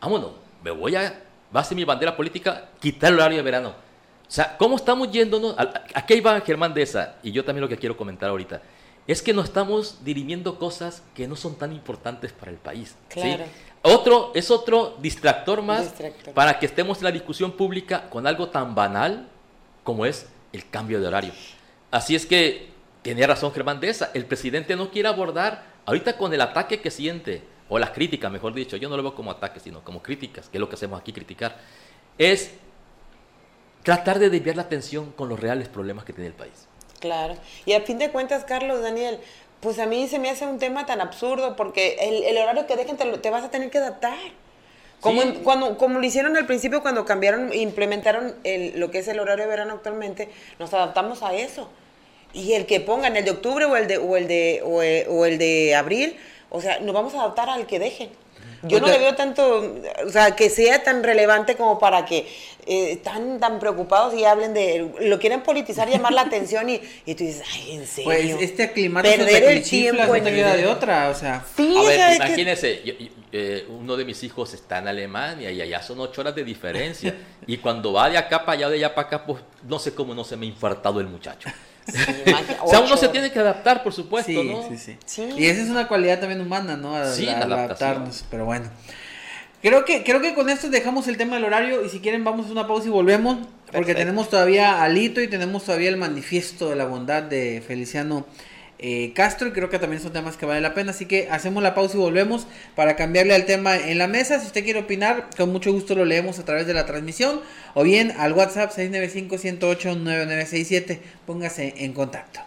Vámonos, 0.00 0.32
me 0.62 0.70
voy 0.70 0.94
a, 0.94 1.22
va 1.54 1.60
a 1.60 1.64
ser 1.64 1.76
mi 1.76 1.84
bandera 1.84 2.16
política, 2.16 2.68
quitar 2.80 3.12
el 3.12 3.18
horario 3.18 3.38
de 3.38 3.42
verano. 3.42 3.86
O 4.28 4.30
sea, 4.30 4.56
¿cómo 4.56 4.76
estamos 4.76 5.10
yéndonos? 5.10 5.54
¿A, 5.56 6.04
qué 6.04 6.16
iba 6.16 6.40
Germán 6.40 6.74
de 6.74 6.82
esa? 6.82 7.16
Y 7.22 7.30
yo 7.30 7.44
también 7.44 7.62
lo 7.62 7.68
que 7.68 7.76
quiero 7.76 7.96
comentar 7.96 8.28
ahorita. 8.28 8.60
Es 9.06 9.22
que 9.22 9.32
nos 9.32 9.44
estamos 9.44 10.04
dirimiendo 10.04 10.58
cosas 10.58 11.02
que 11.14 11.28
no 11.28 11.36
son 11.36 11.54
tan 11.54 11.72
importantes 11.72 12.32
para 12.32 12.50
el 12.50 12.58
país. 12.58 12.96
Claro. 13.08 13.44
Otro, 13.86 14.32
es 14.34 14.50
otro 14.50 14.96
distractor 15.00 15.62
más 15.62 15.94
para 16.34 16.58
que 16.58 16.66
estemos 16.66 16.98
en 16.98 17.04
la 17.04 17.12
discusión 17.12 17.52
pública 17.52 18.10
con 18.10 18.26
algo 18.26 18.48
tan 18.48 18.74
banal 18.74 19.28
como 19.84 20.04
es 20.06 20.26
el 20.52 20.68
cambio 20.68 21.00
de 21.00 21.06
horario. 21.06 21.32
Así 21.90 22.16
es 22.16 22.26
que 22.26 22.70
tiene 23.02 23.24
razón 23.26 23.52
Germán 23.52 23.78
de 23.78 23.88
esa. 23.88 24.10
El 24.12 24.26
presidente 24.26 24.74
no 24.74 24.90
quiere 24.90 25.08
abordar 25.08 25.62
ahorita 25.84 26.16
con 26.16 26.34
el 26.34 26.40
ataque 26.40 26.80
que 26.80 26.90
siente, 26.90 27.42
o 27.68 27.78
las 27.78 27.90
críticas, 27.90 28.30
mejor 28.30 28.52
dicho, 28.52 28.76
yo 28.76 28.88
no 28.88 28.96
lo 28.96 29.02
veo 29.02 29.14
como 29.14 29.30
ataque, 29.30 29.60
sino 29.60 29.82
como 29.82 30.02
críticas, 30.02 30.48
que 30.48 30.58
es 30.58 30.60
lo 30.60 30.68
que 30.68 30.74
hacemos 30.74 31.00
aquí, 31.00 31.12
criticar, 31.12 31.56
es 32.18 32.52
tratar 33.84 34.18
de 34.18 34.30
desviar 34.30 34.56
la 34.56 34.62
atención 34.62 35.12
con 35.12 35.28
los 35.28 35.38
reales 35.38 35.68
problemas 35.68 36.04
que 36.04 36.12
tiene 36.12 36.26
el 36.26 36.34
país. 36.34 36.66
Claro. 36.98 37.36
Y 37.64 37.74
a 37.74 37.80
fin 37.82 37.98
de 37.98 38.10
cuentas, 38.10 38.44
Carlos, 38.44 38.82
Daniel, 38.82 39.20
pues 39.60 39.78
a 39.78 39.86
mí 39.86 40.06
se 40.08 40.18
me 40.18 40.30
hace 40.30 40.46
un 40.46 40.58
tema 40.58 40.86
tan 40.86 41.00
absurdo 41.00 41.56
porque 41.56 41.96
el, 42.00 42.36
horario 42.38 42.66
que 42.66 42.76
dejen 42.76 42.96
te, 42.96 43.30
vas 43.30 43.44
a 43.44 43.50
tener 43.50 43.70
que 43.70 43.78
adaptar. 43.78 44.18
Como, 45.00 45.22
cuando, 45.44 45.76
como 45.76 45.98
lo 45.98 46.06
hicieron 46.06 46.36
al 46.36 46.46
principio 46.46 46.82
cuando 46.82 47.04
cambiaron, 47.04 47.52
implementaron 47.52 48.34
lo 48.74 48.90
que 48.90 48.98
es 48.98 49.08
el 49.08 49.20
horario 49.20 49.44
de 49.44 49.50
verano 49.50 49.74
actualmente, 49.74 50.30
nos 50.58 50.72
adaptamos 50.74 51.22
a 51.22 51.34
eso. 51.34 51.70
Y 52.32 52.52
el 52.54 52.66
que 52.66 52.80
pongan 52.80 53.16
el 53.16 53.24
de 53.24 53.30
octubre 53.30 53.64
o 53.66 53.76
el 53.76 53.86
de, 53.86 53.98
o 53.98 54.16
el 54.16 54.28
de, 54.28 54.62
o 55.08 55.24
el 55.24 55.38
de 55.38 55.74
abril, 55.74 56.16
o 56.50 56.60
sea, 56.60 56.80
nos 56.80 56.94
vamos 56.94 57.14
a 57.14 57.20
adaptar 57.20 57.48
al 57.50 57.66
que 57.66 57.78
dejen. 57.78 58.10
Yo 58.62 58.80
no 58.80 58.86
le 58.86 58.98
veo 58.98 59.14
tanto, 59.14 59.76
o 60.06 60.10
sea, 60.10 60.34
que 60.34 60.50
sea 60.50 60.82
tan 60.82 61.02
relevante 61.02 61.56
como 61.56 61.78
para 61.78 62.04
que 62.04 62.26
eh, 62.66 62.92
están 62.92 63.38
tan 63.38 63.58
preocupados 63.58 64.14
y 64.14 64.24
hablen 64.24 64.52
de, 64.54 64.90
lo 65.00 65.18
quieren 65.18 65.42
politizar, 65.42 65.88
llamar 65.88 66.12
la 66.12 66.22
atención 66.22 66.68
y, 66.68 66.80
y 67.04 67.14
tú 67.14 67.24
dices, 67.24 67.42
ay, 67.52 67.76
en 67.76 67.86
serio. 67.86 68.04
Pues 68.04 68.42
este 68.42 68.64
aclimato 68.64 69.08
Perder 69.08 69.44
el 69.44 69.62
tiempo 69.62 70.04
no 70.04 70.12
te 70.12 70.34
queda 70.34 70.56
de 70.56 70.66
otra, 70.66 71.10
o 71.10 71.14
sea. 71.14 71.44
Sí, 71.56 71.74
a 71.76 71.82
ver, 71.82 72.16
imagínese, 72.16 72.82
eh, 73.32 73.66
uno 73.68 73.96
de 73.96 74.04
mis 74.04 74.22
hijos 74.22 74.54
está 74.54 74.78
en 74.78 74.88
Alemania 74.88 75.50
y 75.50 75.60
allá 75.60 75.82
son 75.82 76.00
ocho 76.00 76.22
horas 76.22 76.34
de 76.34 76.42
diferencia. 76.42 77.14
y 77.46 77.58
cuando 77.58 77.92
va 77.92 78.10
de 78.10 78.18
acá 78.18 78.44
para 78.44 78.58
allá, 78.58 78.68
de 78.70 78.76
allá 78.76 78.94
para 78.94 79.06
acá, 79.08 79.26
pues 79.26 79.42
no 79.68 79.78
sé 79.78 79.94
cómo 79.94 80.14
no 80.14 80.24
se 80.24 80.36
me 80.36 80.46
ha 80.46 80.48
infartado 80.48 81.00
el 81.00 81.06
muchacho. 81.06 81.48
o 82.62 82.68
sea, 82.68 82.80
uno 82.80 82.96
se 82.96 83.08
tiene 83.08 83.30
que 83.30 83.38
adaptar, 83.38 83.82
por 83.82 83.92
supuesto, 83.92 84.42
¿no? 84.42 84.68
Sí, 84.76 84.96
sí, 85.04 85.22
Y 85.36 85.46
esa 85.46 85.62
es 85.62 85.68
una 85.68 85.88
cualidad 85.88 86.20
también 86.20 86.40
humana, 86.40 86.76
¿no? 86.76 87.04
sí, 87.12 87.28
adaptarnos, 87.28 88.24
pero 88.30 88.44
bueno. 88.44 88.68
Creo 89.62 89.84
que, 89.84 90.04
creo 90.04 90.20
que 90.20 90.34
con 90.34 90.48
esto 90.48 90.68
dejamos 90.68 91.08
el 91.08 91.16
tema 91.16 91.36
del 91.36 91.44
horario 91.44 91.84
y 91.84 91.88
si 91.88 92.00
quieren 92.00 92.22
vamos 92.24 92.46
a 92.48 92.52
una 92.52 92.68
pausa 92.68 92.88
y 92.88 92.90
volvemos, 92.90 93.38
porque 93.72 93.94
tenemos 93.94 94.28
todavía 94.28 94.82
alito 94.82 95.20
y 95.20 95.28
tenemos 95.28 95.64
todavía 95.64 95.88
el 95.88 95.96
manifiesto 95.96 96.70
de 96.70 96.76
la 96.76 96.84
bondad 96.84 97.22
de 97.22 97.62
Feliciano 97.66 98.26
eh, 98.78 99.12
Castro 99.14 99.48
y 99.48 99.52
creo 99.52 99.70
que 99.70 99.78
también 99.78 100.02
son 100.02 100.12
temas 100.12 100.36
que 100.36 100.44
vale 100.46 100.60
la 100.60 100.74
pena. 100.74 100.90
Así 100.90 101.06
que 101.06 101.28
hacemos 101.30 101.62
la 101.62 101.74
pausa 101.74 101.96
y 101.96 102.00
volvemos 102.00 102.46
para 102.74 102.96
cambiarle 102.96 103.34
al 103.34 103.46
tema 103.46 103.76
en 103.76 103.98
la 103.98 104.08
mesa. 104.08 104.40
Si 104.40 104.46
usted 104.46 104.64
quiere 104.64 104.80
opinar, 104.80 105.28
con 105.36 105.52
mucho 105.52 105.72
gusto 105.72 105.94
lo 105.94 106.04
leemos 106.04 106.38
a 106.38 106.44
través 106.44 106.66
de 106.66 106.74
la 106.74 106.84
transmisión 106.86 107.40
o 107.74 107.82
bien 107.82 108.12
al 108.18 108.32
WhatsApp 108.32 108.72
695-108-9967. 108.76 110.98
Póngase 111.26 111.74
en 111.78 111.92
contacto. 111.92 112.40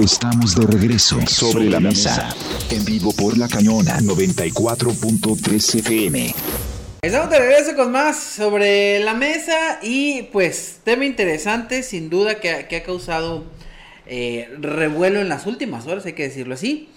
Estamos 0.00 0.54
de 0.54 0.66
regreso 0.66 1.18
sobre 1.26 1.68
la 1.70 1.80
mesa, 1.80 2.34
en 2.70 2.84
vivo 2.84 3.12
por 3.12 3.38
la 3.38 3.48
cañona 3.48 3.98
94.3 4.00 5.78
FM. 5.78 6.34
Estamos 7.00 7.30
de 7.30 7.38
regreso 7.38 7.74
con 7.76 7.92
más 7.92 8.18
sobre 8.18 9.00
la 9.00 9.14
mesa 9.14 9.78
y 9.82 10.24
pues 10.24 10.80
tema 10.84 11.06
interesante 11.06 11.82
sin 11.82 12.10
duda 12.10 12.40
que, 12.40 12.66
que 12.68 12.76
ha 12.76 12.82
causado 12.82 13.46
eh, 14.06 14.48
revuelo 14.58 15.20
en 15.20 15.28
las 15.28 15.46
últimas 15.46 15.86
horas, 15.86 16.06
hay 16.06 16.12
que 16.12 16.24
decirlo 16.24 16.54
así. 16.54 16.88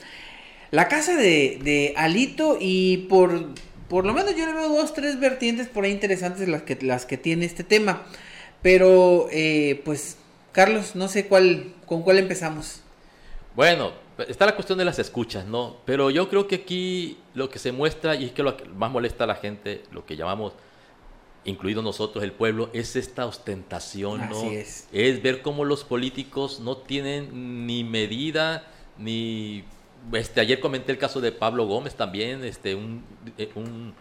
La 0.71 0.87
casa 0.87 1.15
de, 1.15 1.93
Alito 1.97 2.57
y 2.59 3.07
por, 3.09 3.53
por 3.87 4.05
lo 4.05 4.13
menos 4.13 4.35
yo 4.35 4.45
le 4.45 4.53
veo 4.53 4.69
dos, 4.69 4.93
tres 4.93 5.19
vertientes 5.19 5.67
por 5.67 5.83
ahí 5.83 5.91
interesantes 5.91 6.47
las 6.47 6.61
que, 6.61 6.77
las 6.81 7.05
que 7.05 7.17
tiene 7.17 7.45
este 7.45 7.63
tema. 7.63 8.03
Pero, 8.61 9.27
eh, 9.31 9.81
pues, 9.85 10.17
Carlos, 10.51 10.95
no 10.95 11.07
sé 11.07 11.27
cuál, 11.27 11.73
con 11.85 12.03
cuál 12.03 12.19
empezamos. 12.19 12.81
Bueno, 13.55 13.93
está 14.27 14.45
la 14.45 14.55
cuestión 14.55 14.77
de 14.77 14.85
las 14.85 14.99
escuchas, 14.99 15.45
¿no? 15.45 15.77
Pero 15.85 16.09
yo 16.09 16.29
creo 16.29 16.47
que 16.47 16.55
aquí 16.55 17.17
lo 17.33 17.49
que 17.49 17.59
se 17.59 17.71
muestra, 17.71 18.15
y 18.15 18.25
es 18.25 18.31
que 18.31 18.43
lo 18.43 18.57
que 18.57 18.65
más 18.65 18.91
molesta 18.91 19.23
a 19.23 19.27
la 19.27 19.35
gente, 19.35 19.83
lo 19.91 20.05
que 20.05 20.15
llamamos 20.15 20.53
incluido 21.49 21.81
nosotros, 21.81 22.23
el 22.23 22.31
pueblo, 22.31 22.69
es 22.73 22.95
esta 22.95 23.25
ostentación, 23.25 24.29
¿no? 24.29 24.43
Es. 24.43 24.87
es 24.91 25.21
ver 25.21 25.41
cómo 25.41 25.65
los 25.65 25.83
políticos 25.83 26.59
no 26.59 26.77
tienen 26.77 27.65
ni 27.67 27.83
medida, 27.83 28.67
ni... 28.97 29.63
Este, 30.13 30.39
ayer 30.39 30.61
comenté 30.61 30.93
el 30.93 30.97
caso 30.97 31.19
de 31.19 31.31
Pablo 31.31 31.65
Gómez 31.65 31.95
también, 31.95 32.43
este, 32.45 32.73
un, 32.73 33.03
eh, 33.37 33.49
un 33.55 33.93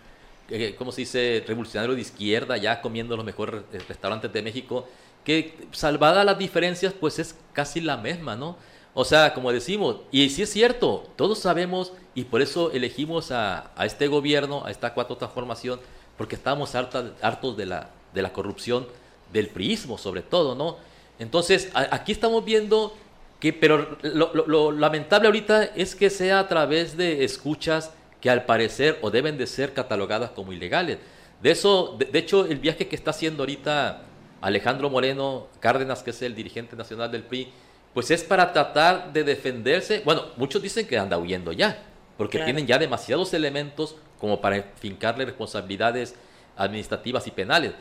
eh, 0.50 0.74
¿cómo 0.78 0.92
se 0.92 1.02
dice? 1.02 1.44
Revolucionario 1.46 1.94
de 1.94 2.00
izquierda, 2.00 2.56
ya 2.56 2.80
comiendo 2.80 3.16
los 3.16 3.24
mejores 3.24 3.62
restaurantes 3.86 4.32
de 4.32 4.42
México, 4.42 4.88
que 5.24 5.54
salvada 5.72 6.24
las 6.24 6.38
diferencias, 6.38 6.94
pues 6.94 7.18
es 7.18 7.36
casi 7.52 7.80
la 7.80 7.98
misma, 7.98 8.34
¿no? 8.34 8.56
O 8.94 9.04
sea, 9.04 9.34
como 9.34 9.52
decimos, 9.52 9.98
y 10.10 10.28
sí 10.30 10.42
es 10.42 10.50
cierto, 10.50 11.04
todos 11.16 11.38
sabemos, 11.38 11.92
y 12.14 12.24
por 12.24 12.40
eso 12.40 12.72
elegimos 12.72 13.30
a, 13.30 13.70
a 13.76 13.84
este 13.84 14.08
gobierno, 14.08 14.64
a 14.64 14.70
esta 14.70 14.94
cuatro 14.94 15.16
transformación, 15.16 15.80
porque 16.18 16.34
estábamos 16.34 16.74
hartos 16.74 17.56
de 17.56 17.64
la, 17.64 17.88
de 18.12 18.22
la 18.22 18.32
corrupción 18.32 18.86
del 19.32 19.48
priismo, 19.48 19.96
sobre 19.96 20.20
todo, 20.20 20.54
¿no? 20.54 20.76
Entonces, 21.18 21.70
aquí 21.74 22.12
estamos 22.12 22.44
viendo 22.44 22.94
que, 23.40 23.52
pero 23.52 23.96
lo, 24.02 24.72
lamentable 24.72 25.28
ahorita 25.28 25.64
es 25.64 25.94
que 25.94 26.10
sea 26.10 26.40
a 26.40 26.48
través 26.48 26.96
de 26.96 27.24
escuchas 27.24 27.92
que 28.20 28.30
al 28.30 28.44
parecer 28.44 28.98
o 29.00 29.10
deben 29.10 29.38
de 29.38 29.46
ser 29.46 29.72
catalogadas 29.72 30.30
como 30.30 30.52
ilegales. 30.52 30.98
De 31.40 31.52
eso, 31.52 31.96
de, 31.98 32.18
hecho, 32.18 32.46
el 32.46 32.58
viaje 32.58 32.88
que 32.88 32.96
está 32.96 33.10
haciendo 33.10 33.42
ahorita 33.42 34.02
Alejandro 34.40 34.90
Moreno 34.90 35.46
Cárdenas, 35.60 36.02
que 36.02 36.10
es 36.10 36.20
el 36.22 36.34
dirigente 36.34 36.74
nacional 36.74 37.12
del 37.12 37.22
PRI, 37.22 37.48
pues 37.94 38.10
es 38.10 38.24
para 38.24 38.52
tratar 38.52 39.12
de 39.12 39.22
defenderse. 39.22 40.02
Bueno, 40.04 40.26
muchos 40.36 40.60
dicen 40.60 40.86
que 40.86 40.98
anda 40.98 41.16
huyendo 41.16 41.52
ya, 41.52 41.80
porque 42.16 42.40
tienen 42.40 42.66
ya 42.66 42.78
demasiados 42.78 43.34
elementos 43.34 43.96
como 44.20 44.40
para 44.40 44.62
fincarle 44.80 45.24
responsabilidades 45.24 46.14
administrativas 46.56 47.26
y 47.26 47.30
penales. 47.30 47.72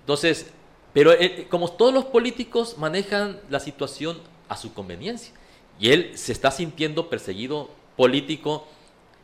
Entonces, 0.00 0.50
pero 0.92 1.12
eh, 1.12 1.46
como 1.50 1.70
todos 1.70 1.92
los 1.92 2.06
políticos 2.06 2.76
manejan 2.78 3.40
la 3.50 3.60
situación 3.60 4.18
a 4.48 4.56
su 4.56 4.72
conveniencia, 4.72 5.32
y 5.78 5.90
él 5.90 6.12
se 6.16 6.32
está 6.32 6.50
sintiendo 6.50 7.10
perseguido 7.10 7.70
político, 7.96 8.66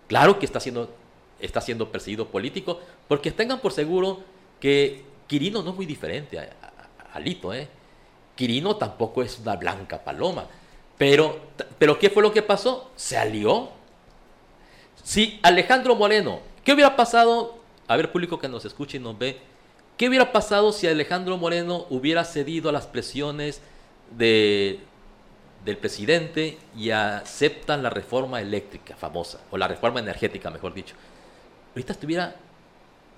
claro 0.06 0.38
que 0.38 0.46
está 0.46 0.60
siendo, 0.60 0.90
está 1.40 1.60
siendo 1.60 1.90
perseguido 1.90 2.28
político, 2.28 2.80
porque 3.08 3.30
tengan 3.30 3.60
por 3.60 3.72
seguro 3.72 4.20
que 4.60 5.04
Quirino 5.26 5.62
no 5.62 5.70
es 5.70 5.76
muy 5.76 5.86
diferente 5.86 6.38
a, 6.38 6.50
Alito, 7.14 7.52
¿eh? 7.52 7.68
Quirino 8.34 8.76
tampoco 8.76 9.22
es 9.22 9.38
una 9.38 9.56
blanca 9.56 10.02
paloma, 10.02 10.46
pero, 10.96 11.40
pero 11.78 11.98
¿qué 11.98 12.08
fue 12.08 12.22
lo 12.22 12.32
que 12.32 12.42
pasó? 12.42 12.90
Se 12.96 13.16
alió. 13.16 13.70
Si 15.02 15.38
Alejandro 15.42 15.94
Moreno 15.94 16.40
¿Qué 16.64 16.72
hubiera 16.72 16.96
pasado? 16.96 17.58
A 17.88 17.96
ver, 17.96 18.10
público 18.12 18.38
que 18.38 18.48
nos 18.48 18.64
escuche 18.64 18.96
y 18.98 19.00
nos 19.00 19.18
ve. 19.18 19.38
¿Qué 19.96 20.08
hubiera 20.08 20.32
pasado 20.32 20.72
si 20.72 20.86
Alejandro 20.86 21.36
Moreno 21.36 21.86
hubiera 21.90 22.24
cedido 22.24 22.68
a 22.68 22.72
las 22.72 22.86
presiones 22.86 23.60
de, 24.16 24.80
del 25.64 25.76
presidente 25.76 26.58
y 26.76 26.90
aceptan 26.90 27.82
la 27.82 27.90
reforma 27.90 28.40
eléctrica 28.40 28.96
famosa, 28.96 29.40
o 29.50 29.58
la 29.58 29.68
reforma 29.68 30.00
energética, 30.00 30.50
mejor 30.50 30.72
dicho? 30.74 30.94
Ahorita 31.74 31.92
estuviera 31.92 32.34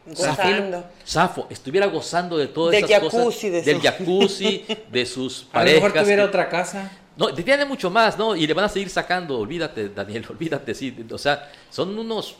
Gozando. 0.07 0.85
Safo 1.03 1.47
estuviera 1.49 1.87
gozando 1.87 2.37
de 2.37 2.49
todas 2.49 2.73
Del 2.73 2.85
esas 2.85 3.01
jacuzzi, 3.05 3.25
cosas, 3.25 3.43
de 3.43 3.63
del 3.63 3.81
jacuzzi, 3.81 4.65
de 4.93 5.07
sus 5.07 5.47
A 5.53 5.61
lo 5.61 5.65
mejor 5.65 5.81
parejas. 5.81 6.03
tuviera 6.03 6.23
que- 6.25 6.29
otra 6.29 6.49
casa. 6.51 6.93
No, 7.17 7.33
tiene 7.33 7.65
mucho 7.65 7.91
más, 7.91 8.19
¿no? 8.19 8.35
Y 8.37 8.47
le 8.47 8.53
van 8.55 8.65
a 8.67 8.69
seguir 8.69 8.91
sacando, 8.91 9.39
olvídate, 9.39 9.89
Daniel, 9.89 10.27
olvídate, 10.31 10.75
sí. 10.75 10.95
O 11.11 11.17
sea, 11.17 11.51
son 11.71 11.97
unos, 11.99 12.37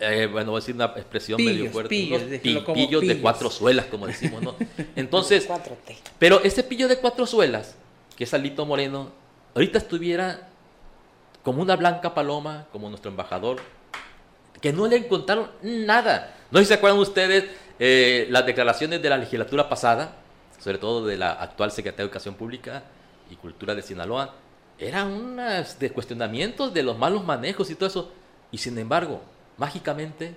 eh, 0.00 0.28
bueno, 0.30 0.52
voy 0.52 0.58
a 0.58 0.60
decir 0.60 0.74
una 0.74 0.86
expresión 0.86 1.42
medio 1.42 1.56
Pillos, 1.56 1.72
fuerte, 1.72 1.88
pillos, 1.88 2.22
unos 2.22 2.64
como 2.64 2.74
pillos 2.74 3.00
de 3.00 3.06
pillos. 3.08 3.22
cuatro 3.22 3.50
suelas, 3.50 3.86
como 3.86 4.06
decimos, 4.06 4.42
¿no? 4.42 4.54
Entonces, 4.96 5.48
4T. 5.48 5.96
pero 6.18 6.42
ese 6.44 6.62
pillo 6.62 6.86
de 6.86 6.98
cuatro 6.98 7.26
suelas, 7.26 7.76
que 8.16 8.24
es 8.24 8.34
Alito 8.34 8.64
Moreno, 8.64 9.10
ahorita 9.54 9.78
estuviera 9.78 10.48
como 11.42 11.62
una 11.62 11.76
blanca 11.76 12.14
paloma, 12.14 12.66
como 12.72 12.88
nuestro 12.88 13.10
embajador, 13.10 13.60
que 14.60 14.72
no 14.72 14.86
le 14.86 14.96
encontraron 14.96 15.50
nada. 15.62 16.36
No 16.50 16.58
sé 16.58 16.64
si 16.64 16.68
se 16.68 16.74
acuerdan 16.74 17.00
ustedes 17.00 17.44
eh, 17.78 18.26
las 18.30 18.46
declaraciones 18.46 19.02
de 19.02 19.08
la 19.08 19.18
legislatura 19.18 19.68
pasada, 19.68 20.16
sobre 20.60 20.78
todo 20.78 21.06
de 21.06 21.16
la 21.16 21.32
actual 21.32 21.70
secretaria 21.70 22.04
de 22.04 22.08
Educación 22.08 22.34
Pública 22.34 22.84
y 23.30 23.36
Cultura 23.36 23.74
de 23.74 23.82
Sinaloa, 23.82 24.34
eran 24.78 25.08
unas 25.08 25.78
de 25.78 25.90
cuestionamientos 25.90 26.72
de 26.72 26.82
los 26.82 26.96
malos 26.98 27.24
manejos 27.24 27.70
y 27.70 27.74
todo 27.74 27.88
eso. 27.88 28.12
Y 28.50 28.58
sin 28.58 28.78
embargo, 28.78 29.22
mágicamente, 29.58 30.34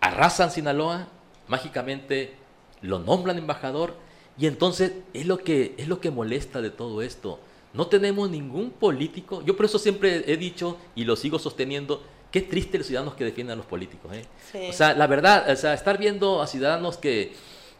arrasan 0.00 0.50
Sinaloa, 0.50 1.08
mágicamente 1.48 2.34
lo 2.80 2.98
nombran 2.98 3.38
embajador 3.38 3.94
y 4.38 4.46
entonces 4.46 4.92
es 5.12 5.26
lo 5.26 5.38
que 5.38 5.74
es 5.78 5.88
lo 5.88 6.00
que 6.00 6.10
molesta 6.10 6.60
de 6.60 6.70
todo 6.70 7.02
esto. 7.02 7.38
No 7.72 7.88
tenemos 7.88 8.30
ningún 8.30 8.70
político. 8.70 9.42
Yo 9.44 9.56
por 9.56 9.66
eso 9.66 9.78
siempre 9.78 10.24
he 10.32 10.36
dicho 10.36 10.78
y 10.94 11.04
lo 11.04 11.16
sigo 11.16 11.38
sosteniendo. 11.38 12.02
Qué 12.30 12.40
triste 12.40 12.78
los 12.78 12.86
ciudadanos 12.86 13.14
que 13.14 13.24
defienden 13.24 13.54
a 13.54 13.56
los 13.56 13.66
políticos. 13.66 14.12
¿eh? 14.14 14.24
Sí. 14.52 14.66
O 14.70 14.72
sea, 14.72 14.94
la 14.94 15.06
verdad, 15.06 15.50
o 15.50 15.56
sea, 15.56 15.74
estar 15.74 15.98
viendo 15.98 16.40
a 16.40 16.46
ciudadanos 16.46 16.96
que, 16.96 17.32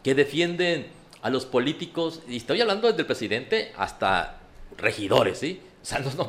que 0.03 0.15
defienden 0.15 0.87
a 1.21 1.29
los 1.29 1.45
políticos, 1.45 2.21
y 2.27 2.37
estoy 2.37 2.61
hablando 2.61 2.87
desde 2.87 3.01
el 3.01 3.07
presidente 3.07 3.73
hasta 3.77 4.41
regidores, 4.77 5.39
¿sí? 5.39 5.59
O 5.85 5.87
sea, 5.87 5.99
no, 5.99 6.09
no 6.15 6.27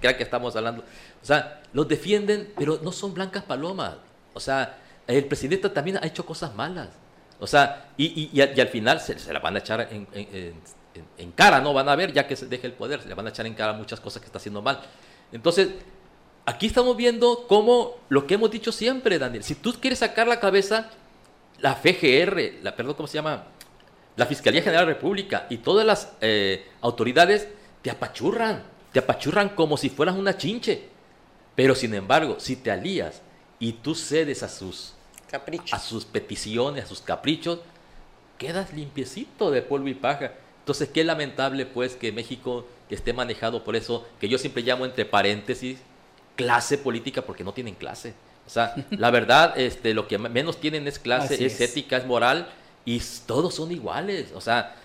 crea 0.00 0.16
que 0.16 0.24
estamos 0.24 0.56
hablando. 0.56 0.82
O 1.22 1.24
sea, 1.24 1.60
los 1.72 1.86
defienden, 1.86 2.52
pero 2.58 2.80
no 2.82 2.90
son 2.90 3.14
blancas 3.14 3.44
palomas. 3.44 3.94
O 4.34 4.40
sea, 4.40 4.76
el 5.06 5.24
presidente 5.26 5.68
también 5.68 5.98
ha 6.02 6.06
hecho 6.06 6.26
cosas 6.26 6.52
malas. 6.56 6.88
O 7.38 7.46
sea, 7.46 7.90
y, 7.96 8.06
y, 8.06 8.30
y, 8.32 8.60
al 8.60 8.68
final 8.68 9.00
se, 9.00 9.16
se 9.18 9.32
la 9.32 9.38
van 9.38 9.54
a 9.54 9.60
echar 9.60 9.88
en- 9.92 10.08
en 11.16 11.30
cara, 11.32 11.60
¿no? 11.60 11.72
Van 11.72 11.88
a 11.88 11.94
ver, 11.94 12.12
ya 12.12 12.26
que 12.26 12.34
se 12.34 12.46
deje 12.46 12.66
el 12.66 12.72
poder, 12.72 13.00
se 13.00 13.08
le 13.08 13.14
van 13.14 13.26
a 13.26 13.30
echar 13.30 13.46
en 13.46 13.54
cara 13.54 13.72
muchas 13.72 14.00
cosas 14.00 14.20
que 14.20 14.26
está 14.26 14.38
haciendo 14.38 14.60
mal. 14.62 14.80
Entonces, 15.30 15.68
aquí 16.44 16.66
estamos 16.66 16.96
viendo 16.96 17.46
cómo 17.48 17.94
lo 18.08 18.26
que 18.26 18.34
hemos 18.34 18.50
dicho 18.50 18.72
siempre, 18.72 19.16
Daniel. 19.18 19.44
Si 19.44 19.54
tú 19.54 19.74
quieres 19.80 20.00
sacar 20.00 20.26
la 20.26 20.40
cabeza, 20.40 20.90
la 21.58 21.74
FGR, 21.76 22.62
la, 22.62 22.74
perdón, 22.74 22.94
¿cómo 22.94 23.06
se 23.06 23.14
llama? 23.14 23.44
La 24.16 24.26
Fiscalía 24.26 24.60
General 24.62 24.84
de 24.84 24.90
la 24.90 24.94
República 24.96 25.46
y 25.50 25.58
todas 25.58 25.86
las 25.86 26.12
eh, 26.20 26.66
autoridades 26.80 27.46
te 27.82 27.90
apachurran, 27.90 28.64
te 28.92 28.98
apachurran 28.98 29.50
como 29.50 29.76
si 29.76 29.90
fueras 29.90 30.16
una 30.16 30.36
chinche. 30.36 30.88
Pero 31.54 31.74
sin 31.74 31.94
embargo, 31.94 32.36
si 32.38 32.56
te 32.56 32.70
alías 32.70 33.20
y 33.58 33.72
tú 33.72 33.94
cedes 33.94 34.42
a 34.42 34.48
sus, 34.48 34.94
Capricho. 35.30 35.74
a 35.74 35.78
sus 35.78 36.04
peticiones, 36.04 36.84
a 36.84 36.86
sus 36.86 37.00
caprichos, 37.00 37.60
quedas 38.38 38.72
limpiecito 38.72 39.50
de 39.50 39.62
polvo 39.62 39.88
y 39.88 39.94
paja. 39.94 40.32
Entonces, 40.60 40.88
qué 40.88 41.02
lamentable 41.02 41.66
pues 41.66 41.96
que 41.96 42.12
México 42.12 42.66
esté 42.88 43.12
manejado 43.12 43.64
por 43.64 43.76
eso, 43.76 44.06
que 44.20 44.28
yo 44.28 44.38
siempre 44.38 44.62
llamo 44.62 44.84
entre 44.84 45.04
paréntesis, 45.04 45.78
clase 46.36 46.78
política, 46.78 47.22
porque 47.22 47.44
no 47.44 47.52
tienen 47.52 47.74
clase. 47.74 48.14
O 48.46 48.50
sea, 48.50 48.74
la 48.90 49.10
verdad, 49.10 49.58
este, 49.58 49.94
lo 49.94 50.06
que 50.06 50.18
menos 50.18 50.60
tienen 50.60 50.86
es 50.86 50.98
clase, 50.98 51.34
es, 51.34 51.60
es. 51.60 51.70
ética, 51.70 51.96
es 51.96 52.06
moral, 52.06 52.48
y 52.84 53.02
todos 53.26 53.54
son 53.54 53.72
iguales. 53.72 54.32
O 54.34 54.40
sea, 54.40 54.76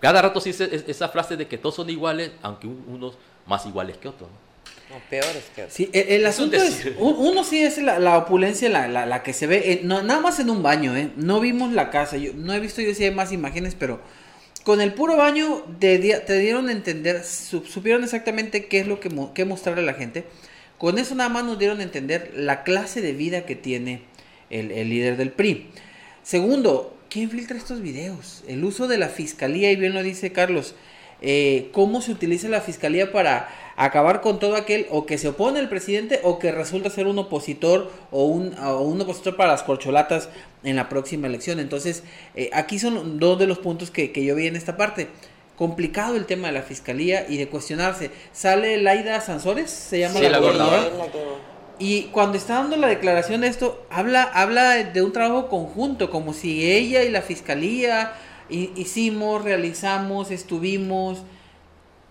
cada 0.00 0.22
rato 0.22 0.40
se 0.40 0.50
dice 0.50 0.68
es- 0.72 0.84
esa 0.88 1.08
frase 1.08 1.36
de 1.36 1.46
que 1.46 1.58
todos 1.58 1.74
son 1.76 1.90
iguales, 1.90 2.30
aunque 2.42 2.66
un- 2.66 2.84
unos 2.88 3.18
más 3.46 3.66
iguales 3.66 3.96
que 3.98 4.08
otros. 4.08 4.28
¿no? 4.30 4.94
No, 4.96 5.00
peores 5.08 5.44
que 5.54 5.62
otros. 5.62 5.74
Sí, 5.74 5.88
el, 5.92 6.26
asunto 6.26 6.56
es, 6.56 6.88
uno 6.98 7.44
sí 7.44 7.62
es 7.62 7.78
la, 7.78 7.98
la 7.98 8.18
opulencia, 8.18 8.68
la, 8.68 8.88
la, 8.88 9.06
la 9.06 9.22
que 9.22 9.32
se 9.32 9.46
ve, 9.46 9.80
no, 9.84 10.02
nada 10.02 10.20
más 10.20 10.40
en 10.40 10.50
un 10.50 10.62
baño, 10.64 10.96
¿eh? 10.96 11.10
No 11.16 11.38
vimos 11.40 11.72
la 11.72 11.90
casa, 11.90 12.16
yo 12.16 12.32
no 12.34 12.52
he 12.54 12.60
visto 12.60 12.80
yo 12.82 12.92
si 12.94 13.04
hay 13.04 13.10
más 13.12 13.30
imágenes, 13.30 13.76
pero 13.78 14.00
con 14.64 14.80
el 14.80 14.92
puro 14.92 15.16
baño 15.16 15.62
te, 15.78 15.98
di- 15.98 16.12
te 16.26 16.38
dieron 16.38 16.68
a 16.68 16.72
entender, 16.72 17.22
su- 17.24 17.64
supieron 17.64 18.02
exactamente 18.02 18.66
qué 18.66 18.80
es 18.80 18.86
lo 18.88 18.98
que, 18.98 19.10
mo- 19.10 19.32
qué 19.32 19.44
mostrarle 19.44 19.82
a 19.82 19.86
la 19.86 19.94
gente. 19.94 20.24
Con 20.76 20.98
eso 20.98 21.14
nada 21.14 21.28
más 21.28 21.44
nos 21.44 21.58
dieron 21.58 21.78
a 21.80 21.82
entender 21.84 22.32
la 22.34 22.62
clase 22.64 23.00
de 23.00 23.12
vida 23.12 23.46
que 23.46 23.54
tiene 23.54 24.02
el, 24.48 24.72
el 24.72 24.88
líder 24.90 25.16
del 25.16 25.30
PRI. 25.30 25.70
Segundo, 26.22 26.96
¿quién 27.10 27.28
filtra 27.28 27.58
estos 27.58 27.82
videos? 27.82 28.42
El 28.48 28.64
uso 28.64 28.88
de 28.88 28.96
la 28.96 29.08
fiscalía, 29.08 29.70
y 29.70 29.76
bien 29.76 29.92
lo 29.92 30.02
dice 30.02 30.32
Carlos, 30.32 30.74
eh, 31.20 31.68
cómo 31.72 32.00
se 32.00 32.12
utiliza 32.12 32.48
la 32.48 32.62
fiscalía 32.62 33.12
para 33.12 33.48
acabar 33.76 34.20
con 34.20 34.38
todo 34.38 34.56
aquel 34.56 34.86
o 34.90 35.04
que 35.04 35.18
se 35.18 35.28
opone 35.28 35.58
al 35.58 35.68
presidente 35.68 36.20
o 36.22 36.38
que 36.38 36.52
resulta 36.52 36.88
ser 36.88 37.06
un 37.06 37.18
opositor 37.18 37.90
o 38.10 38.24
un, 38.24 38.56
o 38.58 38.80
un 38.80 39.00
opositor 39.00 39.36
para 39.36 39.52
las 39.52 39.62
corcholatas 39.62 40.28
en 40.64 40.76
la 40.76 40.88
próxima 40.88 41.26
elección. 41.26 41.60
Entonces, 41.60 42.04
eh, 42.34 42.48
aquí 42.52 42.78
son 42.78 43.18
dos 43.18 43.38
de 43.38 43.46
los 43.46 43.58
puntos 43.58 43.90
que, 43.90 44.12
que 44.12 44.24
yo 44.24 44.34
vi 44.34 44.46
en 44.46 44.56
esta 44.56 44.76
parte. 44.76 45.08
Complicado 45.56 46.16
el 46.16 46.24
tema 46.24 46.48
de 46.48 46.54
la 46.54 46.62
fiscalía 46.62 47.26
y 47.28 47.36
de 47.36 47.48
cuestionarse. 47.48 48.10
Sale 48.32 48.78
Laida 48.78 49.20
Sansores, 49.20 49.70
se 49.70 49.98
llama 49.98 50.14
Sí, 50.14 50.22
la 50.22 50.30
la 50.30 50.38
gobernadora. 50.38 50.90
Y 51.80 52.04
cuando 52.12 52.36
está 52.36 52.54
dando 52.54 52.76
la 52.76 52.86
declaración 52.88 53.40
de 53.40 53.48
esto, 53.48 53.84
habla, 53.90 54.22
habla 54.22 54.76
de 54.84 55.02
un 55.02 55.12
trabajo 55.12 55.48
conjunto, 55.48 56.10
como 56.10 56.34
si 56.34 56.70
ella 56.70 57.02
y 57.02 57.10
la 57.10 57.22
fiscalía 57.22 58.12
hi- 58.50 58.70
hicimos, 58.76 59.42
realizamos, 59.42 60.30
estuvimos. 60.30 61.22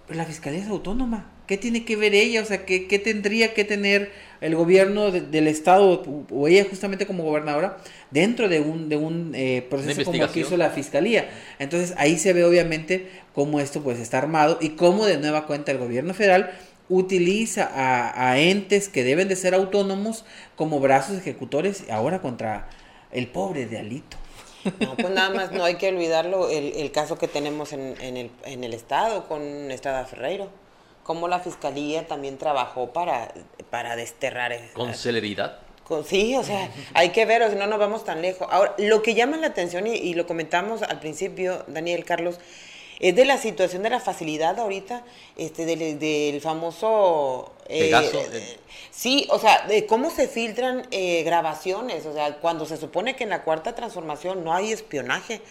Pero 0.08 0.18
la 0.18 0.26
fiscalía 0.26 0.60
es 0.62 0.68
autónoma. 0.68 1.30
¿Qué 1.46 1.58
tiene 1.58 1.86
que 1.86 1.96
ver 1.96 2.14
ella? 2.16 2.42
O 2.42 2.46
sea, 2.46 2.66
¿qué, 2.66 2.88
qué 2.88 3.00
tendría 3.00 3.54
que 3.54 3.64
tener 3.64 4.12
el 4.42 4.56
gobierno 4.56 5.12
de- 5.12 5.22
del 5.22 5.48
Estado 5.48 6.04
o- 6.32 6.48
ella 6.48 6.66
justamente 6.70 7.06
como 7.08 7.24
gobernadora 7.24 7.78
dentro 8.12 8.50
de 8.50 8.60
un, 8.62 8.90
de 8.90 8.98
un 8.98 9.34
eh, 9.36 9.66
proceso 9.70 9.96
como 10.06 10.14
el 10.26 10.30
que 10.34 10.40
hizo 10.42 10.58
la 10.58 10.70
fiscalía? 10.72 11.30
Entonces 11.60 11.94
ahí 11.98 12.18
se 12.18 12.34
ve 12.34 12.44
obviamente 12.44 13.10
cómo 13.34 13.60
esto 13.60 13.82
pues 13.82 14.00
está 14.00 14.18
armado 14.20 14.58
y 14.62 14.70
cómo 14.70 15.06
de 15.06 15.18
nueva 15.18 15.46
cuenta 15.48 15.72
el 15.72 15.78
gobierno 15.80 16.14
federal 16.14 16.52
utiliza 16.90 17.70
a, 17.74 18.32
a 18.32 18.40
entes 18.40 18.90
que 18.90 19.04
deben 19.04 19.28
de 19.28 19.36
ser 19.36 19.54
autónomos 19.54 20.26
como 20.56 20.80
brazos 20.80 21.18
ejecutores 21.18 21.86
ahora 21.90 22.22
contra 22.22 22.68
el 23.12 23.28
pobre 23.28 23.66
de 23.68 23.78
Alito. 23.78 24.18
No, 24.80 24.96
pues 24.96 25.10
nada 25.12 25.30
más 25.30 25.52
no 25.52 25.64
hay 25.64 25.76
que 25.76 25.88
olvidarlo, 25.88 26.50
el, 26.50 26.74
el 26.76 26.92
caso 26.92 27.18
que 27.18 27.28
tenemos 27.30 27.72
en, 27.72 27.96
en 28.02 28.18
el, 28.18 28.32
en 28.44 28.64
el 28.64 28.74
Estado 28.74 29.28
con 29.28 29.72
Estrada 29.72 30.06
Ferreiro. 30.06 30.50
Cómo 31.04 31.28
la 31.28 31.40
Fiscalía 31.40 32.08
también 32.08 32.38
trabajó 32.38 32.92
para, 32.92 33.34
para 33.70 33.96
desterrar. 33.96 34.54
Con 34.74 34.94
celeridad. 34.94 35.60
con- 35.88 36.06
sí, 36.06 36.36
o 36.36 36.44
sea, 36.44 36.70
hay 36.94 37.10
que 37.10 37.26
ver, 37.26 37.42
o 37.42 37.50
si 37.50 37.56
no 37.56 37.66
nos 37.68 37.80
vamos 37.80 38.04
tan 38.04 38.22
lejos. 38.22 38.48
Ahora, 38.52 38.76
lo 38.78 39.02
que 39.02 39.16
llama 39.16 39.38
la 39.38 39.48
atención, 39.48 39.88
y, 39.88 39.94
y 39.96 40.14
lo 40.14 40.28
comentamos 40.28 40.84
al 40.84 41.00
principio, 41.00 41.64
Daniel 41.68 42.04
Carlos, 42.04 42.40
es 43.00 43.16
de 43.16 43.26
la 43.26 43.38
situación 43.38 43.84
de 43.84 43.90
la 43.90 44.00
facilidad 44.00 44.60
ahorita, 44.60 45.04
este, 45.38 45.66
del, 45.66 46.00
del 46.00 46.42
famoso... 46.42 47.54
eh, 47.68 47.86
Pegaso, 47.86 48.20
eh. 48.34 48.58
sí, 48.92 49.28
o 49.32 49.40
sea, 49.40 49.66
de 49.68 49.86
cómo 49.86 50.10
se 50.10 50.28
filtran 50.28 50.86
eh, 50.92 51.24
grabaciones, 51.24 52.06
o 52.06 52.14
sea, 52.14 52.38
cuando 52.38 52.66
se 52.66 52.78
supone 52.78 53.16
que 53.16 53.24
en 53.24 53.30
la 53.30 53.44
cuarta 53.44 53.74
transformación 53.74 54.44
no 54.44 54.54
hay 54.54 54.72
espionaje. 54.72 55.42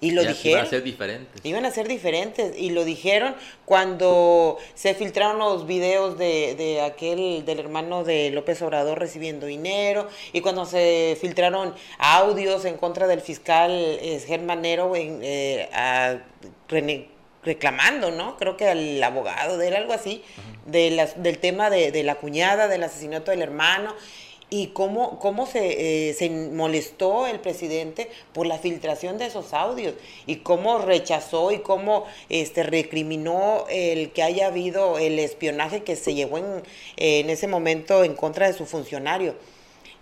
Y 0.00 0.12
lo 0.12 0.22
Ya 0.22 0.28
dijeron. 0.28 0.58
Van 0.58 0.66
a 0.66 0.70
ser 0.70 0.82
diferentes. 0.84 1.44
Iban 1.44 1.64
a 1.66 1.70
ser 1.72 1.88
diferentes 1.88 2.56
y 2.56 2.70
lo 2.70 2.84
dijeron 2.84 3.34
cuando 3.64 4.58
se 4.74 4.94
filtraron 4.94 5.38
los 5.38 5.66
videos 5.66 6.16
de, 6.18 6.54
de 6.56 6.80
aquel, 6.82 7.44
del 7.44 7.58
hermano 7.58 8.04
de 8.04 8.30
López 8.30 8.60
Obrador 8.62 8.98
recibiendo 8.98 9.46
dinero 9.46 10.08
y 10.32 10.40
cuando 10.40 10.66
se 10.66 11.16
filtraron 11.20 11.74
audios 11.98 12.64
en 12.64 12.76
contra 12.76 13.06
del 13.06 13.20
fiscal 13.20 13.70
eh, 13.72 14.22
Germán 14.26 14.62
Nero 14.62 14.94
en, 14.96 15.20
eh, 15.22 15.68
a- 15.72 16.18
rene- 16.68 17.08
reclamando, 17.42 18.10
¿no? 18.10 18.36
Creo 18.36 18.56
que 18.56 18.68
al 18.68 19.02
abogado 19.02 19.58
de 19.58 19.68
él, 19.68 19.76
algo 19.76 19.92
así, 19.92 20.22
de 20.66 20.90
las, 20.90 21.22
del 21.22 21.38
tema 21.38 21.70
de, 21.70 21.92
de 21.92 22.02
la 22.02 22.16
cuñada, 22.16 22.68
del 22.68 22.82
asesinato 22.84 23.30
del 23.30 23.42
hermano 23.42 23.94
y 24.50 24.68
cómo, 24.68 25.18
cómo 25.18 25.46
se, 25.46 26.08
eh, 26.08 26.14
se 26.14 26.30
molestó 26.30 27.26
el 27.26 27.40
presidente 27.40 28.10
por 28.32 28.46
la 28.46 28.58
filtración 28.58 29.18
de 29.18 29.26
esos 29.26 29.52
audios 29.52 29.94
y 30.26 30.36
cómo 30.36 30.78
rechazó 30.78 31.52
y 31.52 31.58
cómo 31.58 32.04
este, 32.28 32.62
recriminó 32.62 33.66
el 33.68 34.10
que 34.12 34.22
haya 34.22 34.46
habido 34.46 34.98
el 34.98 35.18
espionaje 35.18 35.82
que 35.82 35.96
se 35.96 36.14
llevó 36.14 36.38
en, 36.38 36.62
en 36.96 37.30
ese 37.30 37.46
momento 37.46 38.04
en 38.04 38.14
contra 38.14 38.46
de 38.46 38.54
su 38.54 38.64
funcionario. 38.64 39.34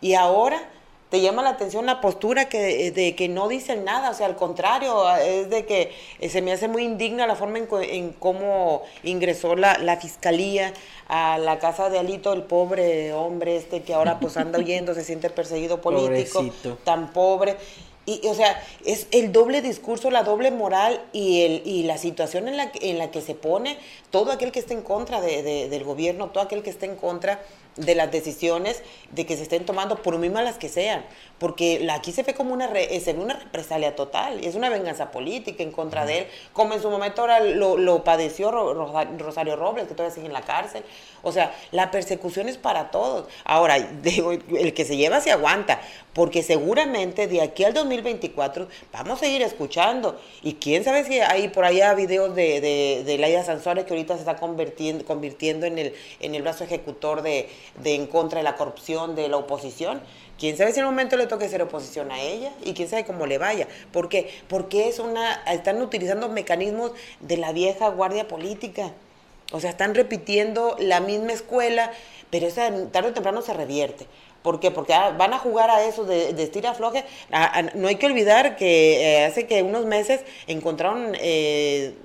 Y 0.00 0.14
ahora 0.14 0.70
te 1.16 1.22
llama 1.22 1.42
la 1.42 1.48
atención 1.48 1.86
la 1.86 2.02
postura 2.02 2.50
que, 2.50 2.90
de 2.90 3.14
que 3.14 3.30
no 3.30 3.48
dicen 3.48 3.84
nada, 3.84 4.10
o 4.10 4.14
sea, 4.14 4.26
al 4.26 4.36
contrario, 4.36 5.10
es 5.16 5.48
de 5.48 5.64
que 5.64 5.90
eh, 6.20 6.28
se 6.28 6.42
me 6.42 6.52
hace 6.52 6.68
muy 6.68 6.84
indigna 6.84 7.26
la 7.26 7.36
forma 7.36 7.58
en, 7.58 8.12
cómo 8.12 8.82
ingresó 9.02 9.56
la, 9.56 9.78
la, 9.78 9.96
fiscalía 9.96 10.74
a 11.08 11.38
la 11.38 11.58
casa 11.58 11.88
de 11.88 11.98
Alito, 11.98 12.34
el 12.34 12.42
pobre 12.42 13.14
hombre 13.14 13.56
este 13.56 13.80
que 13.80 13.94
ahora 13.94 14.20
pues 14.20 14.36
anda 14.36 14.58
huyendo, 14.58 14.92
se 14.92 15.04
siente 15.04 15.30
perseguido 15.30 15.80
político, 15.80 16.44
tan 16.84 17.14
pobre. 17.14 17.56
Y, 18.04 18.20
o 18.26 18.34
sea, 18.34 18.62
es 18.84 19.06
el 19.10 19.32
doble 19.32 19.62
discurso, 19.62 20.10
la 20.10 20.22
doble 20.22 20.50
moral 20.50 21.02
y, 21.14 21.42
el, 21.42 21.62
y 21.64 21.84
la 21.84 21.96
situación 21.96 22.46
en 22.46 22.58
la, 22.58 22.70
en 22.82 22.98
la 22.98 23.10
que 23.10 23.22
se 23.22 23.34
pone 23.34 23.78
todo 24.10 24.32
aquel 24.32 24.52
que 24.52 24.58
esté 24.58 24.74
en 24.74 24.82
contra 24.82 25.22
de, 25.22 25.70
del 25.70 25.82
gobierno, 25.82 26.28
todo 26.28 26.44
aquel 26.44 26.62
que 26.62 26.70
esté 26.70 26.84
en 26.84 26.96
contra 26.96 27.40
de 27.76 27.94
las 27.94 28.10
decisiones 28.10 28.82
de 29.12 29.26
que 29.26 29.36
se 29.36 29.42
estén 29.42 29.64
tomando, 29.64 30.02
por 30.02 30.18
muy 30.18 30.30
malas 30.30 30.56
que 30.56 30.68
sean, 30.68 31.04
porque 31.38 31.86
aquí 31.90 32.12
se 32.12 32.22
ve 32.22 32.34
como 32.34 32.52
una, 32.52 32.66
es 32.66 33.06
una 33.08 33.34
represalia 33.34 33.94
total, 33.94 34.44
es 34.44 34.54
una 34.54 34.68
venganza 34.68 35.10
política 35.10 35.62
en 35.62 35.72
contra 35.72 36.06
de 36.06 36.18
él, 36.20 36.26
como 36.52 36.74
en 36.74 36.82
su 36.82 36.90
momento 36.90 37.22
ahora 37.22 37.40
lo 37.40 38.04
padeció 38.04 38.50
Rosario 39.18 39.56
Robles, 39.56 39.86
que 39.88 39.94
todavía 39.94 40.14
sigue 40.14 40.26
en 40.26 40.32
la 40.32 40.42
cárcel. 40.42 40.84
O 41.22 41.32
sea, 41.32 41.54
la 41.72 41.90
persecución 41.90 42.48
es 42.48 42.56
para 42.56 42.90
todos. 42.90 43.26
Ahora, 43.44 43.76
el 44.04 44.74
que 44.74 44.84
se 44.84 44.96
lleva 44.96 45.20
se 45.20 45.32
aguanta, 45.32 45.80
porque 46.16 46.42
seguramente 46.42 47.26
de 47.26 47.42
aquí 47.42 47.62
al 47.62 47.74
2024 47.74 48.68
vamos 48.90 49.20
a 49.20 49.26
ir 49.26 49.42
escuchando. 49.42 50.18
Y 50.42 50.54
quién 50.54 50.82
sabe 50.82 51.04
si 51.04 51.20
hay 51.20 51.48
por 51.48 51.66
allá 51.66 51.92
videos 51.92 52.34
de, 52.34 52.62
de, 52.62 53.02
de 53.04 53.18
Laida 53.18 53.44
Sansores 53.44 53.84
que 53.84 53.92
ahorita 53.92 54.14
se 54.14 54.20
está 54.20 54.36
convirtiendo, 54.36 55.04
convirtiendo 55.04 55.66
en, 55.66 55.78
el, 55.78 55.94
en 56.20 56.34
el 56.34 56.40
brazo 56.40 56.64
ejecutor 56.64 57.20
de, 57.20 57.50
de 57.82 57.94
en 57.94 58.06
contra 58.06 58.38
de 58.38 58.44
la 58.44 58.56
corrupción 58.56 59.14
de 59.14 59.28
la 59.28 59.36
oposición. 59.36 60.00
Quién 60.38 60.56
sabe 60.56 60.72
si 60.72 60.80
en 60.80 60.86
un 60.86 60.92
momento 60.92 61.18
le 61.18 61.26
toque 61.26 61.50
ser 61.50 61.60
oposición 61.60 62.10
a 62.10 62.18
ella 62.18 62.50
y 62.64 62.72
quién 62.72 62.88
sabe 62.88 63.04
cómo 63.04 63.26
le 63.26 63.36
vaya. 63.36 63.68
¿Por 63.92 64.08
qué? 64.08 64.30
Porque 64.48 64.88
es 64.88 64.98
una, 65.00 65.34
están 65.52 65.82
utilizando 65.82 66.30
mecanismos 66.30 66.92
de 67.20 67.36
la 67.36 67.52
vieja 67.52 67.90
guardia 67.90 68.26
política. 68.26 68.94
O 69.52 69.60
sea, 69.60 69.68
están 69.68 69.94
repitiendo 69.94 70.76
la 70.78 71.00
misma 71.00 71.32
escuela, 71.32 71.92
pero 72.30 72.46
esa 72.46 72.70
tarde 72.90 73.10
o 73.10 73.12
temprano 73.12 73.42
se 73.42 73.52
revierte. 73.52 74.06
¿Por 74.46 74.60
qué? 74.60 74.70
Porque 74.70 74.94
ah, 74.94 75.10
van 75.10 75.34
a 75.34 75.40
jugar 75.40 75.70
a 75.70 75.84
eso 75.84 76.04
de, 76.04 76.32
de 76.32 76.44
estira 76.44 76.72
floje. 76.72 77.04
no 77.74 77.88
hay 77.88 77.96
que 77.96 78.06
olvidar 78.06 78.54
que 78.54 79.02
eh, 79.02 79.24
hace 79.24 79.48
que 79.48 79.64
unos 79.64 79.86
meses 79.86 80.20
encontraron 80.46 81.16
eh, 81.20 81.96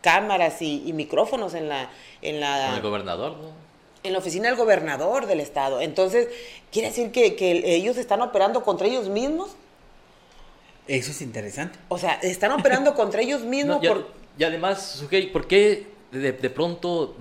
cámaras 0.00 0.62
y, 0.62 0.92
micrófonos 0.92 1.54
en 1.54 1.68
la... 1.68 1.90
En 2.22 2.38
la 2.38 2.76
el 2.76 2.82
gobernador, 2.82 3.32
¿no? 3.32 3.50
En 4.04 4.12
la 4.12 4.20
oficina 4.20 4.46
del 4.46 4.56
gobernador 4.56 5.26
del 5.26 5.40
estado. 5.40 5.80
Entonces, 5.80 6.28
¿quiere 6.70 6.90
decir 6.90 7.10
que, 7.10 7.34
ellos 7.64 7.96
están 7.96 8.22
operando 8.22 8.62
contra 8.62 8.86
ellos 8.86 9.08
mismos? 9.08 9.56
Eso 10.86 11.10
es 11.10 11.20
interesante. 11.20 11.80
O 11.88 11.98
sea, 11.98 12.12
están 12.22 12.52
operando 12.52 12.94
contra 12.94 13.22
ellos 13.22 13.40
mismos. 13.56 13.80
Y 14.38 14.44
además, 14.44 15.04
¿por 15.32 15.48
qué 15.48 15.88
de, 16.10 16.32
pronto 16.50 17.16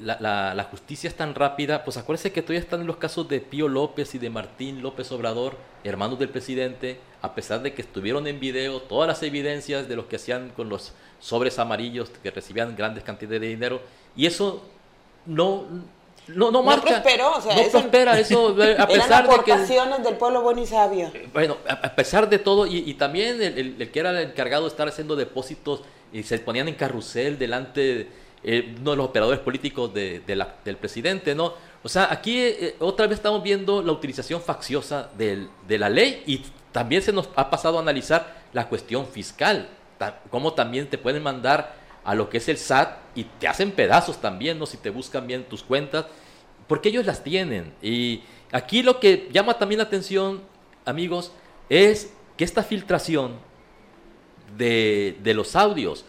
la, 0.00 0.68
justicia 0.70 1.08
es 1.08 1.14
tan 1.14 1.34
rápida, 1.34 1.84
pues 1.84 1.98
acuérdense 1.98 2.32
que 2.32 2.40
todavía 2.40 2.60
están 2.60 2.80
en 2.80 2.86
los 2.86 2.96
casos 2.96 3.28
de 3.28 3.40
Pío 3.40 3.68
López 3.68 4.14
y 4.14 4.18
de 4.18 4.30
Martín 4.30 4.82
López 4.82 5.12
Obrador, 5.12 5.56
hermanos 5.84 6.18
del 6.18 6.30
presidente, 6.30 6.98
a 7.20 7.34
pesar 7.34 7.60
de 7.60 7.74
que 7.74 7.82
estuvieron 7.82 8.26
en 8.26 8.40
video 8.40 8.80
todas 8.80 9.08
las 9.08 9.22
evidencias 9.22 9.88
de 9.88 9.96
lo 9.96 10.08
que 10.08 10.16
hacían 10.16 10.50
con 10.56 10.70
los 10.70 10.94
sobres 11.20 11.58
amarillos 11.58 12.10
que 12.22 12.30
recibían 12.30 12.76
grandes 12.76 13.04
cantidades 13.04 13.42
de 13.42 13.48
dinero, 13.48 13.82
y 14.16 14.24
eso 14.24 14.62
no, 15.26 15.64
no, 16.28 16.50
no, 16.50 16.62
marca, 16.62 16.84
no 16.84 17.02
prosperó, 17.02 17.36
o 17.36 17.40
sea, 17.42 17.56
no 17.56 17.70
prospera 17.70 18.18
eso, 18.18 18.48
a 18.78 18.86
pesar 18.86 19.28
de 19.28 19.44
que... 19.44 20.02
del 20.02 20.16
pueblo 20.16 20.40
bueno 20.40 20.62
y 20.62 20.66
sabio. 20.66 21.12
Bueno, 21.34 21.58
a, 21.68 21.94
pesar 21.94 22.26
de 22.30 22.38
todo, 22.38 22.66
y, 22.66 22.94
también 22.94 23.42
el, 23.42 23.76
el, 23.78 23.90
que 23.90 24.00
era 24.00 24.10
el 24.12 24.30
encargado 24.30 24.62
de 24.62 24.68
estar 24.68 24.88
haciendo 24.88 25.14
depósitos 25.14 25.82
y 26.12 26.22
se 26.22 26.38
ponían 26.38 26.68
en 26.68 26.74
carrusel 26.74 27.38
delante 27.38 28.08
eh, 28.42 28.74
uno 28.78 28.92
de 28.92 28.96
los 28.96 29.06
operadores 29.06 29.40
políticos 29.40 29.92
de, 29.92 30.22
del 30.64 30.76
presidente, 30.76 31.34
¿no? 31.34 31.54
O 31.82 31.88
sea, 31.88 32.08
aquí 32.10 32.40
eh, 32.40 32.76
otra 32.78 33.06
vez 33.06 33.18
estamos 33.18 33.42
viendo 33.42 33.82
la 33.82 33.92
utilización 33.92 34.40
facciosa 34.40 35.10
del, 35.16 35.48
de 35.66 35.78
la 35.78 35.88
ley 35.88 36.22
y 36.26 36.42
también 36.72 37.02
se 37.02 37.12
nos 37.12 37.28
ha 37.34 37.50
pasado 37.50 37.78
a 37.78 37.82
analizar 37.82 38.38
la 38.52 38.68
cuestión 38.68 39.06
fiscal, 39.06 39.68
cómo 40.30 40.52
también 40.54 40.88
te 40.88 40.98
pueden 40.98 41.22
mandar 41.22 41.74
a 42.04 42.14
lo 42.14 42.30
que 42.30 42.38
es 42.38 42.48
el 42.48 42.56
SAT 42.56 42.96
y 43.14 43.24
te 43.24 43.48
hacen 43.48 43.72
pedazos 43.72 44.20
también, 44.20 44.58
¿no? 44.58 44.66
Si 44.66 44.76
te 44.76 44.90
buscan 44.90 45.26
bien 45.26 45.44
tus 45.44 45.62
cuentas, 45.62 46.06
porque 46.66 46.90
ellos 46.90 47.06
las 47.06 47.22
tienen. 47.24 47.72
Y 47.82 48.22
aquí 48.52 48.82
lo 48.82 49.00
que 49.00 49.28
llama 49.32 49.58
también 49.58 49.78
la 49.78 49.84
atención, 49.84 50.42
amigos, 50.84 51.32
es 51.68 52.12
que 52.36 52.44
esta 52.44 52.62
filtración 52.62 53.36
de, 54.56 55.16
los 55.34 55.56
audios 55.56 56.04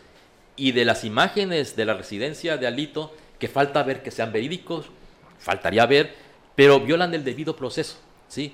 y 0.55 0.71
de 0.71 0.85
las 0.85 1.03
imágenes 1.03 1.75
de 1.75 1.85
la 1.85 1.93
residencia 1.93 2.57
de 2.57 2.67
Alito, 2.67 3.15
que 3.37 3.47
falta 3.47 3.83
ver 3.83 4.03
que 4.03 4.11
sean 4.11 4.31
verídicos, 4.31 4.87
faltaría 5.39 5.85
ver, 5.85 6.15
pero 6.55 6.79
violan 6.79 7.13
el 7.13 7.23
debido 7.23 7.55
proceso. 7.55 7.97
¿sí? 8.27 8.53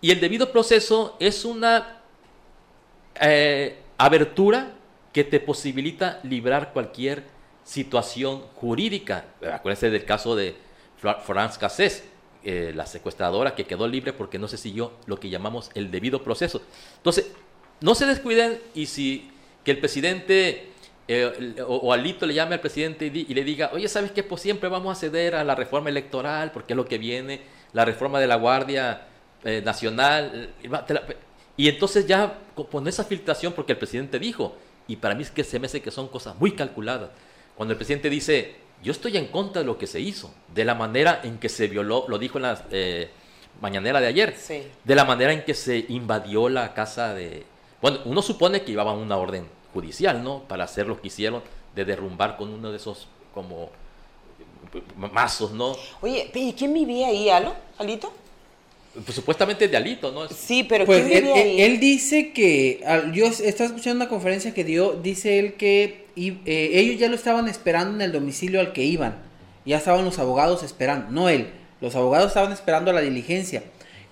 Y 0.00 0.10
el 0.10 0.20
debido 0.20 0.52
proceso 0.52 1.16
es 1.18 1.44
una 1.44 2.00
eh, 3.20 3.78
abertura 3.96 4.72
que 5.12 5.24
te 5.24 5.40
posibilita 5.40 6.20
librar 6.22 6.72
cualquier 6.72 7.24
situación 7.64 8.42
jurídica. 8.54 9.24
Acuérdense 9.52 9.90
del 9.90 10.04
caso 10.04 10.36
de 10.36 10.56
Franz 10.98 11.58
Cassés, 11.58 12.04
eh, 12.44 12.72
la 12.74 12.86
secuestradora 12.86 13.54
que 13.54 13.64
quedó 13.64 13.88
libre 13.88 14.12
porque 14.12 14.38
no 14.38 14.46
se 14.46 14.56
siguió 14.56 14.92
lo 15.06 15.18
que 15.18 15.30
llamamos 15.30 15.70
el 15.74 15.90
debido 15.90 16.22
proceso. 16.22 16.62
Entonces, 16.98 17.32
no 17.80 17.94
se 17.94 18.06
descuiden 18.06 18.58
y 18.74 18.86
si 18.86 19.30
que 19.64 19.72
el 19.72 19.78
presidente 19.78 20.70
eh, 21.08 21.54
o, 21.66 21.92
Alito 21.92 22.26
le 22.26 22.34
llame 22.34 22.54
al 22.54 22.60
presidente 22.60 23.06
y, 23.06 23.32
le 23.32 23.44
diga, 23.44 23.70
oye, 23.72 23.88
¿sabes 23.88 24.10
qué? 24.10 24.22
Pues 24.22 24.42
siempre 24.42 24.68
vamos 24.68 24.96
a 24.96 25.00
ceder 25.00 25.36
a 25.36 25.44
la 25.44 25.54
reforma 25.54 25.88
electoral 25.88 26.50
porque 26.52 26.72
es 26.72 26.76
lo 26.76 26.86
que 26.86 26.98
viene, 26.98 27.40
la 27.72 27.84
reforma 27.84 28.18
de 28.18 28.26
la 28.26 28.36
Guardia 28.36 29.06
eh, 29.44 29.62
Nacional. 29.64 30.50
Y 31.56 31.68
entonces 31.68 32.06
ya 32.06 32.38
con 32.54 32.88
esa 32.88 33.04
filtración, 33.04 33.52
porque 33.52 33.72
el 33.72 33.78
presidente 33.78 34.18
dijo, 34.18 34.56
y 34.88 34.96
para 34.96 35.14
mí 35.14 35.22
es 35.22 35.30
que 35.30 35.44
se 35.44 35.58
me 35.58 35.66
hace 35.66 35.80
que 35.80 35.90
son 35.90 36.08
cosas 36.08 36.36
muy 36.38 36.52
calculadas, 36.52 37.10
cuando 37.54 37.72
el 37.72 37.78
presidente 37.78 38.10
dice, 38.10 38.56
yo 38.82 38.92
estoy 38.92 39.16
en 39.16 39.28
contra 39.28 39.62
de 39.62 39.66
lo 39.66 39.78
que 39.78 39.86
se 39.86 40.00
hizo, 40.00 40.34
de 40.54 40.64
la 40.64 40.74
manera 40.74 41.20
en 41.22 41.38
que 41.38 41.48
se 41.48 41.68
violó, 41.68 42.04
lo 42.08 42.18
dijo 42.18 42.38
en 42.38 42.42
la 42.42 42.64
eh, 42.70 43.10
mañanera 43.60 44.00
de 44.00 44.08
ayer, 44.08 44.36
de 44.84 44.94
la 44.94 45.04
manera 45.04 45.32
en 45.32 45.44
que 45.44 45.54
se 45.54 45.86
invadió 45.88 46.48
la 46.48 46.74
casa 46.74 47.14
de 47.14 47.44
bueno, 47.82 47.98
uno 48.04 48.22
supone 48.22 48.62
que 48.62 48.70
llevaban 48.70 48.98
una 48.98 49.16
orden 49.16 49.46
judicial, 49.72 50.22
¿no? 50.22 50.40
Para 50.44 50.64
hacer 50.64 50.86
lo 50.86 51.00
que 51.00 51.08
hicieron 51.08 51.42
de 51.74 51.84
derrumbar 51.84 52.36
con 52.36 52.48
uno 52.48 52.70
de 52.70 52.78
esos 52.78 53.08
como 53.34 53.70
mazos, 55.12 55.52
¿no? 55.52 55.76
Oye, 56.00 56.30
¿y 56.34 56.52
quién 56.54 56.72
vivía 56.72 57.08
ahí, 57.08 57.28
Alo? 57.28 57.54
¿Alito? 57.78 58.12
Pues 58.94 59.14
supuestamente 59.14 59.68
de 59.68 59.76
Alito, 59.76 60.10
¿no? 60.10 60.26
Sí, 60.28 60.64
pero 60.64 60.86
pues 60.86 61.04
¿quién 61.04 61.24
vivía 61.24 61.42
él, 61.42 61.48
ahí? 61.48 61.62
Él 61.62 61.80
dice 61.80 62.32
que, 62.32 62.82
yo 63.12 63.26
estaba 63.26 63.66
escuchando 63.66 64.04
una 64.04 64.08
conferencia 64.08 64.54
que 64.54 64.64
dio, 64.64 64.92
dice 64.94 65.38
él 65.38 65.54
que 65.54 66.06
eh, 66.16 66.70
ellos 66.72 66.98
ya 66.98 67.08
lo 67.08 67.14
estaban 67.14 67.46
esperando 67.48 67.94
en 67.94 68.00
el 68.00 68.12
domicilio 68.12 68.60
al 68.60 68.72
que 68.72 68.84
iban. 68.84 69.16
Ya 69.66 69.76
estaban 69.76 70.04
los 70.04 70.18
abogados 70.18 70.62
esperando, 70.62 71.10
no 71.10 71.28
él. 71.28 71.50
Los 71.80 71.94
abogados 71.94 72.28
estaban 72.28 72.52
esperando 72.52 72.90
a 72.90 72.94
la 72.94 73.00
diligencia. 73.02 73.64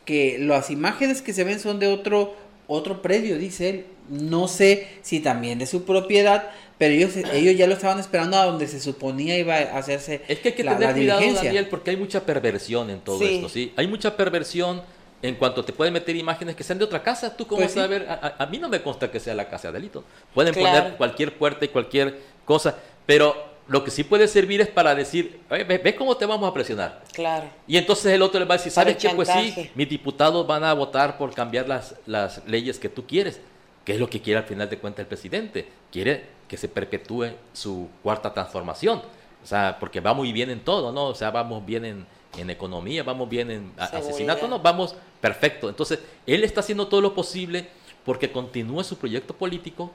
Que 0.04 0.36
las 0.38 0.70
imágenes 0.70 1.22
que 1.22 1.32
se 1.32 1.44
ven 1.44 1.60
son 1.60 1.78
de 1.78 1.86
otro 1.86 2.34
otro 2.66 3.02
predio, 3.02 3.38
dice 3.38 3.70
él. 3.70 3.86
No 4.08 4.48
sé 4.48 4.88
si 5.02 5.20
también 5.20 5.58
de 5.58 5.66
su 5.66 5.84
propiedad, 5.84 6.50
pero 6.76 6.92
ellos, 6.92 7.16
ellos 7.16 7.56
ya 7.56 7.66
lo 7.66 7.74
estaban 7.74 7.98
esperando 7.98 8.36
a 8.36 8.44
donde 8.44 8.66
se 8.66 8.80
suponía 8.80 9.38
iba 9.38 9.54
a 9.54 9.78
hacerse. 9.78 10.22
Es 10.28 10.40
que 10.40 10.48
hay 10.48 10.54
que 10.54 10.64
tener 10.64 10.92
cuidado, 10.92 11.34
Daniel, 11.34 11.68
porque 11.68 11.90
hay 11.90 11.96
mucha 11.96 12.26
perversión 12.26 12.90
en 12.90 13.00
todo 13.00 13.22
esto, 13.24 13.48
¿sí? 13.48 13.72
Hay 13.76 13.86
mucha 13.86 14.16
perversión 14.16 14.82
en 15.22 15.36
cuanto 15.36 15.64
te 15.64 15.72
pueden 15.72 15.94
meter 15.94 16.14
imágenes 16.16 16.54
que 16.54 16.62
sean 16.62 16.78
de 16.78 16.84
otra 16.84 17.02
casa. 17.02 17.34
¿Tú 17.34 17.46
cómo 17.46 17.62
pues 17.62 17.72
sabes? 17.72 18.02
A, 18.06 18.46
mí 18.50 18.58
no 18.58 18.68
me 18.68 18.82
consta 18.82 19.10
que 19.10 19.18
sea 19.18 19.34
la 19.34 19.48
casa 19.48 19.68
de 19.68 19.78
delito. 19.78 20.04
Pueden 20.34 20.52
poner 20.52 20.96
cualquier 20.96 21.38
puerta 21.38 21.64
y 21.64 21.68
cualquier 21.68 22.20
cosa, 22.44 22.76
pero 23.06 23.53
lo 23.66 23.82
que 23.82 23.90
sí 23.90 24.04
puede 24.04 24.28
servir 24.28 24.60
es 24.60 24.68
para 24.68 24.94
decir, 24.94 25.40
ve, 25.48 25.94
cómo 25.96 26.16
te 26.16 26.26
vamos 26.26 26.48
a 26.48 26.52
presionar. 26.52 27.02
Claro. 27.12 27.46
Y 27.66 27.76
entonces 27.76 28.12
el 28.12 28.22
otro 28.22 28.38
le 28.38 28.46
va 28.46 28.54
a 28.54 28.58
decir, 28.58 28.72
¿sabes 28.72 28.96
qué? 28.96 29.10
Pues 29.10 29.28
sí, 29.28 29.70
mis 29.74 29.88
diputados 29.88 30.46
van 30.46 30.64
a 30.64 30.74
votar 30.74 31.16
por 31.16 31.32
cambiar 31.34 31.68
las, 31.68 31.94
las 32.06 32.46
leyes 32.46 32.78
que 32.78 32.88
tú 32.88 33.06
quieres. 33.06 33.40
¿Qué 33.84 33.94
es 33.94 34.00
lo 34.00 34.08
que 34.08 34.20
quiere 34.20 34.38
al 34.38 34.46
final 34.46 34.68
de 34.68 34.78
cuentas 34.78 35.00
el 35.00 35.06
presidente? 35.06 35.68
Quiere 35.90 36.24
que 36.48 36.56
se 36.56 36.68
perpetúe 36.68 37.32
su 37.52 37.88
cuarta 38.02 38.32
transformación. 38.32 39.02
O 39.42 39.46
sea, 39.46 39.76
porque 39.78 40.00
va 40.00 40.14
muy 40.14 40.32
bien 40.32 40.50
en 40.50 40.60
todo, 40.60 40.90
¿no? 40.92 41.06
O 41.06 41.14
sea, 41.14 41.30
vamos 41.30 41.64
bien 41.64 41.84
en, 41.84 42.06
en 42.38 42.50
economía, 42.50 43.02
vamos 43.02 43.28
bien 43.28 43.50
en 43.50 43.72
asesinato, 43.76 44.48
no, 44.48 44.58
vamos 44.58 44.94
perfecto. 45.20 45.68
Entonces, 45.68 46.00
él 46.26 46.44
está 46.44 46.60
haciendo 46.60 46.88
todo 46.88 47.00
lo 47.00 47.14
posible 47.14 47.68
porque 48.04 48.30
continúe 48.32 48.84
su 48.84 48.96
proyecto 48.96 49.34
político 49.34 49.90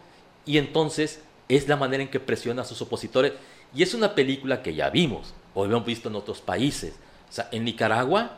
y 0.46 0.58
entonces 0.58 1.22
es 1.48 1.68
la 1.68 1.76
manera 1.76 2.04
en 2.04 2.10
que 2.10 2.20
presiona 2.20 2.62
a 2.62 2.66
sus 2.66 2.82
opositores. 2.82 3.34
Y 3.74 3.84
es 3.84 3.94
una 3.94 4.16
película 4.16 4.62
que 4.62 4.74
ya 4.74 4.90
vimos, 4.90 5.34
o 5.54 5.66
hemos 5.66 5.86
visto 5.86 6.10
en 6.10 6.16
otros 6.16 6.42
países. 6.42 6.94
O 7.30 7.32
sea, 7.32 7.50
en 7.52 7.64
Nicaragua, 7.64 8.38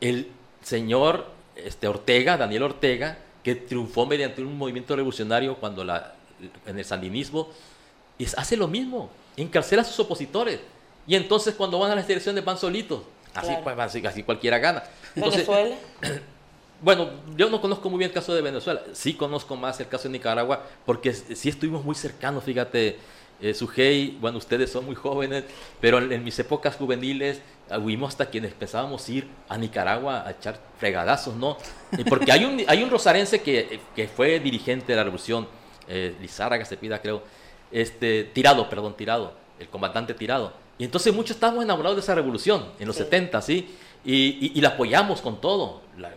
el 0.00 0.28
señor 0.62 1.26
este 1.56 1.88
Ortega, 1.88 2.36
Daniel 2.36 2.64
Ortega, 2.64 3.18
que 3.42 3.54
triunfó 3.54 4.06
mediante 4.06 4.42
un 4.42 4.56
movimiento 4.56 4.94
revolucionario 4.96 5.56
cuando 5.56 5.84
la, 5.84 6.14
en 6.66 6.78
el 6.78 6.84
sandinismo, 6.84 7.48
hace 8.36 8.56
lo 8.56 8.68
mismo, 8.68 9.10
encarcela 9.36 9.82
a 9.82 9.84
sus 9.84 9.98
opositores. 10.00 10.60
Y 11.06 11.14
entonces 11.14 11.54
cuando 11.54 11.78
van 11.78 11.90
a 11.90 11.94
las 11.94 12.08
elecciones 12.08 12.44
van 12.44 12.58
solitos. 12.58 13.02
Así, 13.34 13.52
así, 13.52 14.06
así 14.06 14.22
cualquiera 14.22 14.58
gana. 14.58 14.82
¿Venezuela? 15.14 15.76
Bueno, 16.82 17.10
yo 17.36 17.50
no 17.50 17.60
conozco 17.60 17.90
muy 17.90 17.98
bien 17.98 18.08
el 18.08 18.14
caso 18.14 18.34
de 18.34 18.40
Venezuela. 18.40 18.80
Sí 18.94 19.12
conozco 19.12 19.54
más 19.54 19.78
el 19.80 19.88
caso 19.88 20.04
de 20.04 20.12
Nicaragua 20.12 20.64
porque 20.86 21.12
sí 21.12 21.50
estuvimos 21.50 21.84
muy 21.84 21.94
cercanos, 21.94 22.42
fíjate. 22.42 22.96
Eh, 23.42 23.54
Sujei, 23.54 24.18
bueno, 24.20 24.38
ustedes 24.38 24.70
son 24.70 24.84
muy 24.84 24.94
jóvenes, 24.94 25.44
pero 25.80 25.98
en, 25.98 26.22
mis 26.22 26.38
épocas 26.38 26.76
juveniles 26.76 27.40
huimos 27.82 28.10
hasta 28.10 28.26
quienes 28.26 28.52
pensábamos 28.52 29.08
ir 29.08 29.28
a 29.48 29.56
Nicaragua 29.56 30.26
a 30.26 30.32
echar 30.32 30.60
fregadazos, 30.78 31.36
¿no? 31.36 31.56
porque 32.08 32.32
hay 32.32 32.44
un, 32.44 32.62
hay 32.68 32.82
un 32.82 32.90
rosarense 32.90 33.40
que, 33.40 33.80
que 33.96 34.08
fue 34.08 34.40
dirigente 34.40 34.92
de 34.92 34.96
la 34.96 35.04
revolución, 35.04 35.48
eh, 35.88 36.14
Lizárraga 36.20 36.64
se 36.64 36.76
pida, 36.76 37.00
creo, 37.00 37.22
este, 37.72 38.24
tirado, 38.24 38.68
perdón, 38.68 38.94
tirado, 38.96 39.32
el 39.58 39.68
comandante 39.68 40.14
tirado. 40.14 40.52
Y 40.78 40.84
entonces 40.84 41.14
muchos 41.14 41.36
estábamos 41.36 41.64
enamorados 41.64 41.96
de 41.96 42.02
esa 42.02 42.14
revolución 42.14 42.64
en 42.78 42.86
los 42.86 42.96
70, 42.96 43.40
¿sí? 43.42 43.74
Y, 44.04 44.52
y, 44.56 44.60
la 44.62 44.70
apoyamos 44.70 45.20
con 45.20 45.40
todo, 45.40 45.82
la, 45.98 46.10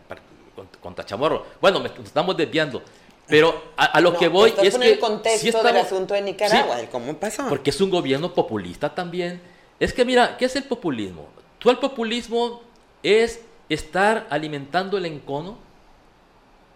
contra 0.81 1.05
Chamorro. 1.05 1.45
Bueno, 1.59 1.79
me, 1.79 1.87
estamos 2.03 2.37
desviando. 2.37 2.81
Pero 3.27 3.71
a, 3.77 4.01
lo 4.01 4.17
que 4.17 4.27
voy 4.27 4.53
es 4.61 4.77
que... 4.77 4.91
el 4.91 4.99
contexto 4.99 5.63
del 5.63 5.77
asunto 5.77 6.13
de 6.13 6.21
Nicaragua, 6.21 6.77
cómo 6.91 7.15
pasó. 7.15 7.47
Porque 7.47 7.69
es 7.69 7.79
un 7.79 7.89
gobierno 7.89 8.33
populista 8.33 8.93
también. 8.93 9.41
Es 9.79 9.93
que 9.93 10.03
mira, 10.03 10.37
¿qué 10.37 10.45
es 10.45 10.55
el 10.55 10.65
populismo? 10.65 11.27
Tú 11.57 11.69
el 11.69 11.77
populismo 11.77 12.61
es 13.01 13.41
estar 13.69 14.27
alimentando 14.29 14.97
el 14.97 15.05
encono 15.05 15.57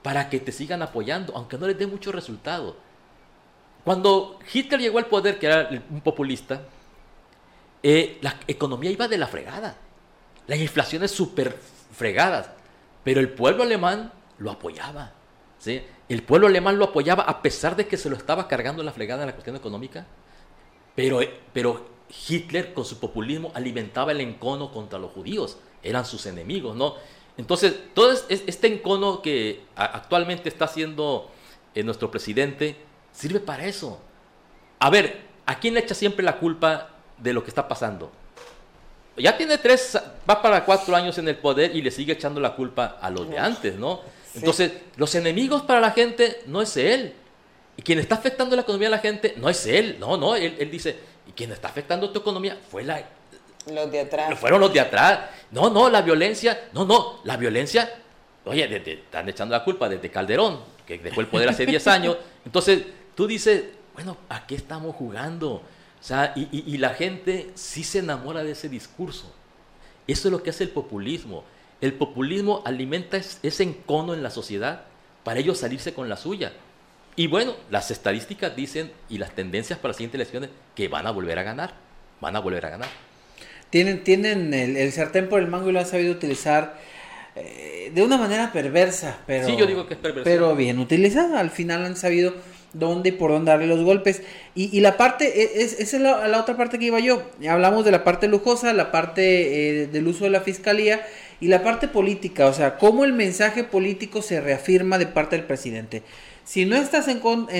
para 0.01 0.29
que 0.29 0.39
te 0.39 0.51
sigan 0.51 0.81
apoyando, 0.81 1.33
aunque 1.35 1.57
no 1.57 1.67
les 1.67 1.77
dé 1.77 1.85
mucho 1.85 2.11
resultado. 2.11 2.77
Cuando 3.83 4.39
Hitler 4.51 4.79
llegó 4.79 4.99
al 4.99 5.05
poder, 5.07 5.39
que 5.39 5.47
era 5.47 5.69
un 5.89 6.01
populista, 6.01 6.61
eh, 7.83 8.17
la 8.21 8.35
economía 8.47 8.91
iba 8.91 9.07
de 9.07 9.17
la 9.17 9.27
fregada. 9.27 9.75
Las 10.47 10.59
inflaciones 10.59 11.11
súper 11.11 11.57
fregadas. 11.93 12.49
Pero 13.03 13.19
el 13.19 13.29
pueblo 13.29 13.63
alemán 13.63 14.11
lo 14.39 14.51
apoyaba. 14.51 15.11
¿sí? 15.59 15.81
El 16.09 16.23
pueblo 16.23 16.47
alemán 16.47 16.77
lo 16.77 16.85
apoyaba 16.85 17.23
a 17.23 17.41
pesar 17.41 17.75
de 17.75 17.87
que 17.87 17.97
se 17.97 18.09
lo 18.09 18.15
estaba 18.15 18.47
cargando 18.47 18.81
la 18.83 18.93
fregada 18.93 19.23
en 19.23 19.27
la 19.27 19.33
cuestión 19.33 19.55
económica. 19.55 20.05
Pero, 20.95 21.19
pero 21.53 21.85
Hitler 22.27 22.73
con 22.73 22.85
su 22.85 22.99
populismo 22.99 23.51
alimentaba 23.53 24.13
el 24.13 24.21
encono 24.21 24.71
contra 24.71 24.99
los 24.99 25.11
judíos. 25.11 25.57
Eran 25.83 26.05
sus 26.05 26.25
enemigos, 26.25 26.75
¿no? 26.75 26.95
Entonces, 27.37 27.75
todo 27.93 28.13
este 28.29 28.67
encono 28.67 29.21
que 29.21 29.61
actualmente 29.75 30.49
está 30.49 30.65
haciendo 30.65 31.29
eh, 31.75 31.83
nuestro 31.83 32.09
presidente 32.09 32.77
sirve 33.11 33.39
para 33.39 33.65
eso. 33.65 33.99
A 34.79 34.89
ver, 34.89 35.21
¿a 35.45 35.59
quién 35.59 35.75
le 35.75 35.81
echa 35.81 35.93
siempre 35.93 36.25
la 36.25 36.39
culpa 36.39 36.89
de 37.17 37.33
lo 37.33 37.43
que 37.43 37.49
está 37.49 37.67
pasando? 37.67 38.11
ya 39.17 39.35
tiene 39.35 39.57
tres, 39.57 39.97
va 40.29 40.41
para 40.41 40.63
cuatro 40.63 40.95
años 40.95 41.17
en 41.17 41.27
el 41.27 41.37
poder 41.37 41.75
y 41.75 41.81
le 41.81 41.91
sigue 41.91 42.13
echando 42.13 42.39
la 42.39 42.55
culpa 42.55 42.97
a 43.01 43.09
los 43.09 43.29
de 43.29 43.39
antes, 43.39 43.75
¿no? 43.77 44.01
Entonces, 44.37 44.71
los 44.95 45.13
enemigos 45.15 45.63
para 45.63 45.79
la 45.79 45.91
gente 45.91 46.41
no 46.45 46.61
es 46.61 46.77
él. 46.77 47.13
Y 47.75 47.81
quien 47.81 47.99
está 47.99 48.15
afectando 48.15 48.55
la 48.55 48.63
economía 48.63 48.87
de 48.87 48.95
la 48.95 49.01
gente 49.01 49.33
no 49.37 49.49
es 49.49 49.65
él. 49.65 49.97
No, 49.99 50.17
no, 50.17 50.35
él, 50.35 50.69
dice, 50.71 50.95
y 51.27 51.31
quien 51.31 51.51
está 51.51 51.67
afectando 51.67 52.09
tu 52.09 52.19
economía 52.19 52.57
fue 52.69 52.83
la... 52.83 53.01
Los 53.71 53.91
de 53.91 53.99
atrás. 54.01 54.39
Fueron 54.39 54.61
los 54.61 54.73
de 54.73 54.79
atrás. 54.79 55.19
No, 55.51 55.69
no, 55.69 55.89
la 55.89 56.01
violencia, 56.01 56.69
no, 56.73 56.85
no, 56.85 57.19
la 57.25 57.35
violencia, 57.35 58.01
oye, 58.45 58.81
están 58.85 59.27
echando 59.27 59.53
la 59.55 59.63
culpa 59.63 59.89
desde 59.89 60.09
Calderón, 60.09 60.61
que 60.85 60.97
dejó 60.97 61.21
el 61.21 61.27
poder 61.27 61.49
hace 61.49 61.65
10 61.65 61.87
años. 61.87 62.17
Entonces, 62.45 62.83
tú 63.13 63.27
dices, 63.27 63.65
bueno, 63.93 64.17
¿a 64.29 64.47
qué 64.47 64.55
estamos 64.55 64.95
jugando? 64.95 65.61
O 65.99 66.03
sea, 66.03 66.33
y, 66.35 66.77
la 66.77 66.91
gente 66.91 67.49
sí 67.55 67.83
se 67.83 67.99
enamora 67.99 68.43
de 68.43 68.51
ese 68.51 68.69
discurso. 68.69 69.33
Eso 70.05 70.27
es 70.27 70.31
lo 70.31 70.41
que 70.41 70.51
hace 70.51 70.63
el 70.63 70.69
populismo. 70.69 71.43
El 71.81 71.93
populismo 71.93 72.63
alimenta 72.65 73.17
ese 73.17 73.63
encono 73.63 74.13
en 74.13 74.23
la 74.23 74.31
sociedad 74.31 74.83
para 75.23 75.39
ellos 75.39 75.59
salirse 75.59 75.93
con 75.93 76.09
la 76.09 76.17
suya. 76.17 76.53
Y 77.15 77.27
bueno, 77.27 77.55
las 77.69 77.91
estadísticas 77.91 78.55
dicen 78.55 78.91
y 79.09 79.17
las 79.17 79.31
tendencias 79.31 79.79
para 79.79 79.89
las 79.89 79.97
siguientes 79.97 80.19
elecciones 80.19 80.49
que 80.75 80.87
van 80.87 81.07
a 81.07 81.11
volver 81.11 81.37
a 81.39 81.43
ganar. 81.43 81.73
Van 82.21 82.35
a 82.35 82.39
volver 82.39 82.65
a 82.65 82.69
ganar. 82.69 82.89
Tienen, 83.69 84.03
tienen 84.03 84.53
el, 84.53 84.91
sartén 84.91 85.27
por 85.27 85.41
el 85.41 85.47
mango 85.47 85.69
y 85.69 85.73
lo 85.73 85.79
han 85.79 85.85
sabido 85.85 86.11
utilizar 86.13 86.79
eh, 87.35 87.91
de 87.93 88.01
una 88.01 88.17
manera 88.17 88.51
perversa, 88.53 89.19
pero, 89.27 89.45
sí, 89.45 89.57
yo 89.57 89.65
digo 89.65 89.85
que 89.87 89.95
es 89.95 89.99
perversa. 89.99 90.23
pero 90.23 90.55
bien 90.55 90.79
utilizada. 90.79 91.39
Al 91.39 91.51
final 91.51 91.85
han 91.85 91.97
sabido 91.97 92.33
dónde 92.73 93.09
y 93.09 93.11
por 93.11 93.31
dónde 93.31 93.51
darle 93.51 93.67
los 93.67 93.83
golpes. 93.83 94.21
Y, 94.55 94.79
la 94.79 94.95
parte, 94.95 95.41
e, 95.41 95.63
es, 95.63 95.79
esa 95.79 95.97
es 95.97 96.03
la, 96.03 96.39
otra 96.39 96.55
parte 96.55 96.79
que 96.79 96.85
iba 96.85 96.99
yo. 96.99 97.23
Hablamos 97.49 97.83
de 97.83 97.91
la 97.91 98.03
parte 98.03 98.27
lujosa, 98.27 98.73
la 98.73 98.91
parte 98.91 99.81
eh, 99.81 99.87
del 99.87 100.07
uso 100.07 100.23
de 100.23 100.29
la 100.29 100.41
fiscalía 100.41 101.05
y 101.39 101.47
la 101.47 101.63
parte 101.63 101.87
política, 101.87 102.47
o 102.47 102.53
sea, 102.53 102.77
cómo 102.77 103.05
el 103.05 103.13
mensaje 103.13 103.63
político 103.63 104.21
se 104.21 104.41
reafirma 104.41 104.97
de 104.97 105.07
parte 105.07 105.35
del 105.35 105.45
presidente. 105.45 106.03
Si 106.43 106.65
no 106.65 106.77
estás 106.77 107.09
en, 107.09 107.19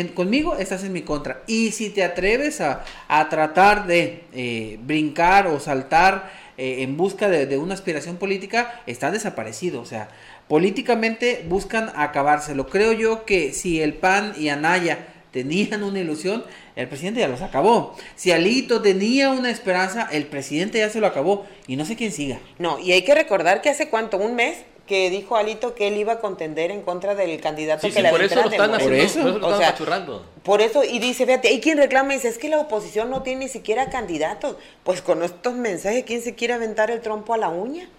conmigo, 0.10 0.56
estás 0.56 0.84
en 0.84 0.94
mi 0.94 1.02
contra. 1.02 1.42
Y 1.46 1.72
si 1.72 1.90
te 1.90 2.04
atreves 2.04 2.62
a, 2.62 2.84
tratar 3.30 3.86
de 3.86 4.24
eh, 4.34 4.80
brincar 4.82 5.48
o 5.48 5.60
saltar 5.60 6.32
eh, 6.58 6.84
en 6.84 6.96
busca 6.96 7.28
de, 7.28 7.46
de, 7.46 7.58
una 7.58 7.74
aspiración 7.74 8.16
política, 8.16 8.82
estás 8.88 9.12
desaparecido. 9.12 9.82
O 9.82 9.86
sea, 9.86 10.08
políticamente 10.48 11.46
buscan 11.50 11.92
acabárselo. 11.96 12.68
Creo 12.68 12.94
yo 12.94 13.26
que 13.26 13.52
si 13.52 13.82
el 13.82 13.94
PAN 13.94 14.34
y 14.38 14.48
Anaya 14.50 15.00
tenían 15.38 15.84
una 15.84 16.00
ilusión, 16.00 16.44
el 16.76 16.88
presidente 16.88 17.20
ya 17.20 17.28
los 17.28 17.44
acabó. 17.44 17.96
Si 18.16 18.32
Alito 18.32 18.82
tenía 18.82 19.30
una 19.30 19.52
esperanza, 19.52 20.08
el 20.12 20.26
presidente 20.26 20.80
ya 20.80 20.90
se 20.90 21.00
lo 21.00 21.06
acabó. 21.06 21.46
Y 21.68 21.76
no 21.76 21.86
sé 21.86 21.96
quién 21.96 22.12
siga. 22.12 22.40
No, 22.58 22.80
y 22.80 22.92
hay 22.92 23.04
que 23.04 23.14
recordar 23.14 23.62
que 23.62 23.70
hace 23.70 23.88
cuánto, 23.90 24.18
un 24.18 24.34
mes, 24.34 24.58
que 24.88 25.12
dijo 25.12 25.36
Alito 25.36 25.76
que 25.76 25.90
él 25.90 25.98
iba 25.98 26.14
a 26.14 26.20
contender 26.20 26.72
en 26.72 26.82
contra 26.82 27.14
del 27.14 27.40
candidato 27.40 27.88
que 27.88 28.02
le 28.02 28.10
por 28.10 28.24
eso 28.24 28.40
están 28.40 28.72
por 28.72 28.94
eso, 28.94 29.40
o 29.44 29.58
sea, 29.58 29.76
por 30.44 30.62
eso 30.62 30.82
y 30.86 31.00
dice 31.00 31.26
fíjate 31.26 31.50
hay 31.50 31.60
quien 31.60 31.78
reclama 31.78 32.14
y 32.14 32.16
dice 32.16 32.30
es 32.30 32.38
que 32.38 32.48
la 32.48 32.58
oposición 32.58 33.10
no 33.10 33.22
tiene 33.22 33.46
ni 33.46 33.50
siquiera 33.50 33.90
candidatos 33.90 34.56
pues 34.86 35.02
con 35.02 35.24
estos 35.24 35.56
mensajes 35.56 36.06
quién 36.06 36.22
se 36.22 36.36
quiere 36.36 36.54
aventar 36.54 36.90
el 36.90 37.02
trompo 37.02 37.34
a 37.34 37.38
la 37.38 37.50
uña 37.50 37.90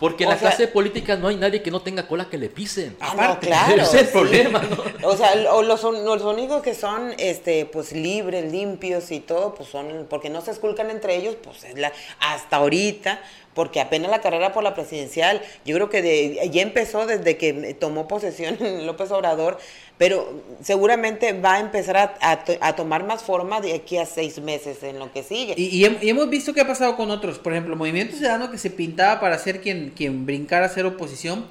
porque 0.00 0.24
en 0.24 0.30
la 0.30 0.38
clase 0.38 0.66
política 0.66 1.16
no 1.16 1.28
hay 1.28 1.36
nadie 1.36 1.62
que 1.62 1.70
no 1.70 1.82
tenga 1.82 2.08
cola 2.08 2.28
que 2.30 2.38
le 2.38 2.48
pisen. 2.48 2.96
Ah, 3.00 3.14
no, 3.14 3.38
claro. 3.38 3.82
Ese 3.82 4.00
es 4.00 4.06
el 4.06 4.08
problema, 4.08 4.62
¿no? 4.62 5.08
O 5.08 5.14
sea, 5.14 5.34
los, 5.34 5.82
los 5.82 6.22
únicos 6.22 6.62
que 6.62 6.74
son 6.74 7.12
este, 7.18 7.66
pues 7.66 7.92
libres, 7.92 8.50
limpios 8.50 9.10
y 9.10 9.20
todo, 9.20 9.54
pues 9.54 9.68
son, 9.68 10.06
porque 10.08 10.30
no 10.30 10.40
se 10.40 10.52
esculcan 10.52 10.90
entre 10.90 11.16
ellos, 11.16 11.36
pues 11.42 11.64
es 11.64 11.78
la, 11.78 11.92
hasta 12.18 12.56
ahorita, 12.56 13.20
porque 13.52 13.80
apenas 13.80 14.10
la 14.10 14.22
carrera 14.22 14.52
por 14.52 14.64
la 14.64 14.74
presidencial, 14.74 15.42
yo 15.66 15.74
creo 15.74 15.90
que 15.90 16.00
de, 16.00 16.48
ya 16.50 16.62
empezó 16.62 17.04
desde 17.04 17.36
que 17.36 17.76
tomó 17.78 18.08
posesión 18.08 18.56
López 18.86 19.10
Obrador, 19.10 19.58
pero 20.00 20.32
seguramente 20.62 21.34
va 21.34 21.56
a 21.56 21.60
empezar 21.60 22.16
a, 22.22 22.74
tomar 22.74 23.04
más 23.04 23.22
forma 23.22 23.60
de 23.60 23.74
aquí 23.74 23.98
a 23.98 24.06
seis 24.06 24.40
meses 24.40 24.82
en 24.82 24.98
lo 24.98 25.12
que 25.12 25.22
sigue. 25.22 25.52
Y, 25.58 25.84
hemos 25.84 26.30
visto 26.30 26.54
qué 26.54 26.62
ha 26.62 26.66
pasado 26.66 26.96
con 26.96 27.10
otros, 27.10 27.38
por 27.38 27.52
ejemplo, 27.52 27.76
Movimiento 27.76 28.16
Ciudadano 28.16 28.50
que 28.50 28.56
se 28.56 28.70
pintaba 28.70 29.20
para 29.20 29.36
ser 29.36 29.60
quien, 29.60 29.90
quien 29.90 30.24
brincara 30.24 30.64
a 30.64 30.68
ser 30.70 30.86
oposición. 30.86 31.44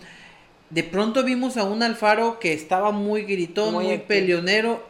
De 0.72 0.84
pronto 0.84 1.24
vimos 1.24 1.58
a 1.58 1.64
un 1.64 1.84
Alfaro 1.84 2.40
que 2.40 2.54
estaba 2.54 2.90
muy 2.90 3.22
gritón, 3.22 3.72
muy, 3.72 4.00
peleonero. 4.00 4.84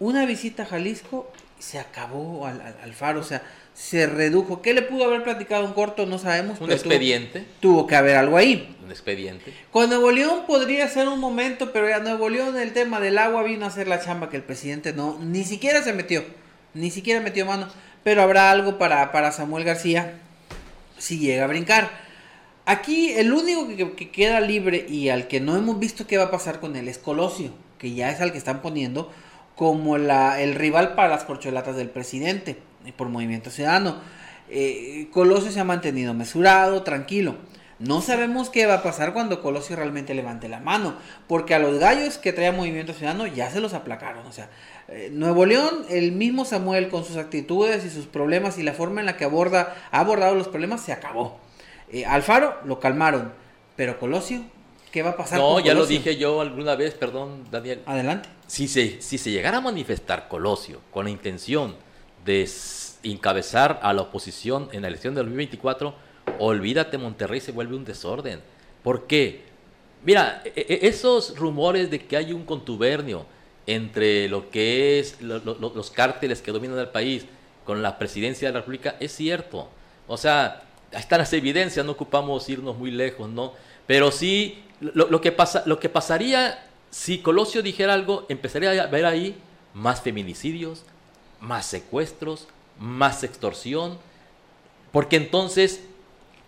Una 0.00 0.26
visita 0.26 0.64
a 0.64 0.66
Jalisco, 0.66 1.30
se 1.60 1.78
acabó 1.78 2.44
al, 2.44 2.60
Alfaro, 2.82 3.20
o 3.20 3.22
sea, 3.22 3.40
se 3.76 4.06
redujo. 4.06 4.62
¿Qué 4.62 4.72
le 4.72 4.82
pudo 4.82 5.04
haber 5.04 5.22
platicado 5.22 5.64
un 5.64 5.74
corto? 5.74 6.06
No 6.06 6.18
sabemos. 6.18 6.60
Un 6.60 6.72
expediente. 6.72 7.44
Tuvo, 7.60 7.86
que 7.86 7.94
haber 7.94 8.16
algo 8.16 8.38
ahí. 8.38 8.74
Un 8.82 8.90
expediente. 8.90 9.52
Con 9.70 9.90
Nuevo 9.90 10.10
León 10.10 10.44
podría 10.46 10.88
ser 10.88 11.08
un 11.08 11.20
momento, 11.20 11.72
pero 11.72 11.88
ya 11.88 11.98
Nuevo 11.98 12.30
León 12.30 12.56
el 12.56 12.72
tema 12.72 13.00
del 13.00 13.18
agua 13.18 13.42
vino 13.42 13.66
a 13.66 13.68
hacer 13.68 13.86
la 13.86 14.00
chamba 14.00 14.30
que 14.30 14.38
el 14.38 14.42
presidente 14.42 14.94
no, 14.94 15.18
ni 15.20 15.44
siquiera 15.44 15.82
se 15.82 15.92
metió, 15.92 16.24
ni 16.72 16.90
siquiera 16.90 17.20
metió 17.20 17.44
mano. 17.44 17.68
Pero 18.02 18.22
habrá 18.22 18.50
algo 18.50 18.78
para, 18.78 19.12
para 19.12 19.30
Samuel 19.30 19.64
García 19.64 20.20
si 20.96 21.18
llega 21.18 21.44
a 21.44 21.48
brincar. 21.48 21.90
Aquí 22.64 23.10
el 23.12 23.32
único 23.32 23.68
que, 23.68 23.92
que, 23.94 24.10
queda 24.10 24.40
libre 24.40 24.86
y 24.88 25.10
al 25.10 25.28
que 25.28 25.38
no 25.38 25.54
hemos 25.56 25.78
visto 25.78 26.06
qué 26.06 26.16
va 26.16 26.24
a 26.24 26.30
pasar 26.30 26.60
con 26.60 26.76
él 26.76 26.88
es 26.88 26.98
Colosio, 26.98 27.52
que 27.78 27.92
ya 27.92 28.10
es 28.10 28.20
al 28.20 28.32
que 28.32 28.38
están 28.38 28.62
poniendo 28.62 29.12
como 29.54 29.98
la, 29.98 30.40
el 30.40 30.54
rival 30.54 30.94
para 30.94 31.08
las 31.08 31.24
corcholatas 31.24 31.76
del 31.76 31.90
presidente 31.90 32.56
por 32.92 33.08
Movimiento 33.08 33.50
Ciudadano. 33.50 33.96
Eh, 34.48 35.08
Colosio 35.12 35.50
se 35.50 35.60
ha 35.60 35.64
mantenido 35.64 36.14
mesurado, 36.14 36.82
tranquilo. 36.82 37.36
No 37.78 38.00
sabemos 38.00 38.48
qué 38.48 38.64
va 38.64 38.74
a 38.74 38.82
pasar 38.82 39.12
cuando 39.12 39.42
Colosio 39.42 39.76
realmente 39.76 40.14
levante 40.14 40.48
la 40.48 40.60
mano, 40.60 40.94
porque 41.28 41.54
a 41.54 41.58
los 41.58 41.78
gallos 41.78 42.16
que 42.16 42.32
trae 42.32 42.50
Movimiento 42.50 42.94
Ciudadano 42.94 43.26
ya 43.26 43.50
se 43.50 43.60
los 43.60 43.74
aplacaron. 43.74 44.26
O 44.26 44.32
sea, 44.32 44.48
eh, 44.88 45.10
Nuevo 45.12 45.44
León, 45.44 45.84
el 45.90 46.12
mismo 46.12 46.46
Samuel 46.46 46.88
con 46.88 47.04
sus 47.04 47.16
actitudes 47.16 47.84
y 47.84 47.90
sus 47.90 48.06
problemas 48.06 48.58
y 48.58 48.62
la 48.62 48.72
forma 48.72 49.00
en 49.00 49.06
la 49.06 49.18
que 49.18 49.24
aborda, 49.24 49.76
ha 49.90 50.00
abordado 50.00 50.34
los 50.34 50.48
problemas, 50.48 50.80
se 50.80 50.92
acabó. 50.92 51.38
Eh, 51.92 52.06
Alfaro 52.06 52.56
lo 52.64 52.80
calmaron, 52.80 53.32
pero 53.76 53.98
Colosio 53.98 54.42
¿Qué 54.96 55.02
va 55.02 55.10
a 55.10 55.16
pasar? 55.18 55.38
No, 55.38 55.54
con 55.54 55.62
ya 55.62 55.74
lo 55.74 55.84
dije 55.84 56.16
yo 56.16 56.40
alguna 56.40 56.74
vez, 56.74 56.94
perdón, 56.94 57.44
Daniel. 57.50 57.82
Adelante. 57.84 58.30
Si 58.46 58.66
se, 58.66 59.02
si 59.02 59.18
se 59.18 59.30
llegara 59.30 59.58
a 59.58 59.60
manifestar 59.60 60.26
Colosio 60.26 60.80
con 60.90 61.04
la 61.04 61.10
intención 61.10 61.76
de 62.26 62.46
encabezar 63.02 63.80
a 63.82 63.92
la 63.94 64.02
oposición 64.02 64.68
en 64.72 64.82
la 64.82 64.88
elección 64.88 65.14
del 65.14 65.24
2024, 65.24 65.94
olvídate, 66.38 66.98
Monterrey 66.98 67.40
se 67.40 67.52
vuelve 67.52 67.76
un 67.76 67.84
desorden. 67.84 68.40
¿Por 68.82 69.06
qué? 69.06 69.42
Mira, 70.04 70.42
e- 70.44 70.52
e- 70.68 70.86
esos 70.88 71.38
rumores 71.38 71.90
de 71.90 72.00
que 72.00 72.16
hay 72.16 72.32
un 72.32 72.44
contubernio 72.44 73.24
entre 73.66 74.28
lo 74.28 74.50
que 74.50 74.98
es 75.00 75.20
lo- 75.22 75.38
lo- 75.38 75.54
lo- 75.58 75.72
los 75.74 75.90
cárteles 75.90 76.42
que 76.42 76.52
dominan 76.52 76.78
el 76.78 76.88
país 76.88 77.26
con 77.64 77.82
la 77.82 77.98
presidencia 77.98 78.48
de 78.48 78.54
la 78.54 78.60
República 78.60 78.96
es 79.00 79.12
cierto. 79.12 79.68
O 80.06 80.16
sea, 80.16 80.62
están 80.92 81.18
las 81.18 81.32
evidencias, 81.32 81.84
no 81.84 81.92
ocupamos 81.92 82.48
irnos 82.48 82.76
muy 82.76 82.90
lejos, 82.92 83.28
¿no? 83.28 83.54
Pero 83.86 84.10
sí, 84.12 84.62
lo, 84.80 85.08
lo 85.08 85.20
que, 85.20 85.32
pasa, 85.32 85.62
lo 85.66 85.80
que 85.80 85.88
pasaría 85.88 86.64
si 86.90 87.18
Colosio 87.18 87.62
dijera 87.62 87.94
algo, 87.94 88.24
empezaría 88.28 88.70
a 88.82 88.86
ver 88.86 89.04
ahí 89.06 89.36
más 89.74 90.00
feminicidios, 90.00 90.84
más 91.40 91.66
secuestros, 91.66 92.48
más 92.78 93.24
extorsión, 93.24 93.98
porque 94.92 95.16
entonces 95.16 95.80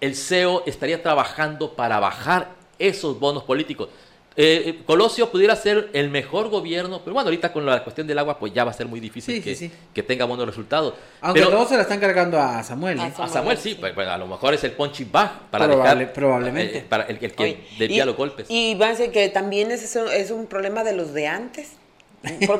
el 0.01 0.15
CEO 0.17 0.63
estaría 0.67 1.03
trabajando 1.03 1.75
para 1.75 1.99
bajar 2.01 2.51
esos 2.79 3.19
bonos 3.19 3.43
políticos. 3.45 3.89
Eh, 4.41 4.63
eh, 4.67 4.83
Colosio 4.87 5.33
pudiera 5.33 5.57
ser 5.57 5.91
el 5.95 6.11
mejor 6.11 6.49
gobierno, 6.49 7.01
pero 7.03 7.13
bueno, 7.13 7.27
ahorita 7.27 7.53
con 7.53 7.67
la 7.67 7.83
cuestión 7.83 8.07
del 8.07 8.21
agua, 8.21 8.39
pues 8.39 8.53
ya 8.55 8.63
va 8.63 8.71
a 8.71 8.75
ser 8.75 8.87
muy 8.87 9.01
difícil 9.01 9.35
Sí, 9.35 9.43
que, 9.43 9.57
sí, 9.57 9.69
sí. 9.69 9.75
que 9.93 10.05
tenga 10.05 10.27
buenos 10.27 10.47
resultados. 10.47 10.95
Aunque 11.21 11.41
pero 11.41 11.51
todos 11.51 11.69
se 11.71 11.75
la 11.75 11.83
están 11.83 11.99
cargando 11.99 12.41
a 12.41 12.63
Samuel. 12.63 12.99
¿eh? 13.01 13.13
A 13.19 13.25
a 13.25 13.29
Samuel 13.29 13.59
sí, 13.59 13.75
pues, 13.75 13.97
bueno, 13.97 14.13
a 14.13 14.17
lo 14.19 14.29
mejor 14.29 14.55
es 14.55 14.63
el 14.63 14.73
punching 14.73 15.11
bag 15.11 15.51
para 15.51 15.67
Probable- 15.67 15.99
dejar, 15.99 16.13
probablemente. 16.13 16.79
eh, 16.79 16.87
para 16.89 17.03
el, 17.07 17.19
el 17.21 17.33
que 17.35 17.43
Oye, 17.43 17.65
desvía 17.81 18.05
y- 18.05 18.07
los 18.07 18.17
golpes. 18.17 18.47
Y 18.49 18.77
van 18.77 18.91
a 18.91 18.93
decir 18.93 19.11
que 19.11 19.29
también 19.29 19.73
es, 19.73 19.83
eso- 19.83 20.09
es 20.09 20.31
un 20.31 20.47
problema 20.47 20.85
de 20.85 20.93
los 20.93 21.13
de 21.13 21.27
antes, 21.27 21.73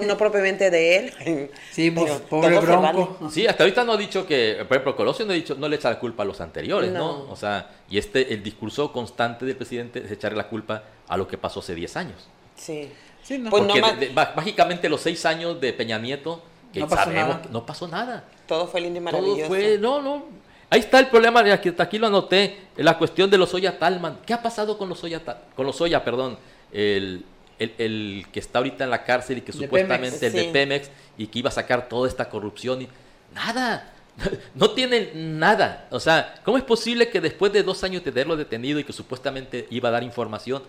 no 0.07 0.17
propiamente 0.17 0.71
de 0.71 0.97
él. 0.97 1.51
Sí, 1.73 1.91
pues, 1.91 2.11
Pero 2.13 2.25
pobre 2.27 2.51
todo 2.57 2.63
Bronco. 2.63 3.17
vale. 3.21 3.33
Sí, 3.33 3.47
hasta 3.47 3.65
ahorita 3.65 3.85
no 3.85 3.93
ha 3.93 3.97
dicho 3.97 4.27
que, 4.27 4.57
por 4.67 4.77
ejemplo, 4.77 4.97
Colosio 4.97 5.27
no 5.27 5.33
ha 5.33 5.35
dicho, 5.35 5.55
no 5.57 5.69
le 5.69 5.77
echa 5.77 5.91
la 5.91 5.99
culpa 5.99 6.23
a 6.23 6.27
los 6.27 6.41
anteriores, 6.41 6.93
¿no? 6.93 7.25
No. 7.27 7.33
O 7.33 7.37
sea, 7.37 7.69
y 7.91 7.99
este, 7.99 8.33
el 8.33 8.43
discurso 8.43 8.93
constante 8.93 9.45
del 9.45 9.57
presidente 9.57 10.01
es 10.05 10.11
echarle 10.11 10.39
la 10.39 10.49
culpa 10.49 10.85
a 11.09 11.17
lo 11.17 11.27
que 11.27 11.37
pasó 11.39 11.61
hace 11.61 11.75
10 11.75 11.97
años. 11.97 12.29
Sí. 12.57 12.89
Sí, 13.23 13.39
no. 13.39 13.51
Pues 13.51 13.65
Porque 13.65 13.81
no 13.81 13.93
de- 13.95 14.07
de- 14.09 14.13
má- 14.15 14.33
mágicamente 14.37 14.89
los 14.89 15.01
6 15.01 15.27
años 15.27 15.61
de 15.61 15.73
Peña 15.73 15.99
Nieto, 15.99 16.43
que 16.73 16.81
No 16.81 16.89
pasó 16.89 17.05
sabemos 17.05 17.29
nada. 17.29 17.43
que 17.43 17.49
no 17.51 17.67
pasó 17.67 17.89
nada. 17.89 18.25
Todo 18.47 18.67
fue 18.69 18.81
lindo 18.81 19.01
y 19.01 19.05
Todo 19.05 19.13
maravilloso. 19.21 19.49
fue, 19.49 19.79
no, 19.79 20.01
no. 20.01 20.25
Ahí 20.71 20.81
está 20.81 20.99
el 20.99 21.09
problema, 21.09 21.43
de 21.43 21.51
aquí, 21.53 21.75
aquí 21.79 21.99
lo 21.99 22.07
anoté, 22.09 22.59
la 22.77 22.97
cuestión 22.99 23.31
de 23.31 23.39
los 23.39 23.53
Oya 23.55 23.79
Talman. 23.79 24.19
¿Qué 24.27 24.35
ha 24.35 24.43
pasado 24.43 24.77
con 24.79 24.89
los 24.89 25.03
Oya, 25.03 25.21
con 25.57 25.65
los 25.67 25.81
Oya, 25.81 26.05
perdón? 26.05 26.39
El, 26.73 27.25
el- 27.59 27.75
el 27.79 28.27
que 28.33 28.41
está 28.41 28.59
ahorita 28.59 28.85
en 28.85 28.91
la 28.91 29.05
cárcel 29.05 29.39
y 29.39 29.41
que 29.43 29.53
De 29.53 29.59
supuestamente 29.59 30.19
Pemex, 30.19 30.35
el 30.35 30.47
de. 30.47 30.53
Pemex 30.53 30.91
y 31.17 31.27
que 31.27 31.39
iba 31.41 31.49
a 31.49 31.53
sacar 31.53 31.89
toda 31.89 32.09
esta 32.09 32.29
corrupción. 32.29 32.83
Y, 32.83 32.89
nada, 33.35 33.93
no 34.55 34.71
tienen 34.71 35.39
nada. 35.39 35.87
O 35.91 36.01
sea, 36.01 36.35
¿cómo 36.45 36.59
es 36.59 36.65
posible 36.65 37.09
que 37.11 37.21
después 37.21 37.53
de 37.53 37.63
dos 37.63 37.83
años 37.85 38.05
de 38.05 38.13
tenerlo 38.13 38.37
detenido 38.37 38.79
y 38.79 38.85
que 38.85 38.93
supuestamente 38.93 39.67
iba 39.71 39.89
a 39.89 39.93
dar 39.93 40.03
información, 40.03 40.63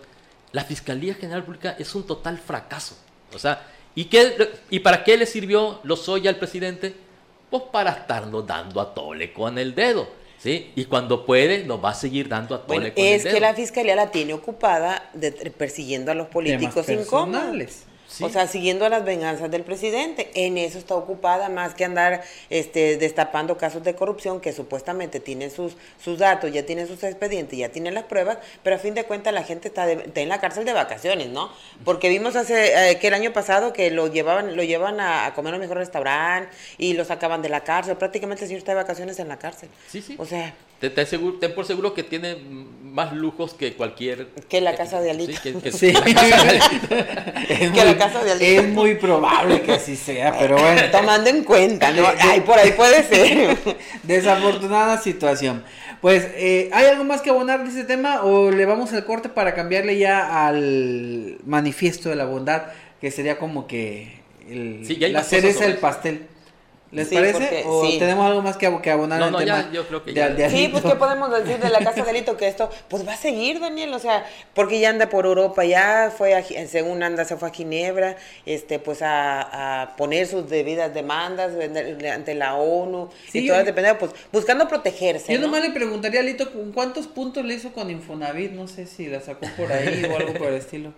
la 0.52 0.64
Fiscalía 0.64 1.14
General 1.14 1.44
Pública 1.44 1.76
es 1.78 1.94
un 1.94 2.06
total 2.06 2.38
fracaso? 2.38 2.96
O 3.34 3.38
sea, 3.38 3.62
¿y, 3.94 4.06
qué, 4.06 4.50
¿y 4.70 4.80
para 4.80 5.04
qué 5.04 5.16
le 5.16 5.26
sirvió 5.26 5.80
los 5.84 6.08
Oya 6.08 6.30
al 6.30 6.36
presidente? 6.36 6.94
Pues 7.50 7.64
para 7.72 7.90
estarnos 7.90 8.46
dando 8.46 8.80
a 8.80 8.94
tole 8.94 9.32
con 9.32 9.58
el 9.58 9.74
dedo, 9.74 10.08
¿sí? 10.42 10.72
Y 10.74 10.86
cuando 10.86 11.26
puede, 11.26 11.64
nos 11.64 11.84
va 11.84 11.90
a 11.90 11.94
seguir 11.94 12.28
dando 12.28 12.54
a 12.54 12.66
tole 12.66 12.90
Bueno, 12.90 12.94
con 12.96 13.04
es 13.04 13.24
el 13.24 13.24
dedo. 13.24 13.34
que 13.34 13.40
la 13.40 13.54
fiscalía 13.54 13.94
la 13.96 14.10
tiene 14.10 14.32
ocupada 14.34 15.10
de, 15.14 15.32
persiguiendo 15.32 16.10
a 16.10 16.14
los 16.14 16.28
políticos 16.28 16.88
incómodos. 16.88 17.52
personales. 17.52 17.89
Sí. 18.10 18.24
O 18.24 18.28
sea, 18.28 18.48
siguiendo 18.48 18.88
las 18.88 19.04
venganzas 19.04 19.50
del 19.52 19.62
presidente. 19.62 20.30
En 20.34 20.58
eso 20.58 20.78
está 20.78 20.96
ocupada 20.96 21.48
más 21.48 21.74
que 21.74 21.84
andar 21.84 22.22
este, 22.50 22.96
destapando 22.96 23.56
casos 23.56 23.84
de 23.84 23.94
corrupción 23.94 24.40
que 24.40 24.52
supuestamente 24.52 25.20
tienen 25.20 25.52
sus, 25.52 25.76
sus 26.02 26.18
datos, 26.18 26.50
ya 26.52 26.66
tienen 26.66 26.88
sus 26.88 27.02
expedientes, 27.04 27.56
ya 27.56 27.68
tienen 27.68 27.94
las 27.94 28.04
pruebas, 28.04 28.38
pero 28.64 28.74
a 28.74 28.78
fin 28.80 28.94
de 28.94 29.04
cuentas 29.04 29.32
la 29.32 29.44
gente 29.44 29.68
está, 29.68 29.86
de- 29.86 29.92
está 30.06 30.20
en 30.20 30.28
la 30.28 30.40
cárcel 30.40 30.64
de 30.64 30.72
vacaciones, 30.72 31.28
¿no? 31.28 31.50
Porque 31.84 32.08
vimos 32.08 32.34
hace 32.34 32.90
eh, 32.90 32.98
que 32.98 33.06
el 33.06 33.14
año 33.14 33.32
pasado 33.32 33.72
que 33.72 33.92
lo 33.92 34.08
llevaban 34.08 34.56
lo 34.56 34.64
llevan 34.64 34.98
a, 34.98 35.26
a 35.26 35.34
comer 35.34 35.52
a 35.52 35.56
un 35.56 35.60
mejor 35.62 35.76
restaurante 35.76 36.50
y 36.78 36.94
lo 36.94 37.04
sacaban 37.04 37.42
de 37.42 37.48
la 37.48 37.62
cárcel. 37.62 37.96
Prácticamente 37.96 38.42
el 38.42 38.48
señor 38.48 38.58
está 38.58 38.72
de 38.72 38.76
vacaciones 38.82 39.20
en 39.20 39.28
la 39.28 39.38
cárcel. 39.38 39.68
Sí, 39.88 40.02
sí. 40.02 40.16
O 40.18 40.26
sea, 40.26 40.52
Ten, 40.80 40.94
ten 40.94 41.06
seguro- 41.06 41.38
ten 41.38 41.54
por 41.54 41.66
seguro 41.66 41.92
que 41.92 42.02
tiene 42.02 42.36
más 42.90 43.12
lujos 43.12 43.54
que 43.54 43.74
cualquier... 43.74 44.28
Que 44.48 44.60
la 44.60 44.74
casa 44.76 45.00
de 45.00 45.10
Alito. 45.10 45.32
Sí, 45.32 45.38
que- 45.42 45.54
que- 45.60 45.72
Sí. 45.78 45.88
es, 45.88 46.00
Que 46.00 47.68
muy, 47.70 47.84
la 47.84 47.96
casa 47.98 48.22
de 48.24 48.32
Alito. 48.32 48.46
es 48.62 48.68
muy 48.68 48.94
probable 48.96 49.62
que 49.62 49.72
así 49.72 49.96
sea, 49.96 50.36
pero 50.38 50.58
bueno. 50.58 50.82
tomando 50.90 51.30
en 51.30 51.44
cuenta, 51.44 51.90
¿no? 51.92 52.04
Ay, 52.20 52.40
por 52.40 52.58
ahí 52.58 52.72
puede 52.72 53.02
ser. 53.04 53.56
Desafortunada 54.02 54.98
situación. 54.98 55.62
Pues, 56.00 56.26
eh, 56.34 56.70
¿hay 56.72 56.86
algo 56.86 57.04
más 57.04 57.20
que 57.20 57.30
abonar 57.30 57.62
de 57.62 57.68
este 57.68 57.84
tema 57.84 58.22
o 58.22 58.50
le 58.50 58.64
vamos 58.66 58.92
al 58.92 59.04
corte 59.04 59.28
para 59.28 59.54
cambiarle 59.54 59.98
ya 59.98 60.46
al 60.46 61.38
manifiesto 61.44 62.08
de 62.08 62.16
la 62.16 62.24
bondad, 62.24 62.62
que 63.00 63.10
sería 63.10 63.38
como 63.38 63.66
que 63.66 64.20
el- 64.48 64.80
Sí, 64.86 64.96
ya 64.96 65.06
hay 65.08 65.12
la 65.12 65.22
cereza 65.22 65.64
del 65.64 65.72
eso. 65.72 65.80
pastel? 65.80 66.26
¿Les 66.92 67.08
Sí, 67.08 67.14
parece? 67.14 67.32
porque- 67.34 67.62
¿O 67.66 67.86
sí. 67.86 67.98
tenemos 68.00 68.26
algo 68.26 68.42
más 68.42 68.56
que, 68.56 68.68
ab- 68.68 68.80
que 68.80 68.90
abonar 68.90 69.20
No, 69.20 69.26
al 69.26 69.32
no, 69.32 69.38
tema? 69.38 69.62
ya, 69.66 69.70
yo 69.72 69.86
creo 69.86 70.02
que 70.02 70.10
de- 70.10 70.16
ya. 70.16 70.28
de 70.30 70.50
Sí, 70.50 70.68
pues? 70.72 70.82
¿qué 70.82 70.94
podemos 70.96 71.30
decir 71.30 71.58
de 71.60 71.68
la 71.70 71.78
casa 71.78 72.02
de 72.02 72.10
Alito? 72.10 72.36
Que 72.36 72.48
esto, 72.48 72.68
pues 72.88 73.06
va 73.06 73.12
a 73.12 73.16
seguir, 73.16 73.60
Daniel, 73.60 73.94
o 73.94 74.00
sea, 74.00 74.26
porque 74.54 74.80
ya 74.80 74.90
anda 74.90 75.08
por 75.08 75.24
Europa, 75.24 75.64
ya 75.64 76.12
fue, 76.16 76.34
a, 76.34 76.42
Gi- 76.42 76.66
según 76.66 77.02
anda, 77.04 77.24
se 77.24 77.36
fue 77.36 77.48
a 77.48 77.52
Ginebra, 77.52 78.16
este, 78.44 78.80
pues 78.80 79.02
a, 79.02 79.82
a 79.82 79.96
poner 79.96 80.26
sus 80.26 80.50
debidas 80.50 80.92
demandas 80.92 81.52
ante 82.12 82.34
la 82.34 82.56
ONU, 82.56 83.08
Sí, 83.30 83.44
y 83.44 83.46
todas 83.46 83.62
yo- 83.62 83.66
dependiendo, 83.66 84.00
pues 84.00 84.12
buscando 84.32 84.66
protegerse, 84.66 85.32
Yo 85.32 85.38
¿no? 85.38 85.46
nomás 85.46 85.62
le 85.62 85.70
preguntaría 85.70 86.18
a 86.20 86.22
Lito 86.24 86.50
¿con 86.52 86.72
cuántos 86.72 87.06
puntos 87.06 87.44
le 87.44 87.54
hizo 87.54 87.72
con 87.72 87.88
Infonavit, 87.90 88.50
no 88.50 88.66
sé 88.66 88.86
si 88.86 89.06
la 89.06 89.20
sacó 89.20 89.46
por 89.56 89.70
ahí 89.72 90.04
o 90.12 90.16
algo 90.16 90.34
por 90.34 90.48
el 90.48 90.54
estilo. 90.54 90.92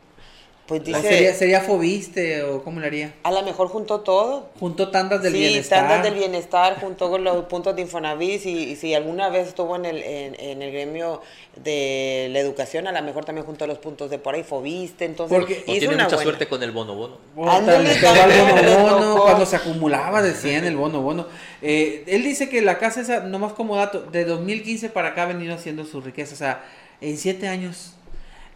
Pues 0.67 0.81
¿O 0.81 0.85
dice, 0.85 1.03
sería, 1.03 1.35
sería 1.35 1.61
Fobiste 1.61 2.45
o 2.45 2.63
cómo 2.63 2.79
le 2.81 2.87
haría? 2.87 3.15
a 3.25 3.33
lo 3.33 3.43
mejor 3.43 3.67
juntó 3.69 4.01
todo. 4.01 4.49
Juntó 4.61 4.91
tandas 4.91 5.21
del 5.21 5.33
sí, 5.33 5.39
bienestar. 5.41 5.81
tandas 5.81 6.03
del 6.05 6.15
bienestar 6.15 6.81
junto 6.81 7.11
con 7.11 7.25
los 7.25 7.45
puntos 7.47 7.75
de 7.75 7.83
Infonavit, 7.83 8.47
y 8.47 8.77
si 8.77 8.95
alguna 8.95 9.29
vez 9.29 9.49
estuvo 9.49 9.75
en 9.75 9.85
el, 9.87 10.03
en, 10.03 10.41
en 10.41 10.63
el 10.63 10.71
gremio 10.73 11.21
de 11.57 12.29
la 12.31 12.39
educación, 12.39 12.87
a 12.87 12.93
lo 12.93 13.03
mejor 13.03 13.25
también 13.25 13.45
juntó 13.45 13.67
los 13.67 13.79
puntos 13.79 14.09
de 14.09 14.19
por 14.19 14.35
ahí, 14.37 14.45
Fobiste, 14.45 15.05
entonces 15.05 15.37
Porque- 15.37 15.65
hizo 15.67 15.79
tiene 15.81 15.95
una 15.97 16.05
mucha 16.05 16.17
buena. 16.17 16.31
suerte 16.31 16.47
con 16.49 16.63
el 16.63 16.71
bono 16.71 16.95
bono. 16.95 17.19
Ándale, 17.51 17.91
bono 18.01 18.79
bono, 18.99 19.23
cuando 19.23 19.45
se 19.47 19.57
acumulaba 19.57 20.23
decían 20.23 20.65
el 20.65 20.77
bono 20.77 21.03
bono. 21.03 21.27
Eh, 21.61 22.05
él 22.07 22.23
dice 22.23 22.49
que 22.49 22.63
la 22.63 22.79
casa 22.79 23.01
esa, 23.01 23.21
nomás 23.21 23.53
como 23.53 23.77
dato, 23.77 24.01
de 24.03 24.25
2015 24.25 24.89
para 24.91 25.09
acá 25.09 25.25
ha 25.25 25.27
venido 25.27 25.55
haciendo 25.55 25.85
su 25.85 26.01
riqueza. 26.01 26.35
O 26.35 26.39
sea, 26.39 26.65
en 27.01 27.19
siete 27.19 27.49
años, 27.49 27.95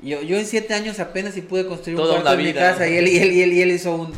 yo, 0.00 0.22
yo 0.22 0.36
en 0.38 0.46
siete 0.46 0.74
años 0.74 0.98
apenas 1.00 1.34
si 1.34 1.42
pude 1.42 1.66
construir 1.66 1.96
Toda 1.96 2.16
un 2.16 2.22
cuarto 2.22 2.30
una 2.30 2.40
en 2.40 2.46
mi 2.46 2.52
vida. 2.52 2.70
casa 2.72 2.88
y 2.88 2.96
él, 2.96 3.08
y 3.08 3.18
él, 3.18 3.32
y 3.32 3.42
él, 3.42 3.52
y 3.52 3.62
él 3.62 3.70
hizo 3.72 3.94
un 3.94 4.12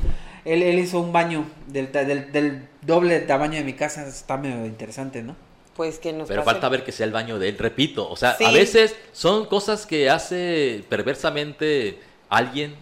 él, 0.44 0.62
él 0.62 0.78
hizo 0.78 1.00
un 1.00 1.12
baño 1.12 1.44
del, 1.66 1.92
del, 1.92 2.32
del 2.32 2.62
doble 2.82 3.18
tamaño 3.20 3.54
de 3.58 3.64
mi 3.64 3.74
casa. 3.74 4.06
Está 4.06 4.36
medio 4.38 4.64
interesante, 4.64 5.22
¿no? 5.22 5.36
Pues 5.76 5.98
que 5.98 6.12
nos 6.12 6.26
Pero 6.26 6.42
pase. 6.42 6.54
falta 6.54 6.68
ver 6.70 6.84
que 6.84 6.90
sea 6.92 7.04
el 7.06 7.12
baño 7.12 7.38
de 7.38 7.50
él, 7.50 7.58
repito. 7.58 8.08
O 8.10 8.16
sea, 8.16 8.34
Sí. 8.36 8.44
a 8.44 8.50
veces 8.50 8.96
son 9.12 9.46
cosas 9.46 9.84
que 9.86 10.08
hace 10.10 10.82
perversamente 10.88 11.98
alguien 12.30 12.74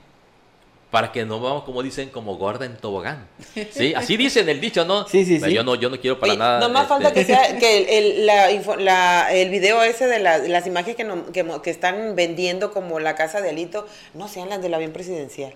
para 0.97 1.13
que 1.13 1.27
no 1.27 1.41
vamos, 1.41 1.65
como 1.65 1.83
dicen, 1.83 2.09
como 2.09 2.37
gorda 2.39 2.65
en 2.65 2.75
tobogán. 2.79 3.29
Sí, 3.71 3.93
así 3.95 4.17
dicen 4.17 4.49
el 4.49 4.63
dicho, 4.63 4.87
¿no? 4.87 5.07
Sí, 5.07 5.27
sí, 5.27 5.39
sí. 5.39 5.53
Yo 5.53 5.63
no, 5.63 5.75
yo 5.75 5.91
no 5.91 6.01
quiero 6.01 6.19
para 6.19 6.33
Oye, 6.33 6.39
nada. 6.39 6.61
Nomás 6.61 6.85
este, 6.85 6.95
falta 6.95 7.13
que 7.13 7.25
sea 7.27 7.59
que 7.59 7.77
el, 7.77 7.89
el- 7.91 8.27
la, 8.27 8.51
info- 8.51 8.77
la- 8.77 9.29
el 9.31 9.51
video 9.51 9.83
ese 9.83 10.07
de 10.07 10.21
la- 10.21 10.39
las 10.39 10.67
imágenes 10.67 10.97
que, 10.97 11.05
no- 11.05 11.27
que, 11.33 11.45
que 11.63 11.69
están 11.71 12.17
vendiendo 12.17 12.73
como 12.73 12.99
la 12.99 13.15
casa 13.15 13.43
de 13.43 13.51
Alito 13.51 13.87
no 14.15 14.27
sean 14.27 14.49
las 14.49 14.63
del 14.63 14.73
avión 14.73 14.93
presidencial. 14.93 15.53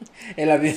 El 0.36 0.50
avión. 0.50 0.74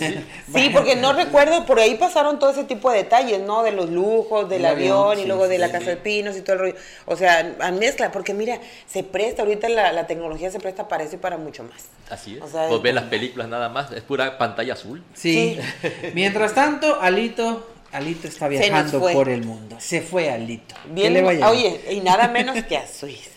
Sí, 0.53 0.69
porque 0.74 0.95
no 0.95 1.13
recuerdo, 1.13 1.65
por 1.65 1.80
ahí 1.80 1.95
pasaron 1.95 2.39
todo 2.39 2.51
ese 2.51 2.63
tipo 2.63 2.89
de 2.91 2.99
detalles, 2.99 3.39
¿no? 3.41 3.63
De 3.63 3.72
los 3.72 3.89
lujos, 3.89 4.49
del 4.49 4.61
El 4.61 4.65
avión, 4.65 4.97
avión, 4.97 5.19
y 5.19 5.22
sí, 5.24 5.28
luego 5.28 5.47
de 5.47 5.55
sí, 5.55 5.59
la 5.61 5.67
sí. 5.67 5.74
casa 5.74 5.89
de 5.91 5.97
pinos 5.97 6.38
y 6.38 6.41
todo 6.41 6.53
el 6.53 6.59
rollo. 6.59 6.76
O 7.05 7.15
sea, 7.15 7.55
a 7.59 7.72
mezcla, 7.72 8.11
porque 8.11 8.34
mira, 8.34 8.59
se 8.88 9.03
presta, 9.03 9.43
ahorita 9.43 9.69
la, 9.69 9.91
la 9.91 10.07
tecnología 10.07 10.49
se 10.51 10.59
presta 10.59 10.88
para 10.88 11.03
eso 11.03 11.15
y 11.15 11.19
para 11.19 11.38
mucho 11.38 11.63
más. 11.63 11.84
Así 12.09 12.36
es. 12.38 12.41
O 12.41 12.47
sea, 12.47 12.67
pues 12.67 12.82
ve 12.82 12.89
es- 12.89 12.95
las 12.95 13.05
películas 13.05 13.47
nada 13.47 13.69
más, 13.69 13.91
es 13.91 14.01
pura 14.01 14.38
pantalla 14.38 14.74
azul. 14.74 15.03
Sí. 15.13 15.57
Mientras 16.13 16.53
tanto, 16.53 16.99
Alito, 17.01 17.67
Alito 17.91 18.28
está 18.28 18.47
viajando 18.47 18.99
por 19.01 19.30
el 19.30 19.43
mundo. 19.43 19.76
Se 19.80 20.01
fue 20.01 20.30
Alito. 20.32 20.76
¿Qué 21.01 21.09
Bien, 21.09 21.13
le 21.13 21.22
va 21.22 21.32
a 21.32 21.34
llevar? 21.34 21.51
oye, 21.51 21.82
y 21.91 21.99
nada 22.01 22.28
menos 22.28 22.63
que 22.65 22.78
a 22.78 22.88
Suiza. 22.88 23.30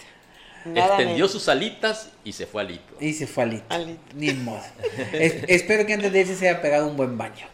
Nada 0.64 0.86
Extendió 0.88 1.14
menos. 1.16 1.32
sus 1.32 1.48
alitas 1.48 2.10
y 2.24 2.32
se 2.32 2.46
fue 2.46 2.62
alito. 2.62 2.94
Y 3.00 3.12
se 3.12 3.26
fue 3.26 3.44
Alito. 3.44 3.64
Alito. 3.68 4.00
Ni 4.14 4.32
modo. 4.32 4.60
Es- 5.12 5.36
espero 5.48 5.84
que 5.86 5.94
antes 5.94 6.12
de 6.12 6.20
irse 6.20 6.34
se 6.36 6.48
haya 6.48 6.62
pegado 6.62 6.86
un 6.88 6.96
buen 6.96 7.18
baño. 7.18 7.46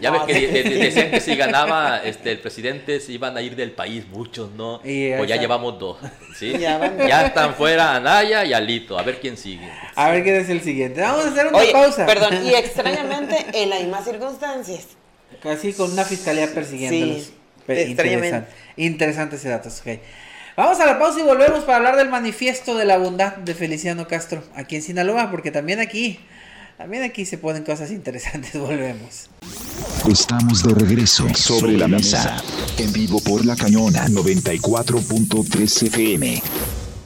Ya 0.00 0.10
ves 0.10 0.20
No, 0.22 0.26
que 0.26 0.34
sí. 0.34 0.46
de- 0.46 0.62
de- 0.64 0.78
decían 0.78 1.10
que 1.12 1.20
si 1.20 1.36
ganaba 1.36 1.98
este, 2.02 2.32
el 2.32 2.40
presidente 2.40 2.98
se 2.98 3.12
iban 3.12 3.36
a 3.36 3.42
ir 3.42 3.54
del 3.54 3.70
país, 3.70 4.04
muchos, 4.08 4.50
¿no? 4.50 4.80
Y 4.82 5.12
pues 5.12 5.28
ya 5.28 5.36
llevamos 5.36 5.78
dos, 5.78 5.98
¿sí? 6.36 6.58
Ya 6.58 6.78
van- 6.78 6.98
Ya 7.06 7.26
están 7.26 7.54
fuera 7.54 7.94
Anaya 7.94 8.44
y 8.44 8.52
Alito, 8.52 8.98
a 8.98 9.02
ver 9.04 9.20
quién 9.20 9.36
sigue. 9.36 9.68
A 9.94 10.10
ver 10.10 10.24
quién 10.24 10.36
es 10.36 10.48
el 10.48 10.60
siguiente. 10.62 11.02
Vamos 11.02 11.26
a 11.26 11.28
hacer 11.28 11.46
una 11.46 11.58
Oye, 11.58 11.70
pausa. 11.72 12.04
perdón, 12.04 12.44
y 12.44 12.54
extrañamente 12.54 13.46
en 13.52 13.70
las 13.70 13.80
mismas 13.82 14.04
circunstancias. 14.04 14.86
Casi 15.40 15.72
con 15.72 15.92
una 15.92 16.04
fiscalía 16.04 16.52
persiguiéndolos. 16.52 17.22
Sí. 17.26 17.32
Interesante, 17.90 18.48
interesante 18.76 19.36
ese 19.36 19.48
dato. 19.50 19.68
ok. 19.68 19.98
Vamos 20.56 20.80
a 20.80 20.86
la 20.86 20.98
pausa 20.98 21.20
y 21.20 21.22
volvemos 21.22 21.64
para 21.64 21.76
hablar 21.76 21.96
del 21.96 22.08
manifiesto 22.08 22.74
de 22.76 22.86
la 22.86 22.96
bondad 22.96 23.36
de 23.36 23.54
Feliciano 23.54 24.08
Castro 24.08 24.42
aquí 24.54 24.76
en 24.76 24.82
Sinaloa, 24.82 25.30
porque 25.30 25.50
también 25.50 25.80
aquí, 25.80 26.18
también 26.78 27.02
aquí 27.02 27.26
se 27.26 27.36
ponen 27.36 27.62
cosas 27.62 27.90
interesantes. 27.90 28.52
Volvemos. 28.58 29.28
Estamos 30.10 30.62
de 30.62 30.72
regreso 30.72 31.28
sobre 31.34 31.76
la 31.76 31.88
mesa. 31.88 32.42
En 32.78 32.90
vivo 32.90 33.20
por 33.20 33.44
la 33.44 33.54
cañona 33.54 34.06
94.3 34.06 35.86
FM. 35.88 36.42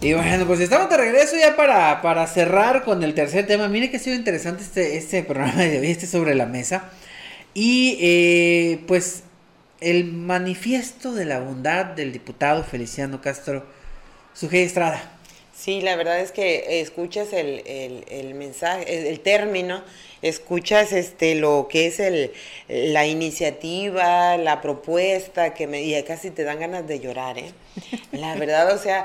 Y 0.02 0.12
bueno, 0.12 0.46
pues 0.46 0.60
estamos 0.60 0.88
de 0.88 0.96
regreso 0.96 1.34
ya 1.36 1.56
para, 1.56 2.00
para 2.02 2.28
cerrar 2.28 2.84
con 2.84 3.02
el 3.02 3.14
tercer 3.14 3.48
tema. 3.48 3.66
Mire 3.66 3.90
que 3.90 3.96
ha 3.96 4.00
sido 4.00 4.14
interesante 4.14 4.62
este, 4.62 4.96
este 4.96 5.24
programa 5.24 5.62
de 5.62 5.80
hoy, 5.80 5.88
este 5.88 6.06
sobre 6.06 6.36
la 6.36 6.46
mesa. 6.46 6.84
Y 7.52 7.98
eh, 8.00 8.84
pues 8.86 9.24
el 9.80 10.04
manifiesto 10.04 11.12
de 11.12 11.24
la 11.24 11.40
bondad 11.40 11.86
del 11.86 12.12
diputado 12.12 12.64
Feliciano 12.64 13.20
Castro 13.20 13.64
Sujei 14.34 14.62
Estrada. 14.62 15.18
Sí, 15.54 15.82
la 15.82 15.94
verdad 15.96 16.20
es 16.20 16.32
que 16.32 16.80
escuchas 16.80 17.34
el, 17.34 17.62
el, 17.66 18.34
mensaje, 18.34 18.98
el, 18.98 19.06
el 19.06 19.20
término, 19.20 19.82
escuchas 20.22 20.92
este 20.92 21.34
lo 21.34 21.68
que 21.70 21.86
es 21.86 22.00
el, 22.00 22.32
la 22.68 23.06
iniciativa, 23.06 24.38
la 24.38 24.62
propuesta, 24.62 25.52
que 25.52 25.66
me, 25.66 25.82
y 25.82 26.02
casi 26.04 26.30
te 26.30 26.44
dan 26.44 26.60
ganas 26.60 26.86
de 26.86 27.00
llorar, 27.00 27.36
¿eh? 27.36 27.52
La 28.12 28.36
verdad, 28.36 28.74
o 28.74 28.78
sea, 28.78 29.04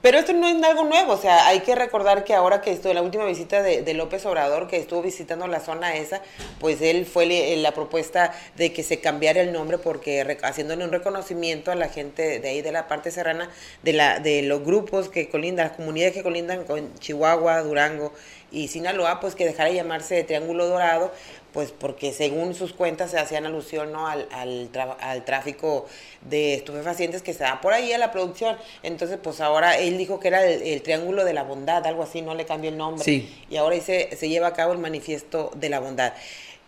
pero 0.00 0.18
esto 0.18 0.32
no 0.32 0.48
es 0.48 0.62
algo 0.62 0.84
nuevo, 0.84 1.12
o 1.12 1.16
sea, 1.18 1.46
hay 1.46 1.60
que 1.60 1.74
recordar 1.74 2.24
que 2.24 2.32
ahora 2.32 2.62
que 2.62 2.72
estuvo 2.72 2.94
la 2.94 3.02
última 3.02 3.26
visita 3.26 3.62
de, 3.62 3.92
López 3.94 4.24
Obrador, 4.24 4.66
que 4.66 4.78
estuvo 4.78 5.02
visitando 5.02 5.46
la 5.46 5.60
zona 5.60 5.94
esa, 5.96 6.22
pues 6.58 6.80
él 6.80 7.04
fue 7.04 7.26
le- 7.26 7.54
la 7.58 7.72
propuesta 7.72 8.32
de 8.56 8.72
que 8.72 8.82
se 8.82 9.00
cambiara 9.00 9.42
el 9.42 9.52
nombre 9.52 9.76
porque 9.76 10.24
re- 10.24 10.38
haciéndole 10.42 10.84
un 10.84 10.90
reconocimiento 10.92 11.70
a 11.70 11.74
la 11.74 11.88
gente 11.90 12.40
de 12.40 12.48
ahí 12.48 12.62
de 12.62 12.72
la 12.72 12.88
parte 12.88 13.10
serrana, 13.10 13.50
de, 13.82 13.92
la, 13.92 14.20
de 14.20 14.40
los 14.42 14.64
grupos 14.64 15.10
que 15.10 15.28
colindan, 15.28 15.66
las 15.68 15.76
comunidades 15.76 16.14
que 16.14 16.22
colindan 16.22 16.64
con 16.64 16.94
Chihuahua, 16.98 17.60
Durango 17.62 18.12
y 18.50 18.68
Sinaloa, 18.68 19.20
pues 19.20 19.34
que 19.34 19.44
dejara 19.44 19.68
de 19.68 19.74
llamarse 19.76 20.22
Triángulo 20.24 20.66
Dorado, 20.66 21.12
pues 21.54 21.70
porque 21.70 22.12
según 22.12 22.54
sus 22.54 22.72
cuentas 22.72 23.12
se 23.12 23.18
hacían 23.18 23.46
alusión 23.46 23.92
¿no? 23.92 24.08
al, 24.08 24.28
al, 24.32 25.24
tráfico 25.24 25.86
de 26.22 26.54
estupefacientes 26.54 27.22
que 27.22 27.32
se 27.32 27.44
da 27.44 27.60
por 27.60 27.72
ahí 27.72 27.92
a 27.92 27.98
la 27.98 28.10
producción. 28.10 28.56
Entonces, 28.82 29.18
pues 29.22 29.40
ahora 29.40 29.78
él 29.78 29.96
dijo 29.96 30.18
que 30.18 30.28
era 30.28 30.44
el, 30.44 30.60
el 30.62 30.82
Triángulo 30.82 31.24
de 31.24 31.32
la 31.32 31.44
Bondad, 31.44 31.86
algo 31.86 32.02
así, 32.02 32.22
no 32.22 32.34
le 32.34 32.44
cambió 32.44 32.70
el 32.70 32.76
nombre. 32.76 33.04
Sí. 33.04 33.32
Y 33.48 33.56
ahora 33.56 33.76
dice, 33.76 34.10
se 34.16 34.28
lleva 34.28 34.48
a 34.48 34.52
cabo 34.52 34.72
el 34.72 34.78
manifiesto 34.78 35.52
de 35.54 35.68
la 35.68 35.78
bondad. 35.78 36.12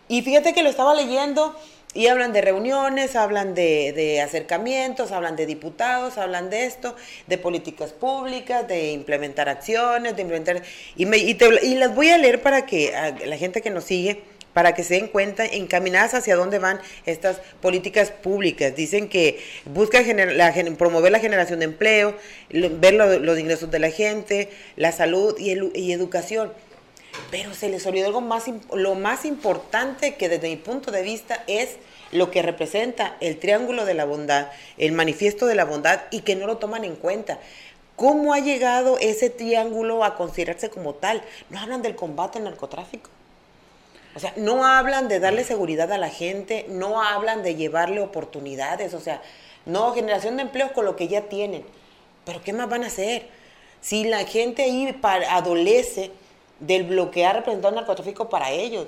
Y 0.07 0.21
fíjate 0.21 0.53
que 0.53 0.63
lo 0.63 0.69
estaba 0.69 0.95
leyendo 0.95 1.53
y 1.93 2.07
hablan 2.07 2.31
de 2.31 2.39
reuniones, 2.39 3.17
hablan 3.17 3.55
de, 3.55 3.91
de 3.91 4.21
acercamientos, 4.21 5.11
hablan 5.11 5.35
de 5.35 5.45
diputados, 5.45 6.17
hablan 6.17 6.49
de 6.49 6.65
esto, 6.65 6.95
de 7.27 7.37
políticas 7.37 7.91
públicas, 7.91 8.65
de 8.69 8.91
implementar 8.93 9.49
acciones, 9.49 10.15
de 10.15 10.21
implementar... 10.21 10.61
Y, 10.95 11.05
me- 11.07 11.17
y, 11.17 11.33
te- 11.33 11.65
y 11.65 11.75
las 11.75 11.93
voy 11.93 12.09
a 12.09 12.17
leer 12.17 12.41
para 12.41 12.65
que 12.65 12.95
a 12.95 13.11
la 13.25 13.35
gente 13.35 13.61
que 13.61 13.69
nos 13.69 13.83
sigue 13.83 14.21
para 14.57 14.73
que 14.73 14.83
se 14.83 14.95
den 14.95 15.07
cuenta 15.07 15.45
encaminadas 15.45 16.15
hacia 16.15 16.35
dónde 16.35 16.57
van 16.57 16.79
estas 17.05 17.37
políticas 17.61 18.09
públicas. 18.09 18.75
Dicen 18.75 19.07
que 19.07 19.39
buscan 19.65 20.03
gener- 20.03 20.33
la 20.33 20.51
promover 20.79 21.11
la 21.11 21.19
generación 21.19 21.59
de 21.59 21.65
empleo, 21.65 22.15
ver 22.49 22.95
lo- 22.95 23.19
los 23.19 23.37
ingresos 23.37 23.69
de 23.69 23.77
la 23.77 23.91
gente, 23.91 24.49
la 24.75 24.91
salud 24.91 25.37
y, 25.37 25.51
el- 25.51 25.71
educación. 25.75 26.51
Pero 27.29 27.53
se 27.53 27.69
les 27.69 27.85
olvidó 27.85 28.07
algo 28.07 28.21
más, 28.21 28.45
lo 28.73 28.95
más 28.95 29.25
importante 29.25 30.15
que 30.15 30.27
desde 30.27 30.49
mi 30.49 30.55
punto 30.55 30.89
de 30.89 31.03
vista 31.03 31.43
es 31.45 31.75
lo 32.11 32.31
que 32.31 32.41
representa 32.41 33.15
el 33.19 33.37
triángulo 33.37 33.85
de 33.85 33.93
la 33.93 34.05
bondad, 34.05 34.47
el 34.79 34.91
manifiesto 34.91 35.45
de 35.45 35.53
la 35.53 35.65
bondad 35.65 36.01
y 36.09 36.21
que 36.21 36.35
no 36.35 36.47
lo 36.47 36.57
toman 36.57 36.83
en 36.83 36.95
cuenta. 36.95 37.37
¿Cómo 37.95 38.33
ha 38.33 38.39
llegado 38.39 38.97
ese 38.99 39.29
triángulo 39.29 40.03
a 40.03 40.15
considerarse 40.15 40.71
como 40.71 40.95
tal? 40.95 41.21
No 41.51 41.59
hablan 41.59 41.83
del 41.83 41.93
combate 41.95 42.39
al 42.39 42.45
narcotráfico. 42.45 43.11
O 44.17 44.19
sea, 44.19 44.33
no 44.35 44.65
hablan 44.65 45.07
de 45.09 45.19
darle 45.19 45.43
seguridad 45.43 45.91
a 45.91 45.99
la 45.99 46.09
gente, 46.09 46.65
no 46.69 47.03
hablan 47.03 47.43
de 47.43 47.53
llevarle 47.53 47.99
oportunidades, 48.01 48.95
o 48.95 48.99
sea, 48.99 49.21
no 49.67 49.93
generación 49.93 50.37
de 50.37 50.41
empleos 50.41 50.71
con 50.71 50.85
lo 50.85 50.95
que 50.95 51.07
ya 51.07 51.21
tienen. 51.29 51.63
Pero 52.25 52.41
¿qué 52.41 52.51
más 52.51 52.67
van 52.67 52.83
a 52.83 52.87
hacer? 52.87 53.27
Si 53.79 54.05
la 54.05 54.25
gente 54.25 54.63
ahí 54.63 54.91
pa- 54.91 55.21
adolece 55.29 56.09
del 56.59 56.85
bloquear 56.85 57.35
representado 57.35 57.75
narcotráfico 57.75 58.27
para 58.27 58.49
ellos. 58.49 58.87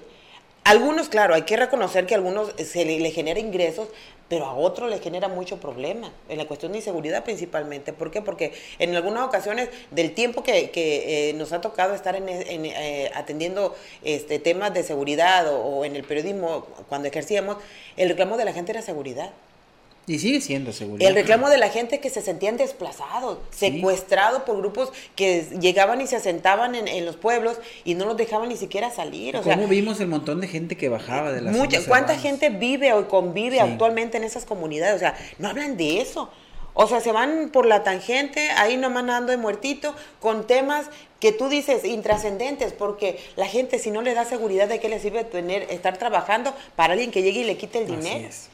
Algunos, 0.64 1.10
claro, 1.10 1.36
hay 1.36 1.44
que 1.44 1.58
reconocer 1.58 2.08
que 2.08 2.16
a 2.16 2.18
algunos 2.18 2.52
se 2.58 2.84
le, 2.84 3.00
le 3.00 3.12
genera 3.12 3.40
ingresos, 3.40 3.88
pero 4.30 4.46
a 4.46 4.54
otros 4.54 4.90
les 4.90 5.02
genera 5.02 5.28
mucho 5.28 5.60
problema, 5.60 6.14
en 6.30 6.38
la 6.38 6.46
cuestión 6.46 6.72
de 6.72 6.78
inseguridad 6.78 7.24
principalmente. 7.24 7.92
¿Por 7.92 8.12
qué? 8.12 8.22
Porque 8.22 8.54
en 8.78 8.96
algunas 8.96 9.28
ocasiones 9.28 9.70
del 9.92 10.14
tiempo 10.14 10.44
que, 10.44 10.70
que, 10.70 11.30
eh, 11.30 11.34
nos 11.34 11.52
ha 11.52 11.62
tocado 11.62 11.96
estar 11.96 12.16
en, 12.16 12.30
eh, 12.30 13.12
atendiendo 13.16 13.76
este, 14.04 14.40
temas 14.40 14.74
de 14.74 14.84
seguridad 14.84 15.52
o, 15.52 15.60
o 15.60 15.86
en 15.86 15.96
el 15.96 16.04
periodismo, 16.04 16.68
cuando 16.88 17.08
ejercíamos, 17.08 17.58
el 17.98 18.10
reclamo 18.10 18.38
de 18.38 18.46
la 18.46 18.54
gente 18.54 18.72
era 18.72 18.82
seguridad. 18.82 19.32
Y 20.10 20.20
sigue 20.20 20.42
siendo 20.42 20.74
seguridad. 20.74 21.08
El 21.10 21.16
reclamo 21.16 21.50
de 21.50 21.58
la 21.58 21.70
gente 21.70 22.00
que 22.00 22.10
se 22.10 22.22
sentían 22.22 22.58
desplazados, 22.58 23.38
secuestrados 23.52 24.42
por 24.42 24.58
grupos 24.58 24.92
que 25.16 25.46
llegaban 25.62 26.02
y 26.02 26.08
se 26.08 26.16
asentaban 26.16 26.74
en, 26.76 26.88
en 26.88 27.06
los 27.06 27.16
pueblos 27.16 27.58
y 27.86 27.94
no 27.94 28.06
los 28.06 28.18
dejaban 28.18 28.50
ni 28.50 28.58
siquiera 28.58 28.90
salir. 28.92 29.38
O 29.38 29.44
sea, 29.44 29.56
¿Cómo 29.56 29.68
vimos 29.68 30.00
el 30.00 30.08
montón 30.08 30.42
de 30.42 30.48
gente 30.48 30.76
que 30.76 30.90
bajaba 30.90 31.32
de 31.32 31.42
las 31.42 31.56
mucha, 31.56 31.78
¿Cuánta 31.86 32.16
cerradas? 32.16 32.22
gente 32.24 32.50
vive 32.50 32.92
o 32.94 33.08
convive 33.08 33.58
Sí. 33.58 33.60
actualmente 33.62 34.18
en 34.18 34.24
esas 34.24 34.46
comunidades? 34.46 34.96
O 34.96 35.00
sea, 35.00 35.16
no 35.38 35.48
hablan 35.48 35.78
de 35.78 36.02
eso. 36.02 36.30
O 36.74 36.88
sea, 36.88 37.02
se 37.02 37.12
van 37.12 37.50
por 37.52 37.66
la 37.66 37.84
tangente, 37.84 38.50
ahí 38.52 38.78
nomás 38.78 39.04
nadando 39.04 39.32
de 39.32 39.38
muertito, 39.38 39.94
con 40.20 40.48
temas 40.48 40.88
que 41.20 41.32
tú 41.32 41.50
dices 41.50 41.84
intrascendentes, 41.86 42.74
porque 42.74 43.20
la 43.36 43.46
gente 43.48 43.80
si 43.80 43.92
no 43.92 44.02
le 44.02 44.14
da 44.14 44.26
seguridad 44.26 44.68
de 44.68 44.80
qué 44.80 44.90
le 44.90 45.00
sirve 45.00 45.24
tener, 45.24 45.64
estar 45.70 45.98
trabajando 45.98 46.54
para 46.76 46.94
alguien 46.94 47.12
que 47.12 47.22
llegue 47.22 47.42
y 47.42 47.44
le 47.44 47.58
quite 47.58 47.80
el 47.80 47.86
Así 47.86 47.96
dinero. 47.96 48.28
es. 48.30 48.49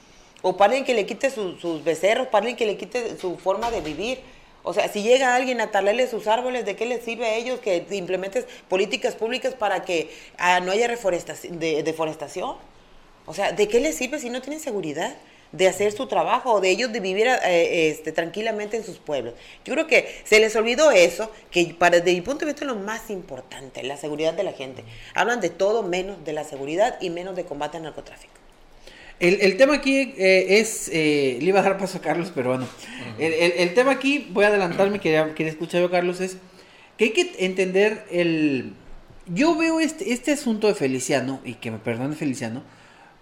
O 0.47 0.57
para 0.57 0.73
alguien 0.73 0.85
que 0.85 0.93
le 0.93 1.07
quite 1.07 1.31
su- 1.31 1.57
sus 1.57 1.83
becerros, 1.83 2.27
para 2.27 2.43
alguien 2.43 2.55
que 2.55 2.67
le 2.67 2.77
quite 2.77 3.17
su 3.17 3.35
forma 3.35 3.71
de 3.71 3.81
vivir. 3.81 4.19
O 4.61 4.73
sea, 4.75 4.87
si 4.89 5.01
llega 5.01 5.33
alguien 5.35 5.59
a 5.59 5.71
talarle 5.71 6.07
sus 6.07 6.27
árboles, 6.27 6.65
¿de 6.65 6.75
qué 6.75 6.85
les 6.85 7.03
sirve 7.03 7.25
a 7.25 7.33
ellos 7.33 7.59
que 7.59 7.83
implementes 7.89 8.45
políticas 8.69 9.15
públicas 9.15 9.55
para 9.55 9.83
que 9.83 10.11
ah, 10.37 10.59
no 10.59 10.71
haya 10.71 10.87
reforestación, 10.87 11.59
de, 11.59 11.81
deforestación? 11.81 12.57
O 13.25 13.33
sea, 13.33 13.53
¿de 13.53 13.67
qué 13.67 13.79
les 13.79 13.95
sirve 13.95 14.19
si 14.19 14.29
no 14.29 14.39
tienen 14.43 14.59
seguridad 14.59 15.15
de 15.51 15.67
hacer 15.67 15.91
su 15.93 16.05
trabajo 16.05 16.51
o 16.53 16.61
de 16.61 16.69
ellos 16.69 16.93
de 16.93 16.99
vivir 16.99 17.25
eh, 17.27 17.89
este, 17.89 18.11
tranquilamente 18.11 18.77
en 18.77 18.83
sus 18.83 18.99
pueblos? 18.99 19.33
Yo 19.65 19.73
creo 19.73 19.87
que 19.87 20.21
se 20.25 20.39
les 20.39 20.55
olvidó 20.55 20.91
eso, 20.91 21.31
que 21.49 21.73
para, 21.73 21.97
desde 21.97 22.13
mi 22.13 22.21
punto 22.21 22.45
de 22.45 22.51
vista 22.51 22.65
es 22.65 22.67
lo 22.67 22.75
más 22.75 23.09
importante, 23.09 23.81
la 23.81 23.97
seguridad 23.97 24.35
de 24.35 24.43
la 24.43 24.53
gente. 24.53 24.83
Hablan 25.15 25.41
de 25.41 25.49
todo 25.49 25.81
menos 25.81 26.23
de 26.23 26.33
la 26.33 26.43
seguridad 26.43 26.97
y 27.01 27.09
menos 27.09 27.35
de 27.35 27.45
combate 27.45 27.77
al 27.77 27.83
narcotráfico. 27.83 28.44
El, 29.19 29.39
el 29.41 29.55
tema 29.57 29.75
aquí 29.75 30.13
eh, 30.17 30.59
es, 30.59 30.89
eh, 30.91 31.37
le 31.39 31.45
iba 31.47 31.59
a 31.61 31.63
dar 31.63 31.77
paso 31.77 31.97
a 31.99 32.01
Carlos, 32.01 32.31
pero 32.35 32.49
bueno, 32.49 32.67
el, 33.17 33.31
el- 33.33 33.51
el 33.57 33.73
tema 33.73 33.91
aquí, 33.91 34.27
voy 34.31 34.43
a 34.43 34.49
adelantarme, 34.49 34.99
quería, 34.99 35.33
quería 35.33 35.51
escuchar 35.51 35.81
yo 35.81 35.89
Carlos, 35.89 36.19
es 36.19 36.37
que 36.97 37.05
hay 37.05 37.11
que 37.11 37.31
entender 37.39 38.05
el... 38.11 38.73
Yo 39.27 39.55
veo 39.55 39.79
este, 39.79 40.11
este 40.13 40.33
asunto 40.33 40.67
de 40.67 40.75
Feliciano, 40.75 41.39
y 41.45 41.55
que 41.55 41.71
me 41.71 41.79
perdone 41.79 42.15
Feliciano, 42.15 42.61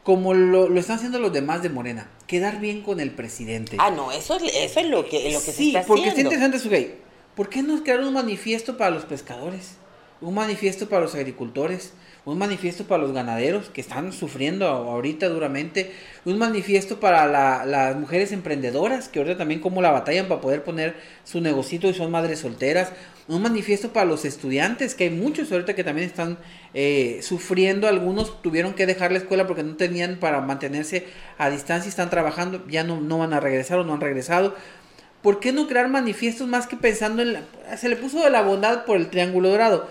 como 0.04 0.34
lo, 0.34 0.68
lo 0.68 0.80
están 0.80 0.98
haciendo 0.98 1.20
los 1.20 1.32
demás 1.32 1.62
de 1.64 1.70
Morena, 1.70 2.10
quedar 2.28 2.60
bien 2.60 2.82
con 2.82 3.00
el 3.00 3.12
presidente. 3.12 3.78
Ah, 3.80 3.89
no, 3.91 4.12
eso 4.12 4.36
es, 4.36 4.44
eso 4.56 4.80
es 4.82 4.88
lo 4.88 5.06
que, 5.06 5.32
lo 5.32 5.39
que 5.39 5.52
sí, 5.52 5.72
se 5.72 5.78
está 5.78 5.88
porque 5.88 6.02
está 6.10 6.12
haciendo. 6.14 6.32
interesante 6.34 6.60
su 6.60 6.70
gay. 6.70 6.96
¿Por 7.36 7.50
qué 7.50 7.64
no 7.64 7.82
crear 7.84 8.02
un 8.02 8.14
manifiesto 8.14 8.78
para 8.78 8.89
los 8.91 9.06
pescadores? 9.06 9.76
Un 10.20 10.34
manifiesto 10.34 10.89
para 10.89 11.04
los 11.04 11.16
agricultores, 11.16 11.94
un 12.26 12.38
manifiesto 12.38 12.86
para 12.86 13.03
los 13.03 13.11
ganaderos 13.11 13.69
que 13.69 13.82
están 13.82 14.13
sufriendo 14.13 14.65
ahorita 14.67 15.28
duramente, 15.28 15.91
un 16.24 16.38
manifiesto 16.38 16.99
para 16.99 17.28
la- 17.28 17.65
las 17.65 17.95
mujeres 17.97 18.32
emprendedoras 18.32 19.09
que 19.09 19.19
ahorita 19.19 19.38
también 19.38 19.59
como 19.59 19.82
la 19.82 19.91
batallan 19.91 20.28
para 20.28 20.39
poder 20.39 20.63
poner 20.63 20.95
su 21.26 21.41
negocito 21.41 21.89
y 21.89 21.93
son 21.93 22.11
madres 22.11 22.39
solteras, 22.39 22.93
un 23.28 23.41
manifiesto 23.41 23.91
para 23.93 24.05
los 24.05 24.26
estudiantes, 24.26 24.95
que 24.95 25.05
hay 25.05 25.09
muchos 25.09 25.51
ahorita 25.51 25.76
que 25.76 25.84
también 25.84 26.07
están 26.07 26.38
eh, 26.74 27.19
sufriendo, 27.21 27.88
algunos 27.88 28.41
tuvieron 28.41 28.74
que 28.74 28.86
dejar 28.86 29.11
la 29.11 29.17
escuela 29.17 29.45
porque 29.45 29.63
no 29.63 29.76
tenían 29.76 30.17
para 30.17 30.41
mantenerse 30.41 31.05
a 31.38 31.49
distancia, 31.49 31.89
están 31.89 32.09
trabajando, 32.09 32.65
ya 32.67 32.84
no, 32.84 32.99
no 33.01 33.19
van 33.19 33.34
a 33.34 33.39
regresar 33.39 33.80
o 33.80 33.84
no 33.84 33.93
han 33.93 34.01
regresado. 34.01 34.55
¿Por 35.21 35.39
qué 35.39 35.53
no 35.53 35.67
crear 35.67 35.88
manifiestos 35.88 36.47
más 36.49 36.67
que 36.67 36.76
pensando 36.76 37.21
en 37.21 37.34
la... 37.34 37.41
Se 37.78 37.88
le 37.88 37.95
puso 37.95 38.21
de 38.21 38.30
la 38.30 38.41
bondad 38.41 38.84
por 38.84 38.97
el 38.97 39.09
Triángulo 39.09 39.49
Dorado. 39.49 39.88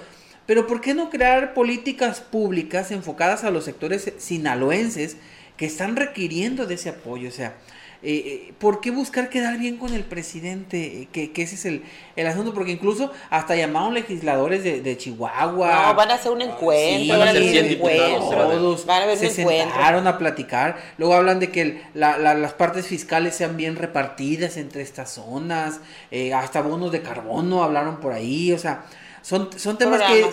Pero 0.46 0.66
¿por 0.66 0.80
qué 0.80 0.94
no 0.94 1.10
crear 1.10 1.54
políticas 1.54 2.20
públicas 2.20 2.90
enfocadas 2.90 3.44
a 3.44 3.50
los 3.50 3.64
sectores 3.64 4.12
sinaloenses 4.18 5.16
que 5.56 5.66
están 5.66 5.96
requiriendo 5.96 6.66
de 6.66 6.74
ese 6.74 6.88
apoyo. 6.88 7.28
O 7.28 7.32
sea, 7.32 7.54
eh, 8.02 8.48
eh, 8.48 8.54
¿por 8.58 8.80
qué 8.80 8.90
buscar 8.90 9.28
quedar 9.28 9.58
bien 9.58 9.76
con 9.76 9.94
el 9.94 10.02
presidente? 10.02 11.08
Que, 11.12 11.30
que 11.30 11.42
ese 11.42 11.54
es 11.54 11.64
el, 11.66 11.84
el, 12.16 12.26
asunto, 12.26 12.52
porque 12.52 12.72
incluso 12.72 13.12
hasta 13.30 13.54
llamaron 13.54 13.94
legisladores 13.94 14.64
de, 14.64 14.80
de 14.80 14.96
Chihuahua. 14.96 15.86
No, 15.86 15.94
van 15.94 16.10
a 16.10 16.14
hacer 16.14 16.32
un 16.32 16.42
encuentro, 16.42 17.04
sí, 17.04 17.10
van 17.10 17.28
a 17.28 17.30
hacer 17.30 17.78
100 17.78 17.80
Todos 17.80 18.86
van 18.86 19.08
a 19.08 19.16
se 19.16 19.26
un 19.26 19.34
sentaron 19.34 20.06
a 20.08 20.18
platicar. 20.18 20.76
Luego 20.98 21.14
hablan 21.14 21.38
de 21.38 21.50
que 21.52 21.60
el, 21.60 21.82
la, 21.94 22.18
la, 22.18 22.34
las 22.34 22.54
partes 22.54 22.86
fiscales 22.86 23.36
sean 23.36 23.56
bien 23.56 23.76
repartidas 23.76 24.56
entre 24.56 24.82
estas 24.82 25.12
zonas, 25.12 25.80
eh, 26.10 26.34
hasta 26.34 26.60
bonos 26.60 26.90
de 26.90 27.02
carbono 27.02 27.62
hablaron 27.62 28.00
por 28.00 28.12
ahí, 28.12 28.52
o 28.52 28.58
sea 28.58 28.84
son, 29.22 29.48
son 29.58 29.78
temas 29.78 30.02
que, 30.02 30.28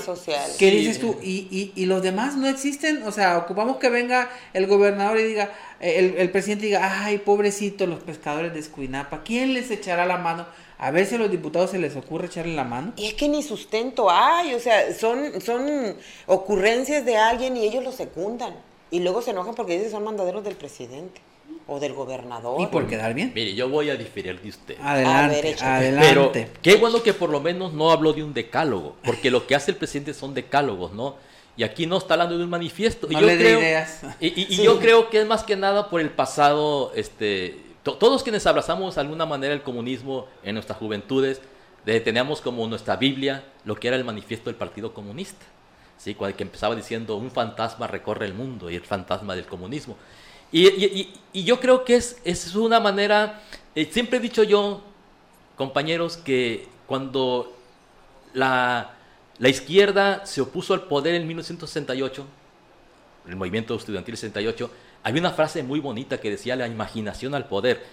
que 0.58 0.72
dices 0.72 1.00
tú, 1.00 1.16
y, 1.22 1.48
y, 1.52 1.72
y, 1.76 1.86
los 1.86 2.02
demás 2.02 2.36
no 2.36 2.48
existen, 2.48 3.04
o 3.04 3.12
sea, 3.12 3.38
ocupamos 3.38 3.78
que 3.78 3.90
venga 3.90 4.30
el 4.54 4.66
gobernador 4.66 5.20
y 5.20 5.24
diga, 5.24 5.52
el, 5.80 6.16
el 6.18 6.32
presidente 6.32 6.66
diga, 6.66 7.04
ay, 7.06 7.20
pobrecito, 7.20 7.86
los 7.86 8.02
pescadores 8.02 8.54
de 8.54 8.60
Escuinapa, 8.60 9.22
¿quién 9.24 9.54
les 9.54 9.70
echará 9.70 10.06
la 10.06 10.18
mano? 10.18 10.48
A 10.80 10.92
ver 10.92 11.06
si 11.06 11.16
a 11.16 11.18
los 11.20 11.30
diputados 11.30 11.72
se 11.72 11.78
les 11.78 11.96
ocurre 11.96 12.28
echarle 12.28 12.56
la 12.56 12.64
mano. 12.64 12.94
Y 12.96 13.08
es 13.08 13.14
que 13.14 13.30
ni 13.30 13.44
sustento 13.44 14.10
hay, 14.10 14.56
o 14.56 14.60
sea, 14.60 14.94
son, 14.94 15.40
son 15.40 15.96
ocurrencias 16.26 17.06
de 17.06 17.18
alguien 17.18 17.58
y 17.58 17.66
ellos 17.66 17.84
lo 17.84 17.92
secundan. 17.92 18.56
Y 18.90 19.02
luego 19.02 19.22
se 19.22 19.32
enojan 19.32 19.56
porque 19.56 19.74
dicen 19.74 19.92
son 19.92 20.04
mandaderos 20.04 20.44
del 20.44 20.56
presidente 20.56 21.22
o 21.70 21.80
del 21.80 21.94
gobernador. 21.94 22.60
¿Y 22.62 22.68
por 22.68 22.88
quedar 22.88 23.14
bien? 23.14 23.32
Mire, 23.36 23.54
yo 23.54 23.70
voy 23.70 23.90
a 23.90 23.96
diferir 23.96 24.42
de 24.42 24.50
usted. 24.50 24.76
Adelante, 24.82 25.42
ver, 25.42 25.64
adelante. 25.64 26.08
Pero 26.08 26.32
qué 26.62 26.76
bueno 26.76 27.04
que 27.04 27.14
por 27.14 27.30
lo 27.30 27.40
menos 27.40 27.74
no 27.74 27.92
habló 27.92 28.12
de 28.14 28.24
un 28.24 28.34
decálogo, 28.34 28.96
porque 29.04 29.30
lo 29.30 29.46
que 29.46 29.56
hace 29.56 29.72
el 29.72 29.78
presidente 29.78 30.14
son 30.14 30.34
decálogos, 30.34 30.94
¿no? 30.94 31.16
Y 31.56 31.64
aquí 31.64 31.86
no 31.86 31.98
está 31.98 32.16
hablando 32.16 32.38
de 32.38 32.44
un 32.44 32.50
manifiesto. 32.50 33.08
No 33.08 33.18
y 33.18 33.22
yo 33.22 33.28
le 33.28 33.38
creo, 33.38 33.60
ideas. 33.60 34.02
Y, 34.20 34.28
y, 34.28 34.48
y 34.50 34.56
sí. 34.56 34.64
yo 34.64 34.80
creo 34.80 35.10
que 35.10 35.22
es 35.22 35.28
más 35.28 35.44
que 35.44 35.56
nada 35.56 35.90
por 35.90 36.02
el 36.02 36.10
pasado, 36.10 36.92
este, 36.96 37.60
to, 37.84 37.96
todos 37.96 38.24
quienes 38.24 38.48
abrazamos 38.48 38.96
de 38.96 39.02
alguna 39.02 39.26
manera 39.26 39.54
el 39.54 39.62
comunismo 39.62 40.28
en 40.44 40.56
nuestras 40.56 40.80
juventudes, 40.80 41.42
de, 41.86 42.00
teníamos 42.00 42.42
como 42.42 42.66
nuestra 42.68 42.96
Biblia 42.96 43.44
lo 43.66 43.76
que 43.76 43.90
era 43.90 43.98
el 43.98 44.06
manifiesto 44.06 44.50
del 44.50 44.56
Partido 44.56 44.94
Comunista. 44.94 45.46
¿sí? 45.98 46.16
Cuando, 46.16 46.36
que 46.36 46.44
empezaba 46.44 46.76
diciendo 46.76 47.16
un 47.18 47.30
fantasma 47.30 47.86
recorre 47.88 48.26
el 48.26 48.34
mundo 48.34 48.70
y 48.70 48.76
el 48.76 48.86
fantasma 48.86 49.36
del 49.36 49.46
comunismo. 49.46 49.98
Y, 50.52 51.10
yo 51.34 51.60
creo 51.60 51.86
que 51.86 51.96
es, 51.96 52.18
es 52.24 52.56
una 52.56 52.80
manera, 52.80 53.42
eh, 53.76 53.88
siempre 53.92 54.18
he 54.18 54.22
dicho 54.22 54.44
yo, 54.44 54.82
compañeros, 55.56 56.18
que 56.18 56.68
cuando 56.88 57.56
la, 58.34 58.96
la, 59.38 59.50
izquierda 59.50 60.26
se 60.26 60.42
opuso 60.42 60.74
al 60.74 60.84
poder 60.84 61.16
en 61.16 61.28
1968, 61.28 62.26
el 63.28 63.36
movimiento 63.36 63.76
estudiantil 63.76 64.18
68, 64.18 64.72
había 65.04 65.22
una 65.22 65.32
frase 65.32 65.62
muy 65.62 65.80
bonita 65.80 66.20
que 66.20 66.32
decía 66.32 66.56
la 66.56 66.68
imaginación 66.68 67.36
al 67.36 67.48
poder. 67.48 67.84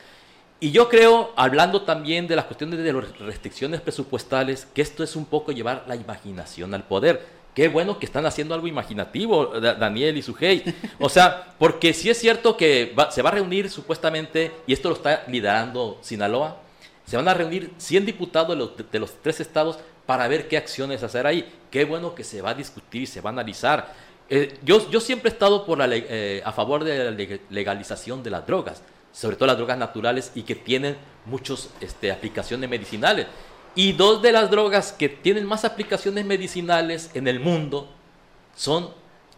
Y 0.59 0.71
yo 0.71 0.89
creo, 0.89 1.35
hablando 1.37 1.83
también 1.83 2.27
de 2.27 2.37
las 2.37 2.47
cuestiones 2.47 2.79
de 2.79 2.93
las 2.93 3.19
restricciones 3.19 3.83
presupuestales, 3.83 4.67
que 4.73 4.81
esto 4.81 5.05
es 5.05 5.15
un 5.15 5.27
poco 5.27 5.53
llevar 5.53 5.85
la 5.87 5.97
imaginación 5.97 6.73
al 6.73 6.85
poder. 6.85 7.36
Qué 7.57 7.69
bueno 7.69 7.99
que 7.99 8.05
están 8.05 8.27
haciendo 8.27 8.55
algo 8.55 8.67
imaginativo, 8.67 9.47
Daniel 9.47 10.19
y 10.19 10.23
Sujei. 10.23 10.63
O 10.99 11.09
sea, 11.09 11.55
porque 11.59 11.95
sí 11.95 12.11
es 12.11 12.19
cierto 12.19 12.55
que 12.55 12.95
se 13.11 13.23
va 13.23 13.31
a 13.31 13.33
reunir 13.33 13.71
supuestamente, 13.71 14.53
y 14.67 14.75
esto 14.75 14.91
lo 14.91 14.95
está 14.95 15.25
liderando 15.27 15.97
Sinaloa, 16.03 16.61
se 17.07 17.17
van 17.17 17.27
a 17.29 17.33
reunir 17.33 17.73
100 17.79 18.05
diputados 18.05 18.51
de 18.51 18.57
los, 18.57 18.91
de 18.93 18.99
los 18.99 19.23
tres 19.23 19.41
estados 19.41 19.79
para 20.05 20.29
ver 20.29 20.49
qué 20.49 20.59
acciones 20.59 21.03
hacer 21.03 21.27
ahí. 21.27 21.51
Qué 21.71 21.87
bueno 21.87 22.15
que 22.15 22.25
se 22.25 22.43
va 22.43 22.51
a 22.51 22.55
discutir 22.55 23.03
y 23.03 23.07
se 23.07 23.23
va 23.23 23.31
a 23.31 23.33
analizar. 23.33 23.95
Eh, 24.29 24.59
yo, 24.63 24.91
yo 24.91 25.01
siempre 25.01 25.31
he 25.31 25.33
estado 25.33 25.65
por 25.65 25.79
la, 25.79 25.89
eh, 25.91 26.43
a 26.45 26.53
favor 26.53 26.85
de 26.85 27.11
la 27.11 27.39
legalización 27.49 28.23
de 28.23 28.33
las 28.33 28.47
drogas, 28.47 28.83
sobre 29.13 29.37
todo 29.37 29.47
las 29.47 29.57
drogas 29.57 29.79
naturales 29.79 30.31
y 30.35 30.43
que 30.43 30.57
tienen 30.57 30.95
muchas 31.25 31.71
este, 31.81 32.13
aplicaciones 32.13 32.69
medicinales. 32.69 33.27
Y 33.77 33.93
dos 33.93 34.23
de 34.23 34.33
las 34.33 34.51
drogas 34.51 34.93
que 34.93 35.11
tienen 35.11 35.45
más 35.45 35.67
aplicaciones 35.67 36.25
medicinales 36.25 37.11
en 37.13 37.29
el 37.29 37.41
mundo 37.41 37.89
son 38.57 38.89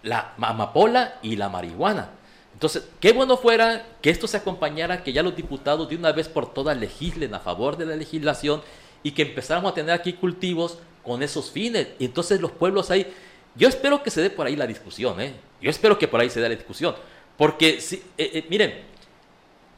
la 0.05 0.32
amapola 0.39 1.18
y 1.22 1.34
la 1.34 1.49
marihuana. 1.49 2.12
Entonces, 2.55 2.89
qué 3.01 3.12
bueno 3.12 3.36
fuera 3.36 3.84
que 4.01 4.11
esto 4.11 4.28
se 4.28 4.36
acompañara, 4.36 5.03
que 5.03 5.12
ya 5.12 5.24
los 5.24 5.34
diputados 5.36 5.89
de 5.89 5.97
una 5.97 6.12
vez 6.12 6.28
por 6.28 6.55
todas 6.55 6.76
legislen 6.78 7.34
a 7.34 7.41
favor 7.41 7.76
de 7.76 7.86
la 7.86 7.97
legislación 7.97 8.62
y 9.03 9.11
que 9.11 9.22
empezáramos 9.22 9.72
a 9.72 9.74
tener 9.74 9.91
aquí 9.93 10.12
cultivos 10.12 10.78
con 11.05 11.22
esos 11.22 11.51
fines. 11.51 11.89
Y 11.99 12.05
entonces 12.05 12.41
los 12.41 12.53
pueblos 12.53 12.93
ahí, 12.93 13.12
yo 13.57 13.68
espero 13.68 14.05
que 14.05 14.11
se 14.11 14.22
dé 14.22 14.30
por 14.30 14.47
ahí 14.47 14.55
la 14.55 14.68
discusión, 14.68 15.20
¿eh? 15.20 15.34
Yo 15.61 15.68
espero 15.68 15.99
que 15.99 16.07
por 16.07 16.20
ahí 16.20 16.30
se 16.30 16.41
dé 16.41 16.49
la 16.49 16.55
discusión. 16.55 16.95
Porque, 17.36 17.80
si, 17.80 17.97
eh, 18.16 18.30
eh, 18.34 18.47
miren, 18.49 18.82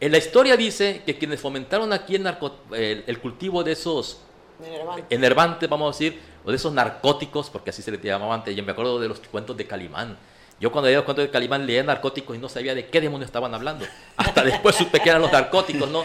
en 0.00 0.12
la 0.12 0.18
historia 0.18 0.56
dice 0.56 1.02
que 1.06 1.16
quienes 1.16 1.40
fomentaron 1.40 1.92
aquí 1.94 2.16
el, 2.16 2.22
narco, 2.22 2.56
el, 2.72 3.04
el 3.06 3.20
cultivo 3.20 3.64
de 3.64 3.72
esos 3.72 4.20
Enervante. 4.64 5.14
enervante, 5.14 5.66
vamos 5.66 5.94
a 5.94 5.98
decir, 5.98 6.20
o 6.44 6.50
de 6.50 6.56
esos 6.56 6.72
narcóticos, 6.72 7.50
porque 7.50 7.70
así 7.70 7.82
se 7.82 7.90
le 7.90 7.98
llamaba 7.98 8.34
antes. 8.34 8.54
Yo 8.54 8.62
me 8.62 8.72
acuerdo 8.72 9.00
de 9.00 9.08
los 9.08 9.20
cuentos 9.20 9.56
de 9.56 9.66
Calimán. 9.66 10.16
Yo 10.60 10.70
cuando 10.70 10.88
leía 10.88 10.98
los 10.98 11.06
cuentos 11.06 11.24
de 11.24 11.30
Calimán 11.30 11.66
leía 11.66 11.82
narcóticos 11.82 12.36
y 12.36 12.38
no 12.38 12.48
sabía 12.48 12.74
de 12.74 12.86
qué 12.88 13.00
demonios 13.00 13.28
estaban 13.28 13.54
hablando. 13.54 13.86
Hasta 14.18 14.44
después 14.44 14.76
supe 14.76 15.00
que 15.00 15.08
eran 15.08 15.22
los 15.22 15.32
narcóticos, 15.32 15.88
¿no? 15.88 16.04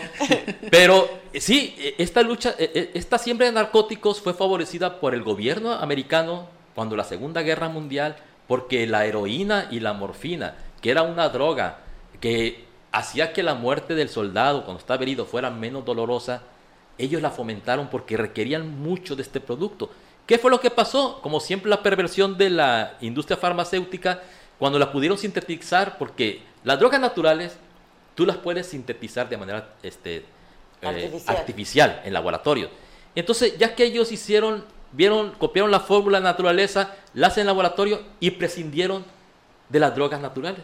Pero 0.71 1.09
sí, 1.33 1.75
esta 1.97 2.21
lucha, 2.21 2.55
esta 2.57 3.17
siembra 3.17 3.47
de 3.47 3.51
narcóticos 3.51 4.21
fue 4.21 4.33
favorecida 4.33 5.01
por 5.01 5.13
el 5.13 5.23
gobierno 5.23 5.73
americano 5.73 6.47
cuando 6.73 6.95
la 6.95 7.03
Segunda 7.03 7.41
Guerra 7.41 7.67
Mundial, 7.67 8.15
porque 8.47 8.87
la 8.87 9.05
heroína 9.05 9.67
y 9.71 9.81
la 9.81 9.91
morfina, 9.91 10.55
que 10.81 10.91
era 10.91 11.01
una 11.01 11.27
droga 11.29 11.79
que 12.21 12.63
hacía 12.93 13.33
que 13.33 13.43
la 13.43 13.55
muerte 13.55 13.93
del 13.93 14.07
soldado 14.07 14.63
cuando 14.63 14.79
estaba 14.79 15.03
herido 15.03 15.25
fuera 15.25 15.49
menos 15.49 15.83
dolorosa, 15.83 16.43
ellos 16.97 17.21
la 17.21 17.31
fomentaron 17.31 17.89
porque 17.89 18.17
requerían 18.17 18.79
mucho 18.79 19.15
de 19.15 19.21
este 19.21 19.39
producto. 19.39 19.89
¿Qué 20.25 20.37
fue 20.37 20.49
lo 20.49 20.59
que 20.59 20.71
pasó? 20.71 21.19
Como 21.21 21.39
siempre 21.39 21.69
la 21.69 21.83
perversión 21.83 22.37
de 22.37 22.49
la 22.49 22.97
industria 23.01 23.37
farmacéutica, 23.37 24.21
cuando 24.57 24.79
la 24.79 24.91
pudieron 24.91 25.17
sintetizar, 25.17 25.97
porque 25.97 26.41
las 26.63 26.79
drogas 26.79 26.99
naturales 26.99 27.57
tú 28.15 28.25
las 28.25 28.37
puedes 28.37 28.67
sintetizar 28.67 29.29
de 29.29 29.37
manera 29.37 29.75
este, 29.83 30.25
artificial. 30.81 31.35
Eh, 31.35 31.39
artificial 31.39 32.01
en 32.05 32.13
laboratorio. 32.13 32.69
Entonces, 33.13 33.57
ya 33.57 33.75
que 33.75 33.83
ellos 33.83 34.11
hicieron, 34.11 34.63
vieron, 34.93 35.31
copiaron 35.31 35.69
la 35.69 35.81
fórmula 35.81 36.19
de 36.19 36.23
naturaleza, 36.23 36.95
la 37.13 37.27
hacen 37.27 37.41
en 37.41 37.47
laboratorio 37.47 38.01
y 38.19 38.31
prescindieron 38.31 39.05
de 39.69 39.79
las 39.79 39.95
drogas 39.95 40.21
naturales, 40.21 40.61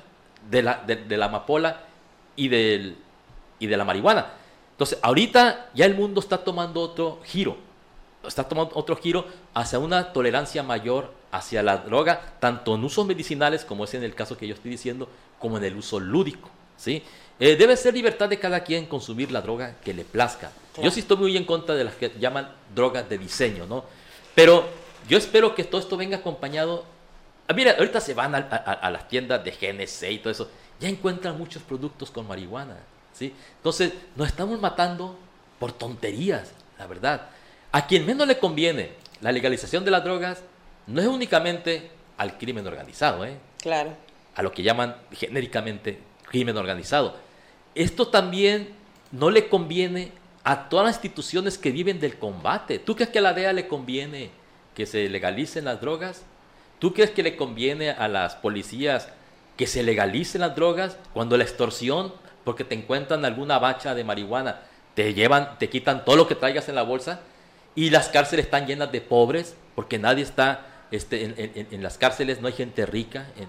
de 0.50 0.64
la, 0.64 0.82
de, 0.88 0.96
de 0.96 1.18
la 1.18 1.26
amapola 1.26 1.82
y, 2.36 2.48
del, 2.48 2.98
y 3.60 3.68
de 3.68 3.78
la 3.78 3.84
marihuana. 3.84 4.41
Entonces, 4.82 4.98
ahorita 5.04 5.70
ya 5.76 5.86
el 5.86 5.94
mundo 5.94 6.20
está 6.20 6.40
tomando 6.40 6.82
otro 6.82 7.20
giro, 7.24 7.56
está 8.26 8.50
tomando 8.50 8.72
otro 8.74 8.96
giro 8.96 9.28
hacia 9.54 9.78
una 9.78 10.12
tolerancia 10.12 10.64
mayor 10.64 11.14
hacia 11.32 11.62
la 11.62 11.78
droga, 11.78 12.34
tanto 12.40 12.74
en 12.74 12.84
usos 12.84 13.06
medicinales, 13.06 13.64
como 13.64 13.84
es 13.84 13.94
en 13.94 14.02
el 14.02 14.16
caso 14.16 14.36
que 14.36 14.48
yo 14.48 14.56
estoy 14.56 14.72
diciendo, 14.72 15.08
como 15.38 15.60
en 15.60 15.66
el 15.66 15.76
uso 15.76 16.00
lúdico. 16.00 16.50
¿sí? 16.78 17.04
Eh, 17.40 17.56
debe 17.58 17.78
ser 17.78 17.94
libertad 17.94 18.28
de 18.28 18.40
cada 18.40 18.64
quien 18.64 18.88
consumir 18.88 19.32
la 19.32 19.42
droga 19.42 19.76
que 19.84 19.94
le 19.94 20.04
plazca. 20.04 20.52
Claro. 20.74 20.86
Yo 20.86 20.90
sí 20.90 21.02
estoy 21.02 21.18
muy 21.18 21.38
en 21.38 21.46
contra 21.46 21.76
de 21.76 21.84
las 21.84 21.94
que 21.94 22.12
llaman 22.20 22.52
drogas 22.74 23.08
de 23.08 23.20
diseño, 23.20 23.68
¿no? 23.68 23.86
Pero 24.34 24.66
yo 25.08 25.20
espero 25.20 25.54
que 25.54 25.64
todo 25.64 25.80
esto 25.80 25.96
venga 25.96 26.18
acompañado. 26.18 26.86
Ah, 27.48 27.54
mira, 27.54 27.76
ahorita 27.78 28.02
se 28.02 28.16
van 28.16 28.34
a, 28.34 28.40
a, 28.50 28.56
a 28.56 28.90
las 28.90 29.08
tiendas 29.08 29.44
de 29.46 29.52
GNC 29.52 30.12
y 30.12 30.18
todo 30.18 30.32
eso, 30.32 30.50
ya 30.80 30.90
encuentran 30.90 31.38
muchos 31.38 31.62
productos 31.62 32.10
con 32.10 32.28
marihuana. 32.28 32.78
¿Sí? 33.22 33.34
Entonces, 33.58 33.94
nos 34.16 34.28
estamos 34.28 34.60
matando 34.60 35.18
por 35.60 35.72
tonterías, 35.72 36.52
la 36.80 36.88
verdad. 36.88 37.30
A 37.72 37.86
quien 37.86 38.06
menos 38.06 38.28
le 38.28 38.40
conviene 38.40 38.94
la 39.22 39.32
legalización 39.32 39.86
de 39.86 39.92
las 39.92 40.04
drogas 40.04 40.42
no 40.88 41.02
es 41.02 41.08
únicamente 41.08 41.92
al 42.18 42.38
crimen 42.38 42.66
organizado, 42.66 43.24
¿eh? 43.26 43.38
Claro. 43.62 43.96
A 44.36 44.42
lo 44.42 44.52
que 44.52 44.64
llaman 44.64 44.96
genéricamente 45.12 46.00
crimen 46.24 46.58
organizado. 46.58 47.16
Esto 47.76 48.08
también 48.08 48.70
no 49.12 49.30
le 49.30 49.48
conviene 49.48 50.12
a 50.44 50.68
todas 50.70 50.88
las 50.88 50.96
instituciones 50.96 51.60
que 51.60 51.72
viven 51.72 52.00
del 52.00 52.18
combate. 52.18 52.80
¿Tú 52.80 52.96
crees 52.96 53.12
que 53.12 53.20
a 53.20 53.22
la 53.22 53.34
DEA 53.34 53.54
le 53.54 53.68
conviene 53.68 54.32
que 54.74 54.88
se 54.88 55.08
legalicen 55.10 55.66
las 55.66 55.80
drogas? 55.80 56.24
¿Tú 56.80 56.94
crees 56.94 57.12
que 57.12 57.22
le 57.22 57.36
conviene 57.36 57.92
a 57.92 58.08
las 58.08 58.36
policías 58.36 59.10
que 59.58 59.68
se 59.68 59.84
legalicen 59.84 60.42
las 60.42 60.56
drogas 60.56 60.98
cuando 61.14 61.38
la 61.38 61.44
extorsión 61.44 62.14
porque 62.44 62.64
te 62.64 62.76
encuentran 62.76 63.24
alguna 63.26 63.60
bacha 63.60 63.94
de 63.96 64.04
marihuana, 64.04 64.62
te 64.96 65.14
llevan, 65.14 65.58
te 65.58 65.70
quitan 65.70 66.04
todo 66.06 66.16
lo 66.16 66.28
que 66.28 66.36
traigas 66.36 66.70
en 66.70 66.76
la 66.76 66.84
bolsa 66.84 67.22
y 67.76 67.90
las 67.90 68.10
cárceles 68.10 68.46
están 68.46 68.68
llenas 68.68 68.92
de 68.92 69.02
pobres 69.02 69.56
porque 69.76 70.00
nadie 70.00 70.24
está, 70.24 70.66
este, 70.92 71.24
en, 71.24 71.68
en, 71.72 71.84
las 71.84 71.98
cárceles 71.98 72.42
no 72.42 72.48
hay 72.48 72.54
gente 72.54 72.86
rica 72.86 73.28
en, 73.38 73.48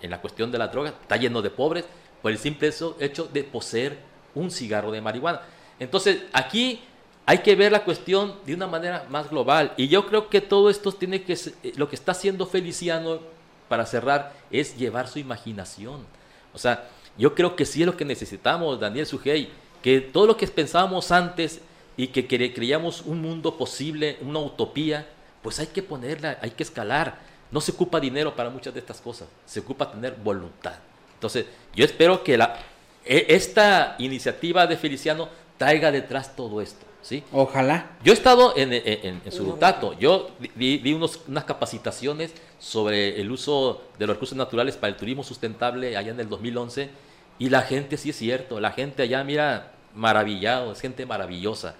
en, 0.00 0.10
la 0.10 0.20
cuestión 0.20 0.50
de 0.50 0.58
la 0.58 0.68
droga, 0.68 0.90
está 0.90 1.16
lleno 1.16 1.42
de 1.42 1.50
pobres 1.50 1.84
por 2.22 2.32
el 2.32 2.38
simple 2.38 2.72
hecho 3.00 3.24
de 3.24 3.44
poseer 3.44 3.98
un 4.34 4.50
cigarro 4.50 4.90
de 4.90 5.00
marihuana. 5.00 5.42
Entonces 5.78 6.22
aquí 6.32 6.82
hay 7.26 7.38
que 7.38 7.54
ver 7.56 7.72
la 7.72 7.84
cuestión 7.84 8.36
de 8.46 8.54
una 8.54 8.66
manera 8.66 9.04
más 9.10 9.28
global 9.28 9.74
y 9.76 9.88
yo 9.88 10.06
creo 10.06 10.30
que 10.30 10.40
todo 10.40 10.70
esto 10.70 10.92
tiene 10.92 11.22
que, 11.22 11.36
lo 11.76 11.88
que 11.88 11.96
está 11.96 12.12
haciendo 12.12 12.46
Feliciano 12.46 13.20
para 13.68 13.84
cerrar 13.84 14.32
es 14.50 14.76
llevar 14.78 15.08
su 15.08 15.18
imaginación. 15.18 16.06
O 16.54 16.58
sea, 16.58 16.88
Yo 17.18 17.34
creo 17.34 17.56
que 17.56 17.66
sí 17.66 17.82
es 17.82 17.86
lo 17.86 17.96
que 17.96 18.04
necesitamos, 18.04 18.78
Daniel 18.78 19.04
Sujei, 19.04 19.50
que 19.82 20.00
todo 20.00 20.26
lo 20.26 20.36
que 20.36 20.46
pensábamos 20.46 21.10
antes 21.10 21.60
y 21.96 22.06
que 22.06 22.26
creíamos 22.26 23.02
un 23.02 23.20
mundo 23.20 23.58
posible, 23.58 24.18
una 24.22 24.38
utopía, 24.38 25.06
pues 25.42 25.58
hay 25.58 25.66
que 25.66 25.82
ponerla, 25.82 26.38
hay 26.40 26.52
que 26.52 26.62
escalar. 26.62 27.18
No 27.50 27.60
se 27.60 27.72
ocupa 27.72 27.98
dinero 27.98 28.36
para 28.36 28.50
muchas 28.50 28.72
de 28.72 28.80
estas 28.80 29.00
cosas, 29.00 29.28
se 29.44 29.60
ocupa 29.60 29.90
tener 29.90 30.14
voluntad. 30.14 30.74
Entonces, 31.14 31.46
yo 31.74 31.84
espero 31.84 32.22
que 32.22 32.38
la, 32.38 32.56
e, 33.04 33.26
esta 33.30 33.96
iniciativa 33.98 34.66
de 34.68 34.76
Feliciano 34.76 35.28
traiga 35.56 35.90
detrás 35.90 36.36
todo 36.36 36.60
esto. 36.60 36.86
¿sí? 37.02 37.24
Ojalá. 37.32 37.90
Yo 38.04 38.12
he 38.12 38.14
estado 38.14 38.56
en, 38.56 38.72
en, 38.72 39.22
en 39.24 39.32
Surutato, 39.32 39.98
yo 39.98 40.30
di, 40.54 40.92
unos, 40.92 41.20
unas 41.26 41.44
capacitaciones 41.44 42.32
sobre 42.60 43.20
el 43.20 43.30
uso 43.32 43.82
de 43.98 44.06
los 44.06 44.14
recursos 44.14 44.36
naturales 44.38 44.76
para 44.76 44.92
el 44.92 44.96
turismo 44.96 45.24
sustentable 45.24 45.96
allá 45.96 46.12
en 46.12 46.20
el 46.20 46.28
2011 46.28 47.07
y 47.38 47.50
la 47.50 47.62
gente, 47.62 47.96
sí 47.96 48.10
es 48.10 48.16
cierto, 48.16 48.60
la 48.60 48.72
gente 48.72 49.02
allá, 49.02 49.22
mira, 49.24 49.72
maravillado, 49.94 50.72
es 50.72 50.80
gente 50.80 51.06
maravillosa. 51.06 51.74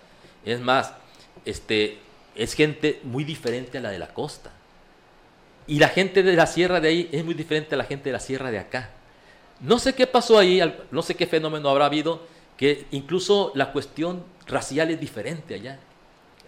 Es 0.45 0.61
más, 0.61 0.95
este, 1.45 1.99
es 2.35 2.55
gente 2.55 3.01
muy 3.03 3.25
diferente 3.25 3.79
a 3.79 3.81
la 3.81 3.91
de 3.91 3.99
la 3.99 4.09
costa. 4.09 4.51
Y 5.67 5.79
la 5.79 5.89
gente 5.89 6.23
de 6.23 6.35
la 6.35 6.47
sierra 6.47 6.81
de 6.81 6.89
ahí 6.89 7.09
es 7.13 7.25
muy 7.25 7.35
diferente 7.35 7.75
a 7.75 7.79
la 7.79 7.85
gente 7.85 8.05
de 8.05 8.13
la 8.13 8.21
sierra 8.21 8.51
de 8.51 8.59
acá. 8.59 8.91
No 9.61 9.79
sé 9.79 9.95
qué 9.95 10.07
pasó 10.07 10.39
ahí, 10.39 10.63
no 10.91 11.03
sé 11.03 11.15
qué 11.15 11.27
fenómeno 11.27 11.69
habrá 11.69 11.87
habido, 11.87 12.23
que 12.57 12.87
incluso 12.91 13.53
la 13.55 13.73
cuestión 13.73 14.25
racial 14.47 14.91
es 14.91 15.01
diferente 15.01 15.55
allá. 15.55 15.79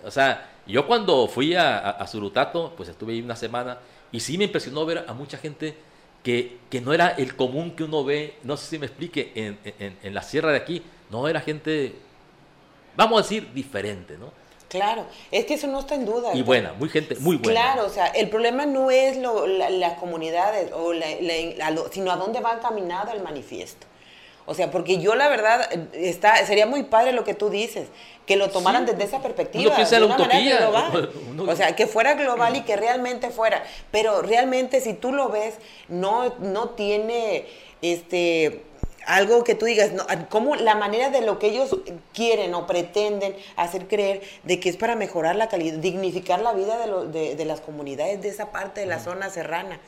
O 0.05 0.11
sea, 0.11 0.51
yo 0.67 0.87
cuando 0.87 1.27
fui 1.27 1.55
a, 1.55 2.07
Surutato, 2.07 2.73
pues 2.77 2.89
estuve 2.89 3.13
ahí 3.13 3.23
una 3.23 3.37
semana, 3.37 3.79
y 4.13 4.21
sí 4.21 4.39
me 4.39 4.45
impresionó 4.45 4.87
ver 4.87 5.05
a 5.07 5.13
mucha 5.13 5.39
gente 5.39 5.77
que, 6.23 6.59
que 6.71 6.81
no 6.81 6.93
era 6.93 7.09
el 7.09 7.37
común 7.37 7.73
que 7.73 7.85
uno 7.85 8.05
ve, 8.05 8.35
no 8.43 8.57
sé 8.57 8.67
si 8.67 8.79
me 8.79 8.87
explique, 8.87 9.33
en, 9.35 9.59
en, 9.79 9.99
en 10.03 10.15
la 10.15 10.23
sierra 10.23 10.51
de 10.51 10.59
aquí, 10.59 10.83
no 11.11 11.29
era 11.29 11.41
gente, 11.41 11.95
vamos 12.97 13.21
a 13.21 13.23
decir, 13.23 13.53
diferente, 13.53 14.17
¿no? 14.19 14.33
Claro, 14.71 15.05
es 15.33 15.47
que 15.47 15.55
eso 15.55 15.67
no 15.67 15.81
está 15.81 15.97
en 15.97 16.07
duda. 16.07 16.33
Y 16.33 16.43
buena, 16.43 16.73
muy 16.75 16.89
gente, 16.89 17.17
muy 17.17 17.37
buena. 17.37 17.61
Claro, 17.61 17.87
o 17.87 17.91
sea, 17.91 18.07
el 18.07 18.31
problema 18.31 18.67
no 18.67 18.93
es 18.93 19.17
lo, 19.17 19.45
las 19.47 19.95
comunidades, 19.95 20.71
o 20.73 20.93
sino 21.91 22.13
a 22.13 22.17
dónde 22.17 22.41
va 22.41 22.55
encaminado 22.55 23.13
el 23.13 23.21
manifiesto. 23.21 23.89
O 24.51 24.55
sea, 24.55 24.69
porque 24.73 24.99
yo 24.99 25.15
la 25.15 25.29
verdad, 25.29 25.71
está, 25.93 26.45
sería 26.45 26.67
muy 26.67 26.83
padre 26.83 27.13
lo 27.13 27.23
que 27.23 27.35
tú 27.35 27.51
dices, 27.51 27.87
que 28.27 28.35
lo 28.35 28.51
tomaran 28.51 28.85
desde 28.85 29.05
esa 29.05 29.23
perspectiva. 29.23 29.77
de 29.77 30.03
una 30.03 30.17
utopía. 30.17 30.59
Global. 30.59 31.13
O 31.39 31.55
sea, 31.55 31.77
que 31.77 31.87
fuera 31.87 32.15
global 32.15 32.57
y 32.57 32.63
que 32.63 32.75
realmente 32.75 33.31
fuera. 33.31 33.63
Pero 33.93 34.23
realmente 34.23 34.81
si 34.81 34.93
tú 34.93 35.13
lo 35.13 35.29
ves, 35.29 35.55
no, 35.87 36.35
no 36.41 36.71
tiene 36.71 37.47
este 37.81 38.65
algo 39.07 39.45
que 39.45 39.55
tú 39.55 39.67
digas, 39.67 39.93
no, 39.93 40.05
¿cómo 40.29 40.57
la 40.57 40.75
manera 40.75 41.11
de 41.11 41.21
lo 41.21 41.39
que 41.39 41.47
ellos 41.47 41.77
quieren 42.13 42.53
o 42.55 42.67
pretenden 42.67 43.37
hacer 43.55 43.87
creer 43.87 44.21
de 44.43 44.59
que 44.59 44.69
es 44.69 44.77
para 44.77 44.97
mejorar 44.97 45.37
la 45.37 45.49
calidad, 45.49 45.79
dignificar 45.79 46.41
la 46.43 46.55
vida 46.55 46.77
de, 47.07 47.37
de 47.37 47.45
las 47.45 47.61
comunidades 47.61 48.21
de 48.21 48.31
esa 48.31 48.51
parte 48.51 48.81
de 48.81 48.87
la 48.87 48.99
zona 48.99 49.31
serrana? 49.31 49.79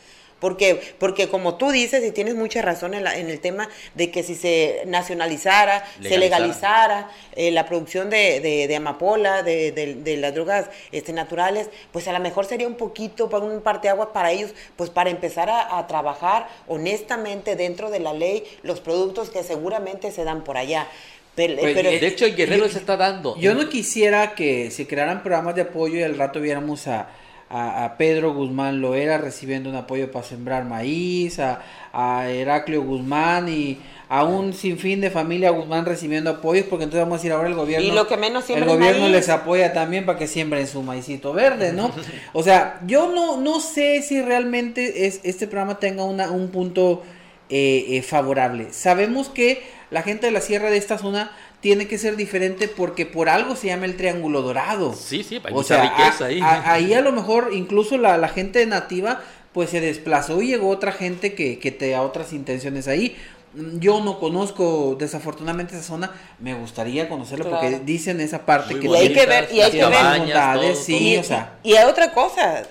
Porque, 0.43 0.81
porque 0.99 1.29
como 1.29 1.55
tú 1.55 1.71
dices, 1.71 2.05
y 2.05 2.11
tienes 2.11 2.35
mucha 2.35 2.63
razón 2.63 2.95
en, 2.95 3.07
el 3.07 3.39
tema 3.39 3.69
de 3.95 4.11
que 4.11 4.25
si 4.25 4.35
se 4.35 4.83
nacionalizara, 4.87 5.85
se 6.03 6.19
legalizara 6.19 7.09
eh, 7.37 7.53
la 7.53 7.65
producción 7.65 8.11
de, 8.11 8.75
amapola, 8.77 9.45
de, 9.45 10.19
las 10.21 10.35
drogas 10.35 10.69
este, 10.91 11.13
naturales, 11.13 11.71
pues 11.93 12.09
a 12.09 12.13
lo 12.13 12.19
mejor 12.19 12.45
sería 12.45 12.67
un 12.67 12.75
poquito 12.75 13.31
para 13.31 13.45
un 13.45 13.63
agua 13.89 14.13
para 14.13 14.33
ellos, 14.33 14.51
pues 14.75 14.91
para 14.91 15.11
empezar 15.11 15.49
a, 15.49 15.87
trabajar 15.87 16.49
honestamente 16.67 17.55
dentro 17.55 17.89
de 17.89 18.01
la 18.01 18.13
ley 18.13 18.43
los 18.65 18.81
productos 18.81 19.31
que 19.31 19.45
seguramente 19.45 20.11
se 20.11 20.25
dan 20.25 20.43
por 20.43 20.57
allá. 20.57 20.89
Pero, 21.37 21.57
pues, 21.61 21.77
de 21.77 22.05
hecho, 22.05 22.27
el 22.27 22.35
Guerrero 22.35 22.69
se 22.69 22.79
está 22.79 22.97
dando. 22.97 23.37
Yo 23.39 23.55
no 23.55 23.69
quisiera 23.69 24.35
que 24.35 24.73
se 24.73 24.89
crearan 24.89 25.23
programas 25.23 25.55
de 25.55 25.63
apoyo 25.63 26.01
y 26.01 26.03
al 26.03 26.19
rato 26.19 26.41
viéramos 26.41 26.89
a 26.89 27.11
a, 27.53 27.97
Pedro 27.99 28.33
Guzmán 28.33 28.81
Loera 28.81 29.19
recibiendo 29.19 29.69
un 29.69 29.77
apoyo 29.77 30.11
para 30.11 30.25
sembrar 30.25 30.65
maíz, 30.65 31.39
a, 31.39 31.61
a 31.93 32.29
Heraclio 32.31 32.83
Guzmán 32.83 33.49
y 33.49 33.79
a 34.09 34.25
un 34.25 34.53
sinfín 34.53 35.01
de 35.01 35.11
familia 35.11 35.51
Guzmán 35.51 35.85
recibiendo 35.85 36.31
apoyos, 36.31 36.67
porque 36.67 36.85
entonces 36.85 37.05
vamos 37.05 37.15
a 37.15 37.19
decir 37.19 37.33
ahora 37.33 37.49
el 37.49 37.55
gobierno. 37.55 37.87
Y 37.87 37.93
lo 37.93 38.07
que 38.07 38.17
menos 38.17 38.49
El 38.51 38.65
gobierno 38.65 39.09
les 39.09 39.29
apoya 39.29 39.73
también 39.73 40.07
para 40.07 40.19
que 40.19 40.27
siembren 40.27 40.67
su 40.67 40.83
maicito 40.83 41.33
verde, 41.33 41.73
¿no? 41.73 41.91
o 42.33 42.43
sea, 42.43 42.81
yo 42.87 43.11
no, 43.11 43.39
no 43.39 43.61
sé 43.61 44.03
si 44.03 44.21
realmente 44.23 45.07
es, 45.07 45.21
este 45.23 45.47
programa 45.47 45.79
tenga 45.79 46.05
una, 46.05 46.31
un 46.31 46.49
punto 46.49 47.03
eh, 47.49 47.87
eh, 47.89 48.03
favorable. 48.03 48.69
Sabemos 48.73 49.29
que 49.29 49.63
la 49.91 50.03
gente 50.03 50.27
de 50.27 50.33
la 50.33 50.41
sierra 50.41 50.71
de 50.71 50.79
esta 50.79 50.97
zona 50.97 51.33
tiene 51.63 51.87
que 51.87 51.97
ser 51.97 52.17
diferente 52.17 52.67
porque 52.67 53.07
por 53.07 53.29
algo 53.29 53.55
se 53.55 53.69
llama 53.69 53.87
el 53.87 53.97
Triángulo 53.97 54.43
Dorado. 54.43 54.93
Sí, 54.95 55.23
sí, 55.23 55.41
hay 55.43 55.55
mucha 55.55 55.81
riqueza 55.81 56.27
ahí. 56.27 56.41
ahí 56.43 56.93
a 56.93 57.01
lo 57.01 57.13
mejor 57.13 57.51
incluso 57.53 57.97
la, 57.97 58.29
gente 58.29 58.67
nativa 58.67 59.21
pues 59.53 59.71
se 59.71 59.81
desplazó 59.81 60.43
y 60.43 60.49
llegó 60.49 60.69
otra 60.69 60.91
gente 60.91 61.35
que, 61.35 61.61
que 61.61 61.71
te 61.71 61.95
a 61.95 62.03
otras 62.03 62.33
intenciones 62.33 62.89
ahí. 62.89 63.17
Yo 63.55 64.03
no 64.03 64.19
conozco 64.19 64.97
desafortunadamente 64.99 65.77
esa 65.77 65.85
zona, 65.85 66.11
me 66.41 66.55
gustaría 66.55 67.09
conocerlo 67.09 67.49
porque 67.49 67.81
dicen 67.85 68.21
esa 68.21 68.45
parte 68.45 68.81
que 68.81 68.89
y 68.89 68.95
hay 68.97 69.13
que 69.13 69.27
ver 69.27 69.49
y 69.53 69.61
hay 69.61 69.71
que 69.71 69.85
ver 69.85 70.75
sí, 70.75 71.17
o 71.17 71.23
sea. 71.23 71.59
Y 71.63 71.75
hay 71.75 71.89
otra 71.89 72.13
cosa, 72.13 72.65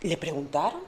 ¿le 0.00 0.16
preguntaron? 0.16 0.80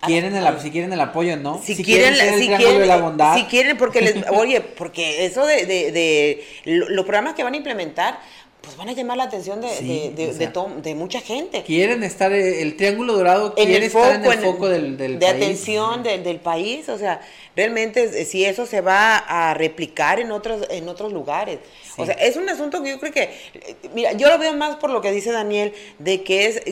Quieren 0.00 0.34
el, 0.34 0.60
si 0.60 0.70
quieren 0.70 0.92
el 0.92 1.00
apoyo, 1.00 1.36
¿no? 1.36 1.60
Si, 1.62 1.76
quieren, 1.82 2.14
si 2.38 2.48
quieren, 2.48 2.88
la 2.88 2.96
bondad. 2.96 3.36
Si 3.36 3.44
quieren, 3.44 3.76
porque 3.76 4.00
les, 4.00 4.16
oye, 4.30 4.60
porque 4.60 5.24
eso 5.24 5.46
de, 5.46 5.66
de, 5.66 5.92
de, 5.92 6.44
los 6.64 7.04
programas 7.04 7.34
que 7.34 7.42
van 7.42 7.54
a 7.54 7.56
implementar, 7.56 8.20
pues 8.60 8.76
van 8.76 8.88
a 8.90 8.92
llamar 8.92 9.16
la 9.16 9.24
atención 9.24 9.60
de, 9.60 10.12
de, 10.12 10.94
mucha 10.94 11.20
gente. 11.20 11.62
Quieren 11.62 12.02
estar, 12.02 12.32
eh, 12.32 12.60
el 12.60 12.76
Triángulo 12.76 13.14
Dorado 13.14 13.54
quiere 13.54 13.86
estar 13.86 14.16
en 14.16 14.24
el 14.24 14.38
foco 14.38 14.68
del, 14.68 14.96
del 14.98 15.18
de 15.18 15.26
atención 15.26 16.02
del 16.02 16.40
país, 16.40 16.88
o 16.88 16.98
sea, 16.98 17.20
realmente 17.56 18.04
eh, 18.04 18.24
si 18.24 18.44
eso 18.44 18.66
se 18.66 18.80
va 18.82 19.16
a 19.16 19.54
replicar 19.54 20.20
en 20.20 20.30
otros, 20.30 20.66
en 20.70 20.88
otros 20.88 21.12
lugares. 21.12 21.60
O 21.96 22.04
sea, 22.04 22.14
es 22.14 22.36
un 22.36 22.48
asunto 22.48 22.82
que 22.82 22.90
yo 22.90 23.00
creo 23.00 23.12
que, 23.12 23.22
eh, 23.22 23.76
mira, 23.94 24.12
yo 24.12 24.28
lo 24.28 24.38
veo 24.38 24.52
más 24.54 24.76
por 24.76 24.90
lo 24.90 25.00
que 25.00 25.10
dice 25.10 25.32
Daniel, 25.32 25.72
de 25.98 26.22
que 26.22 26.46
es 26.46 26.62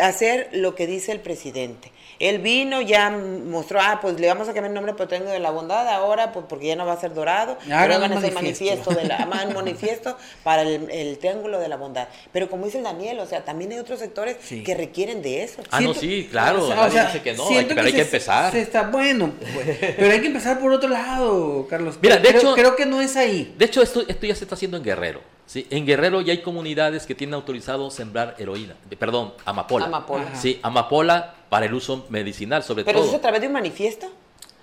hacer 0.00 0.48
lo 0.52 0.74
que 0.74 0.86
dice 0.86 1.12
el 1.12 1.20
presidente. 1.20 1.92
Él 2.18 2.38
vino, 2.38 2.80
ya 2.80 3.10
mostró, 3.10 3.78
ah, 3.80 3.98
pues 4.00 4.18
le 4.18 4.26
vamos 4.28 4.48
a 4.48 4.54
cambiar 4.54 4.66
el 4.66 4.74
nombre 4.74 4.94
tengo 5.06 5.30
de 5.30 5.38
la 5.38 5.50
bondad 5.50 5.86
ahora, 5.88 6.32
pues 6.32 6.46
porque 6.48 6.68
ya 6.68 6.76
no 6.76 6.86
va 6.86 6.94
a 6.94 7.00
ser 7.00 7.14
dorado, 7.14 7.58
pero 7.66 8.00
van 8.00 8.12
a 8.12 8.18
hacer 8.18 8.32
manifiesto, 8.32 8.90
de 8.94 9.04
la, 9.04 9.26
manifiesto 9.26 10.16
para 10.42 10.62
el, 10.62 11.18
triángulo 11.18 11.58
de 11.58 11.68
la 11.68 11.76
bondad. 11.76 12.08
Pero 12.32 12.48
como 12.48 12.64
dice 12.64 12.78
el 12.78 12.84
Daniel, 12.84 13.18
o 13.20 13.26
sea, 13.26 13.44
también 13.44 13.72
hay 13.72 13.78
otros 13.78 13.98
sectores 13.98 14.36
que 14.36 14.74
requieren 14.74 15.22
de 15.22 15.42
eso. 15.42 15.62
Ah, 15.70 15.80
no, 15.80 15.94
sí, 15.94 16.28
claro, 16.30 16.64
o 16.64 16.90
sea, 16.90 17.06
dice 17.06 17.22
que 17.22 17.34
no, 17.34 17.44
pero 17.68 17.82
hay 17.82 17.92
que 17.92 18.02
empezar. 18.02 18.54
está, 18.56 18.82
bueno, 18.82 19.32
pero 19.96 20.12
hay 20.12 20.20
que 20.20 20.28
empezar 20.28 20.58
por 20.58 20.72
otro 20.72 20.88
lado, 20.88 21.66
Carlos. 21.68 21.98
Mira, 22.00 22.16
de 22.16 22.30
hecho, 22.30 22.54
creo 22.54 22.76
que 22.76 22.86
no 22.86 23.00
es 23.00 23.16
ahí. 23.16 23.54
De 23.58 23.66
hecho, 23.66 23.82
esto, 23.82 24.02
esto 24.06 24.26
ya 24.26 24.34
se 24.34 24.44
está 24.44 24.54
haciendo 24.54 24.76
en 24.76 24.82
Guerrero. 24.82 25.20
¿sí? 25.46 25.66
En 25.70 25.86
Guerrero 25.86 26.20
ya 26.20 26.32
hay 26.32 26.42
comunidades 26.42 27.06
que 27.06 27.14
tienen 27.14 27.34
autorizado 27.34 27.90
sembrar 27.90 28.34
heroína, 28.38 28.74
perdón, 28.98 29.34
amapola. 29.44 29.86
Amapola. 29.86 30.34
Sí, 30.34 30.58
amapola 30.62 31.35
para 31.48 31.66
el 31.66 31.74
uso 31.74 32.06
medicinal, 32.08 32.62
sobre 32.62 32.84
todo. 32.84 32.92
¿Pero 32.92 33.04
eso 33.04 33.16
a 33.16 33.20
través 33.20 33.40
de 33.40 33.46
un 33.46 33.52
manifiesto? 33.52 34.08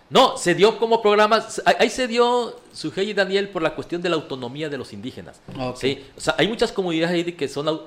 No, 0.09 0.37
se 0.37 0.53
dio 0.53 0.77
como 0.77 1.01
programa, 1.01 1.43
ahí 1.79 1.89
se 1.89 2.07
dio 2.07 2.59
Sujei 2.71 3.09
y 3.09 3.13
Daniel 3.13 3.49
por 3.49 3.63
la 3.63 3.73
cuestión 3.73 4.01
de 4.01 4.09
la 4.09 4.15
autonomía 4.15 4.69
de 4.69 4.77
los 4.77 4.93
indígenas. 4.93 5.41
¿sí? 5.75 6.05
O 6.15 6.21
sea, 6.21 6.35
hay 6.37 6.47
muchas 6.47 6.71
comunidades 6.71 7.15
ahí 7.15 7.33
que 7.33 7.47
son 7.47 7.81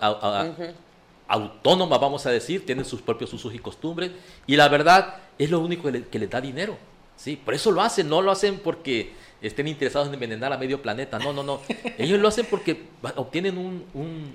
autónomas, 1.29 2.01
vamos 2.01 2.27
a 2.27 2.31
decir, 2.31 2.67
tienen 2.67 2.85
sus 2.85 3.01
propios 3.01 3.33
usos 3.33 3.55
y 3.55 3.59
costumbres, 3.61 4.11
y 4.47 4.57
la 4.57 4.69
verdad 4.69 5.19
es 5.39 5.51
lo 5.51 5.61
único 5.61 5.85
que, 5.85 5.93
le, 5.93 6.09
que 6.09 6.19
les 6.19 6.29
da 6.29 6.41
dinero. 6.41 6.77
¿Sí? 7.17 7.37
Por 7.37 7.55
eso 7.55 7.71
lo 7.71 7.83
hacen, 7.83 8.09
no 8.09 8.23
lo 8.23 8.31
hacen 8.31 8.59
porque 8.59 9.13
estén 9.43 9.69
interesados 9.69 10.09
en 10.09 10.15
envenenar 10.15 10.53
a 10.53 10.59
medio 10.59 10.81
planeta. 10.81 11.19
No, 11.19 11.33
no, 11.33 11.43
no. 11.43 11.61
Ellos 11.99 12.19
lo 12.19 12.29
hacen 12.29 12.47
porque 12.47 12.85
obtienen 13.17 13.59
un, 13.59 13.85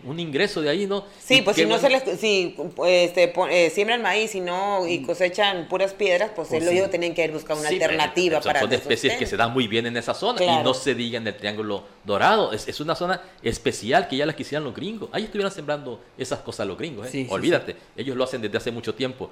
un, 0.03 0.19
ingreso 0.19 0.61
de 0.61 0.69
ahí, 0.69 0.85
¿no? 0.85 1.05
Sí, 1.19 1.41
pues 1.41 1.55
si 1.55 1.65
no 1.65 1.79
se 1.79 1.89
les, 1.89 2.03
si 2.19 2.55
este, 2.85 3.33
eh, 3.49 3.69
siembran 3.71 4.01
maíz 4.01 4.35
y 4.35 4.39
no 4.39 4.85
y 4.87 4.99
mm. 4.99 5.05
cosechan 5.05 5.67
puras 5.67 5.93
piedras, 5.93 6.31
pues, 6.35 6.49
pues 6.49 6.63
ellos 6.67 6.89
tienen 6.89 7.15
que 7.15 7.23
ir 7.23 7.31
buscar 7.31 7.57
una 7.57 7.69
alternativa 7.69 8.39
para 8.41 8.61
Son 8.61 8.71
especies 8.71 9.15
que 9.15 9.25
se 9.25 9.37
dan 9.37 9.51
muy 9.51 9.67
bien 9.67 9.85
en 9.87 9.97
esa 9.97 10.13
zona 10.13 10.43
y 10.43 10.63
no 10.63 10.73
se 10.73 10.93
digan 10.93 11.25
el 11.25 11.35
Triángulo 11.35 11.83
Dorado. 12.03 12.53
Es, 12.53 12.67
es, 12.67 12.79
una 12.79 12.95
zona 12.95 13.21
especial 13.41 14.07
que 14.07 14.17
ya 14.17 14.25
la 14.25 14.35
quisieran 14.35 14.63
los 14.63 14.75
gringos. 14.75 15.09
Ahí 15.11 15.23
estuvieran 15.23 15.51
sembrando 15.51 15.99
esas 16.17 16.39
cosas 16.39 16.67
los 16.67 16.77
gringos, 16.77 17.13
¿eh? 17.13 17.27
Olvídate. 17.29 17.75
Ellos 17.95 18.15
lo 18.15 18.23
hacen 18.23 18.41
desde 18.41 18.57
hace 18.57 18.71
mucho 18.71 18.93
tiempo. 18.93 19.29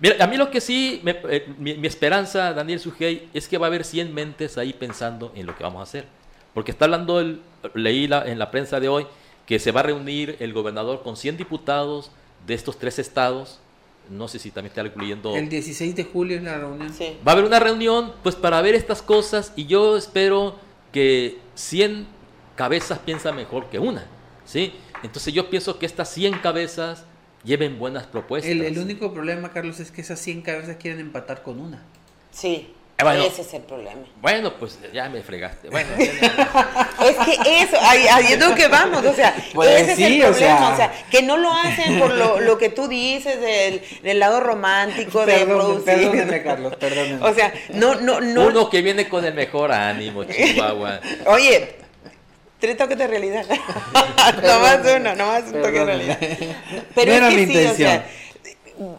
Mira, 0.00 0.24
a 0.24 0.26
mí 0.26 0.36
lo 0.36 0.50
que 0.50 0.60
sí, 0.60 1.02
eh, 1.04 1.46
mi, 1.58 1.86
esperanza, 1.86 2.54
Daniel 2.54 2.80
Sujei, 2.80 3.28
es 3.34 3.48
que 3.48 3.58
va 3.58 3.66
a 3.66 3.68
haber 3.68 3.84
100 3.84 4.14
mentes 4.14 4.56
ahí 4.56 4.72
pensando 4.72 5.32
en 5.34 5.46
lo 5.46 5.56
que 5.56 5.62
vamos 5.62 5.80
a 5.80 5.82
hacer. 5.82 6.06
Porque 6.54 6.70
está 6.70 6.86
hablando, 6.86 7.20
el, 7.20 7.40
leí 7.74 8.04
en 8.04 8.38
la 8.38 8.50
prensa 8.50 8.80
de 8.80 8.88
hoy, 8.88 9.06
que 9.46 9.58
se 9.58 9.72
va 9.72 9.80
a 9.80 9.82
reunir 9.84 10.36
el 10.40 10.52
gobernador 10.52 11.02
con 11.02 11.16
100 11.16 11.36
diputados 11.36 12.10
de 12.46 12.54
estos 12.54 12.78
tres 12.78 12.98
estados, 12.98 13.60
no 14.08 14.26
sé 14.26 14.38
si 14.38 14.50
también 14.50 14.70
está 14.70 14.82
incluyendo... 14.82 15.36
El 15.36 15.48
16 15.48 15.94
de 15.94 16.04
julio 16.04 16.38
es 16.38 16.42
la 16.42 16.58
reunión. 16.58 16.92
Sí. 16.92 17.16
Va 17.26 17.32
a 17.32 17.34
haber 17.34 17.44
una 17.44 17.60
reunión 17.60 18.12
pues 18.22 18.34
para 18.34 18.60
ver 18.62 18.74
estas 18.74 19.02
cosas 19.02 19.52
y 19.54 19.66
yo 19.66 19.96
espero 19.96 20.56
que 20.92 21.38
100 21.54 22.06
cabezas 22.56 22.98
piensan 22.98 23.36
mejor 23.36 23.66
que 23.66 23.78
una, 23.78 24.06
¿sí? 24.44 24.72
Entonces 25.02 25.32
yo 25.32 25.48
pienso 25.48 25.78
que 25.78 25.86
estas 25.86 26.12
100 26.12 26.38
cabezas 26.38 27.04
lleven 27.44 27.78
buenas 27.78 28.06
propuestas. 28.06 28.50
El, 28.50 28.62
el 28.62 28.78
único 28.78 29.12
problema, 29.12 29.52
Carlos, 29.52 29.80
es 29.80 29.90
que 29.90 30.00
esas 30.00 30.18
100 30.20 30.42
cabezas 30.42 30.76
quieren 30.76 31.00
empatar 31.00 31.42
con 31.42 31.60
una. 31.60 31.82
Sí. 32.30 32.74
Eh, 32.98 33.02
bueno. 33.02 33.22
Ese 33.24 33.40
es 33.40 33.54
el 33.54 33.62
problema. 33.62 34.02
Bueno, 34.20 34.52
pues 34.58 34.78
ya 34.92 35.08
me 35.08 35.22
fregaste. 35.22 35.70
Bueno, 35.70 35.88
Es 35.98 37.16
que 37.16 37.62
eso, 37.62 37.78
ahí, 37.80 38.06
ahí 38.12 38.32
es 38.34 38.38
lo 38.46 38.54
que 38.54 38.68
vamos, 38.68 39.02
o 39.06 39.14
sea, 39.14 39.34
Pues 39.54 39.70
ese 39.88 39.96
sí, 39.96 40.04
es 40.04 40.10
el 40.10 40.22
o 40.22 40.26
problema, 40.32 40.58
sea. 40.58 40.72
o 40.72 40.76
sea, 40.76 41.04
que 41.10 41.22
no 41.22 41.38
lo 41.38 41.50
hacen 41.50 41.98
por 41.98 42.12
lo, 42.12 42.40
lo 42.40 42.58
que 42.58 42.68
tú 42.68 42.88
dices 42.88 43.40
del, 43.40 43.80
del 44.02 44.18
lado 44.18 44.40
romántico 44.40 45.24
de 45.24 45.46
producir. 45.46 45.84
perdóneme, 45.84 46.42
Carlos, 46.42 46.76
perdóneme. 46.76 47.26
O 47.26 47.32
sea, 47.32 47.54
no, 47.72 47.94
no, 47.94 48.20
no. 48.20 48.48
uno 48.48 48.68
que 48.68 48.82
viene 48.82 49.08
con 49.08 49.24
el 49.24 49.32
mejor 49.32 49.72
ánimo, 49.72 50.24
Chihuahua. 50.24 51.00
Oye, 51.24 51.76
tres 52.60 52.76
toques 52.76 52.96
de 52.98 53.06
realidad. 53.06 53.44
no 54.42 54.60
más 54.60 54.80
uno, 54.96 55.14
no 55.16 55.26
más 55.26 55.44
un 55.44 55.52
toque 55.60 55.70
de 55.72 55.84
realidad. 55.84 56.18
Pero 56.94 57.10
No 57.10 57.16
era 57.16 57.28
es 57.28 57.34
que 57.34 57.46
mi 57.46 57.52
sí, 57.52 57.66
o 57.66 57.74
sea, 57.74 58.06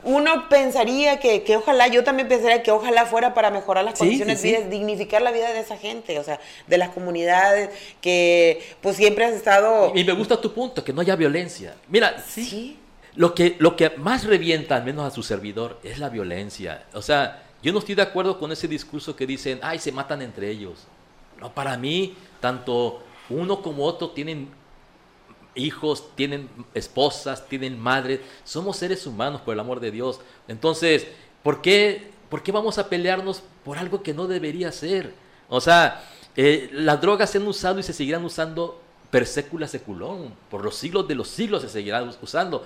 uno 0.03 0.47
pensaría 0.49 1.19
que, 1.19 1.43
que 1.43 1.55
ojalá, 1.57 1.87
yo 1.87 2.03
también 2.03 2.27
pensaría 2.27 2.61
que 2.61 2.71
ojalá 2.71 3.05
fuera 3.05 3.33
para 3.33 3.49
mejorar 3.49 3.83
las 3.83 3.95
Sí, 3.95 3.99
condiciones 3.99 4.39
sí, 4.39 4.51
de 4.51 4.57
sí. 4.57 4.61
vida, 4.63 4.69
dignificar 4.69 5.21
la 5.21 5.31
vida 5.31 5.51
de 5.53 5.59
esa 5.59 5.77
gente, 5.77 6.19
o 6.19 6.23
sea, 6.23 6.39
de 6.67 6.77
las 6.77 6.89
comunidades 6.89 7.69
que 7.99 8.61
pues 8.81 8.97
siempre 8.97 9.25
has 9.25 9.33
estado... 9.33 9.91
Y 9.95 10.03
me 10.03 10.13
gusta 10.13 10.39
tu 10.39 10.53
punto, 10.53 10.83
que 10.83 10.93
no 10.93 11.01
haya 11.01 11.15
violencia. 11.15 11.75
Mira, 11.87 12.23
Sí. 12.27 12.77
Lo 13.13 13.35
que, 13.35 13.57
lo 13.59 13.75
que 13.75 13.89
más 13.97 14.23
revienta, 14.23 14.77
al 14.77 14.85
menos 14.85 15.05
a 15.05 15.13
su 15.13 15.21
servidor, 15.21 15.79
es 15.83 15.99
la 15.99 16.07
violencia. 16.07 16.83
O 16.93 17.01
sea, 17.01 17.43
yo 17.61 17.73
no 17.73 17.79
estoy 17.79 17.93
de 17.95 18.03
acuerdo 18.03 18.39
con 18.39 18.53
ese 18.53 18.69
discurso 18.69 19.17
que 19.17 19.27
dicen, 19.27 19.59
ay, 19.63 19.79
se 19.79 19.91
matan 19.91 20.21
entre 20.21 20.49
ellos. 20.49 20.87
No, 21.37 21.53
para 21.53 21.75
mí, 21.75 22.15
tanto 22.39 23.03
uno 23.31 23.61
como 23.61 23.85
otro 23.85 24.09
tienen 24.11 24.49
hijos, 25.55 26.05
tienen 26.15 26.49
esposas, 26.73 27.47
tienen 27.47 27.79
madres. 27.79 28.21
Somos 28.43 28.77
seres 28.77 29.05
humanos, 29.05 29.41
por 29.41 29.53
el 29.53 29.59
amor 29.59 29.79
de 29.79 29.91
Dios. 29.91 30.19
Entonces, 30.47 31.07
¿por 31.43 31.61
qué, 31.61 32.11
por 32.29 32.43
qué 32.43 32.51
vamos 32.51 32.77
a 32.77 32.87
pelearnos 32.89 33.43
por 33.65 33.77
algo 33.77 34.01
que 34.03 34.13
no 34.13 34.27
debería 34.27 34.71
ser? 34.71 35.13
O 35.49 35.59
sea, 35.59 36.03
eh, 36.35 36.69
las 36.71 37.01
drogas 37.01 37.29
se 37.29 37.37
han 37.37 37.47
usado 37.47 37.79
y 37.79 37.83
se 37.83 37.93
seguirán 37.93 38.23
usando 38.23 38.81
per 39.09 39.27
secula 39.27 39.67
seculón. 39.67 40.33
Por 40.49 40.63
los 40.63 40.75
siglos 40.75 41.07
de 41.07 41.15
los 41.15 41.27
siglos 41.27 41.61
se 41.63 41.69
seguirán 41.69 42.07
us- 42.07 42.17
usando. 42.21 42.65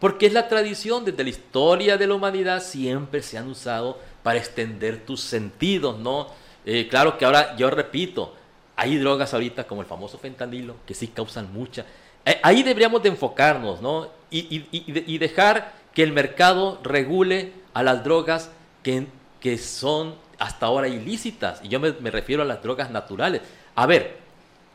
Porque 0.00 0.26
es 0.26 0.32
la 0.32 0.48
tradición, 0.48 1.04
desde 1.04 1.22
la 1.22 1.30
historia 1.30 1.96
de 1.96 2.06
la 2.08 2.14
humanidad 2.14 2.60
siempre 2.62 3.22
se 3.22 3.38
han 3.38 3.48
usado 3.48 3.98
para 4.24 4.38
extender 4.38 5.06
tus 5.06 5.20
sentidos, 5.20 5.98
¿no? 6.00 6.26
Eh, 6.66 6.88
claro 6.88 7.16
que 7.16 7.24
ahora, 7.24 7.56
yo 7.56 7.70
repito, 7.70 8.34
hay 8.76 8.96
drogas 8.98 9.32
ahorita 9.34 9.64
como 9.66 9.80
el 9.82 9.86
famoso 9.86 10.18
fentanilo 10.18 10.76
que 10.86 10.94
sí 10.94 11.08
causan 11.08 11.52
mucha. 11.52 11.84
Eh, 12.24 12.40
ahí 12.42 12.62
deberíamos 12.62 13.02
de 13.02 13.10
enfocarnos, 13.10 13.80
¿no? 13.80 14.08
Y, 14.30 14.40
y- 14.40 14.68
y- 14.72 14.84
y 14.88 14.92
de- 14.92 15.04
y 15.06 15.18
dejar 15.18 15.72
que 15.94 16.02
el 16.02 16.12
mercado 16.12 16.80
regule 16.82 17.52
a 17.72 17.82
las 17.82 18.02
drogas 18.02 18.50
que, 18.82 19.06
que 19.40 19.58
son 19.58 20.14
hasta 20.38 20.66
ahora 20.66 20.88
ilícitas. 20.88 21.60
Y 21.62 21.68
yo 21.68 21.78
me, 21.80 21.90
refiero 22.10 22.42
a 22.42 22.46
las 22.46 22.62
drogas 22.62 22.90
naturales. 22.90 23.42
A 23.76 23.86
ver, 23.86 24.16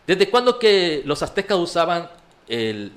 ¿desde 0.08 0.30
cuándo 0.30 0.60
que 0.60 1.02
los 1.06 1.22
aztecas 1.24 1.58
usaban 1.58 2.10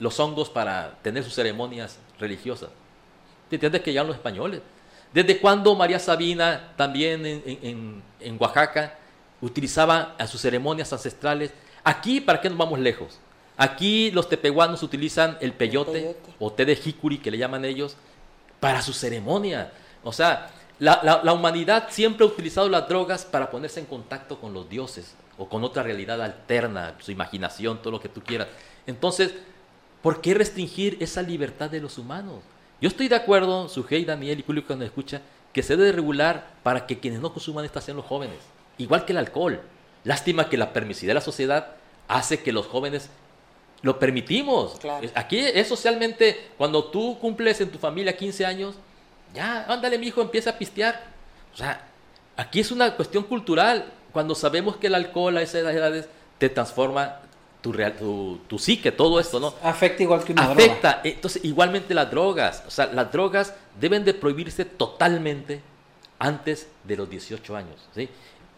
los 0.01 0.19
hongos 0.21 0.49
para 0.51 0.95
tener 1.03 1.25
sus 1.25 1.35
ceremonias 1.35 1.99
religiosas? 2.21 2.71
Desde 3.51 3.83
que 3.83 3.93
ya 3.93 4.05
los 4.05 4.15
españoles. 4.17 4.61
¿Desde 5.13 5.39
cuándo 5.39 5.75
María 5.75 5.99
Sabina, 5.99 6.73
también 6.77 7.27
en- 7.27 7.43
en- 7.45 8.03
en 8.21 8.37
Oaxaca, 8.41 8.99
utilizaba 9.43 10.15
a 10.19 10.27
sus 10.27 10.41
ceremonias 10.41 10.93
ancestrales? 10.93 11.53
Aquí, 11.85 12.21
¿para 12.21 12.41
qué 12.41 12.49
nos 12.49 12.59
vamos 12.59 12.79
lejos? 12.79 13.19
Aquí 13.57 14.11
los 14.13 14.29
tepehuanos 14.29 14.83
utilizan 14.83 15.37
el 15.41 15.53
peyote, 15.53 15.93
peyote. 15.93 16.33
o 16.39 16.53
té 16.53 16.65
de 16.65 16.77
jicuri, 16.77 17.19
que 17.19 17.31
le 17.31 17.39
llaman 17.39 17.65
ellos, 17.65 17.97
para 18.61 18.81
su 18.81 18.93
ceremonia. 18.93 19.73
O 20.03 20.13
sea, 20.13 20.51
la, 20.79 21.01
la- 21.03 21.21
la 21.23 21.33
humanidad 21.33 21.89
siempre 21.91 22.25
ha 22.25 22.29
utilizado 22.29 22.69
las 22.69 22.89
drogas 22.89 23.25
para 23.25 23.51
ponerse 23.51 23.81
en 23.81 23.87
contacto 23.87 24.41
con 24.41 24.55
los 24.55 24.69
dioses 24.69 25.15
o 25.39 25.49
con 25.49 25.63
otra 25.65 25.83
realidad 25.83 26.21
alterna, 26.23 26.95
su 27.01 27.11
imaginación, 27.13 27.79
todo 27.83 27.91
lo 27.93 28.01
que 28.01 28.09
tú 28.09 28.23
quieras. 28.23 28.49
Entonces, 28.87 29.35
¿por 30.03 30.21
qué 30.21 30.35
restringir 30.35 30.97
esa 31.01 31.23
libertad 31.23 31.71
de 31.71 31.81
los 31.81 31.99
humanos? 31.99 32.41
Yo 32.81 32.89
estoy 32.89 33.09
de 33.09 33.17
acuerdo, 33.17 33.69
Sujei, 33.69 34.05
Daniel 34.05 34.41
y 34.41 34.43
público 34.43 34.69
que 34.69 34.75
nos 34.77 34.85
escucha, 34.87 35.21
que 35.53 35.63
se 35.63 35.77
debe 35.77 35.93
regular 35.93 36.51
para 36.63 36.87
que 36.87 36.99
quienes 36.99 37.21
no 37.21 37.33
consuman 37.33 37.65
estas 37.65 37.85
sean 37.85 37.97
los 37.99 38.07
jóvenes, 38.07 38.39
igual 38.79 39.05
que 39.05 39.13
el 39.13 39.19
alcohol. 39.19 39.61
Lástima 40.05 40.49
que 40.49 40.57
la 40.57 40.73
permisividad 40.73 41.11
de 41.13 41.15
la 41.15 41.21
sociedad 41.21 41.69
hace 42.09 42.43
que 42.43 42.53
los 42.53 42.67
jóvenes 42.67 43.09
lo 43.83 43.99
permitimos. 43.99 44.79
Claro. 44.81 45.09
Aquí 45.15 45.39
es 45.39 45.69
socialmente, 45.69 46.51
cuando 46.59 46.85
tú 46.85 47.19
cumples 47.21 47.61
en 47.61 47.71
tu 47.71 47.79
familia 47.79 48.17
15 48.17 48.45
años, 48.47 48.75
ya, 49.35 49.65
ándale, 49.69 49.99
mi 49.99 50.09
hijo, 50.09 50.21
empieza 50.21 50.51
a 50.51 50.59
pistear. 50.59 51.05
O 51.55 51.57
sea, 51.57 51.87
aquí 52.37 52.61
es 52.61 52.71
una 52.71 52.95
cuestión 52.97 53.25
cultural. 53.25 53.87
Cuando 54.13 54.35
sabemos 54.35 54.77
que 54.77 54.89
el 54.89 54.95
alcohol 54.95 55.37
a 55.37 55.43
esas 55.43 55.63
edades 55.75 56.09
te 56.39 56.49
transforma 56.49 57.21
tu, 57.63 57.73
real- 57.73 57.97
tu, 57.97 58.41
tu 58.47 58.59
psique, 58.59 58.93
todo 58.93 59.19
esto, 59.21 59.41
¿no? 59.41 59.55
Afecta 59.63 60.03
igual 60.03 60.23
que 60.25 60.33
una 60.33 60.47
droga. 60.49 60.63
Afecta. 60.65 61.01
Entonces, 61.05 61.45
igualmente 61.45 61.95
las 61.95 62.11
drogas. 62.11 62.63
O 62.67 62.71
sea, 62.71 62.87
las 62.87 63.11
drogas 63.11 63.55
deben 63.81 64.05
de 64.05 64.13
prohibirse 64.15 64.65
totalmente 64.65 65.63
antes 66.19 66.69
de 66.85 66.97
los 66.97 67.09
18 67.09 67.57
años, 67.57 67.77
¿sí? 67.95 68.09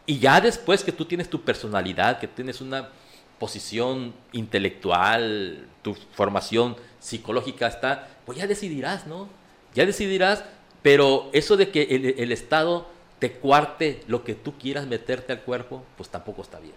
Y 0.06 0.18
ya 0.18 0.40
después 0.40 0.84
que 0.84 0.92
tú 0.92 1.04
tienes 1.04 1.30
tu 1.30 1.42
personalidad, 1.42 2.18
que 2.18 2.28
tienes 2.28 2.60
una 2.60 2.90
posición 3.38 4.14
intelectual, 4.32 5.66
tu 5.82 5.94
formación 6.12 6.76
psicológica 7.00 7.66
está, 7.66 8.08
pues 8.26 8.38
ya 8.38 8.46
decidirás, 8.46 9.06
¿no? 9.06 9.28
Ya 9.74 9.86
decidirás, 9.86 10.44
pero 10.82 11.30
eso 11.32 11.56
de 11.56 11.70
que 11.70 12.14
el, 12.18 12.32
Estado 12.32 12.86
te 13.18 13.32
cuarte 13.32 14.02
lo 14.06 14.24
que 14.24 14.34
tú 14.34 14.56
quieras 14.58 14.86
meterte 14.86 15.32
al 15.32 15.40
cuerpo, 15.40 15.82
pues 15.96 16.08
tampoco 16.08 16.42
está 16.42 16.60
bien. 16.60 16.74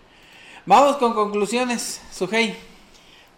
Vamos 0.66 0.98
con 0.98 1.14
conclusiones, 1.14 2.02
Sujei. 2.12 2.56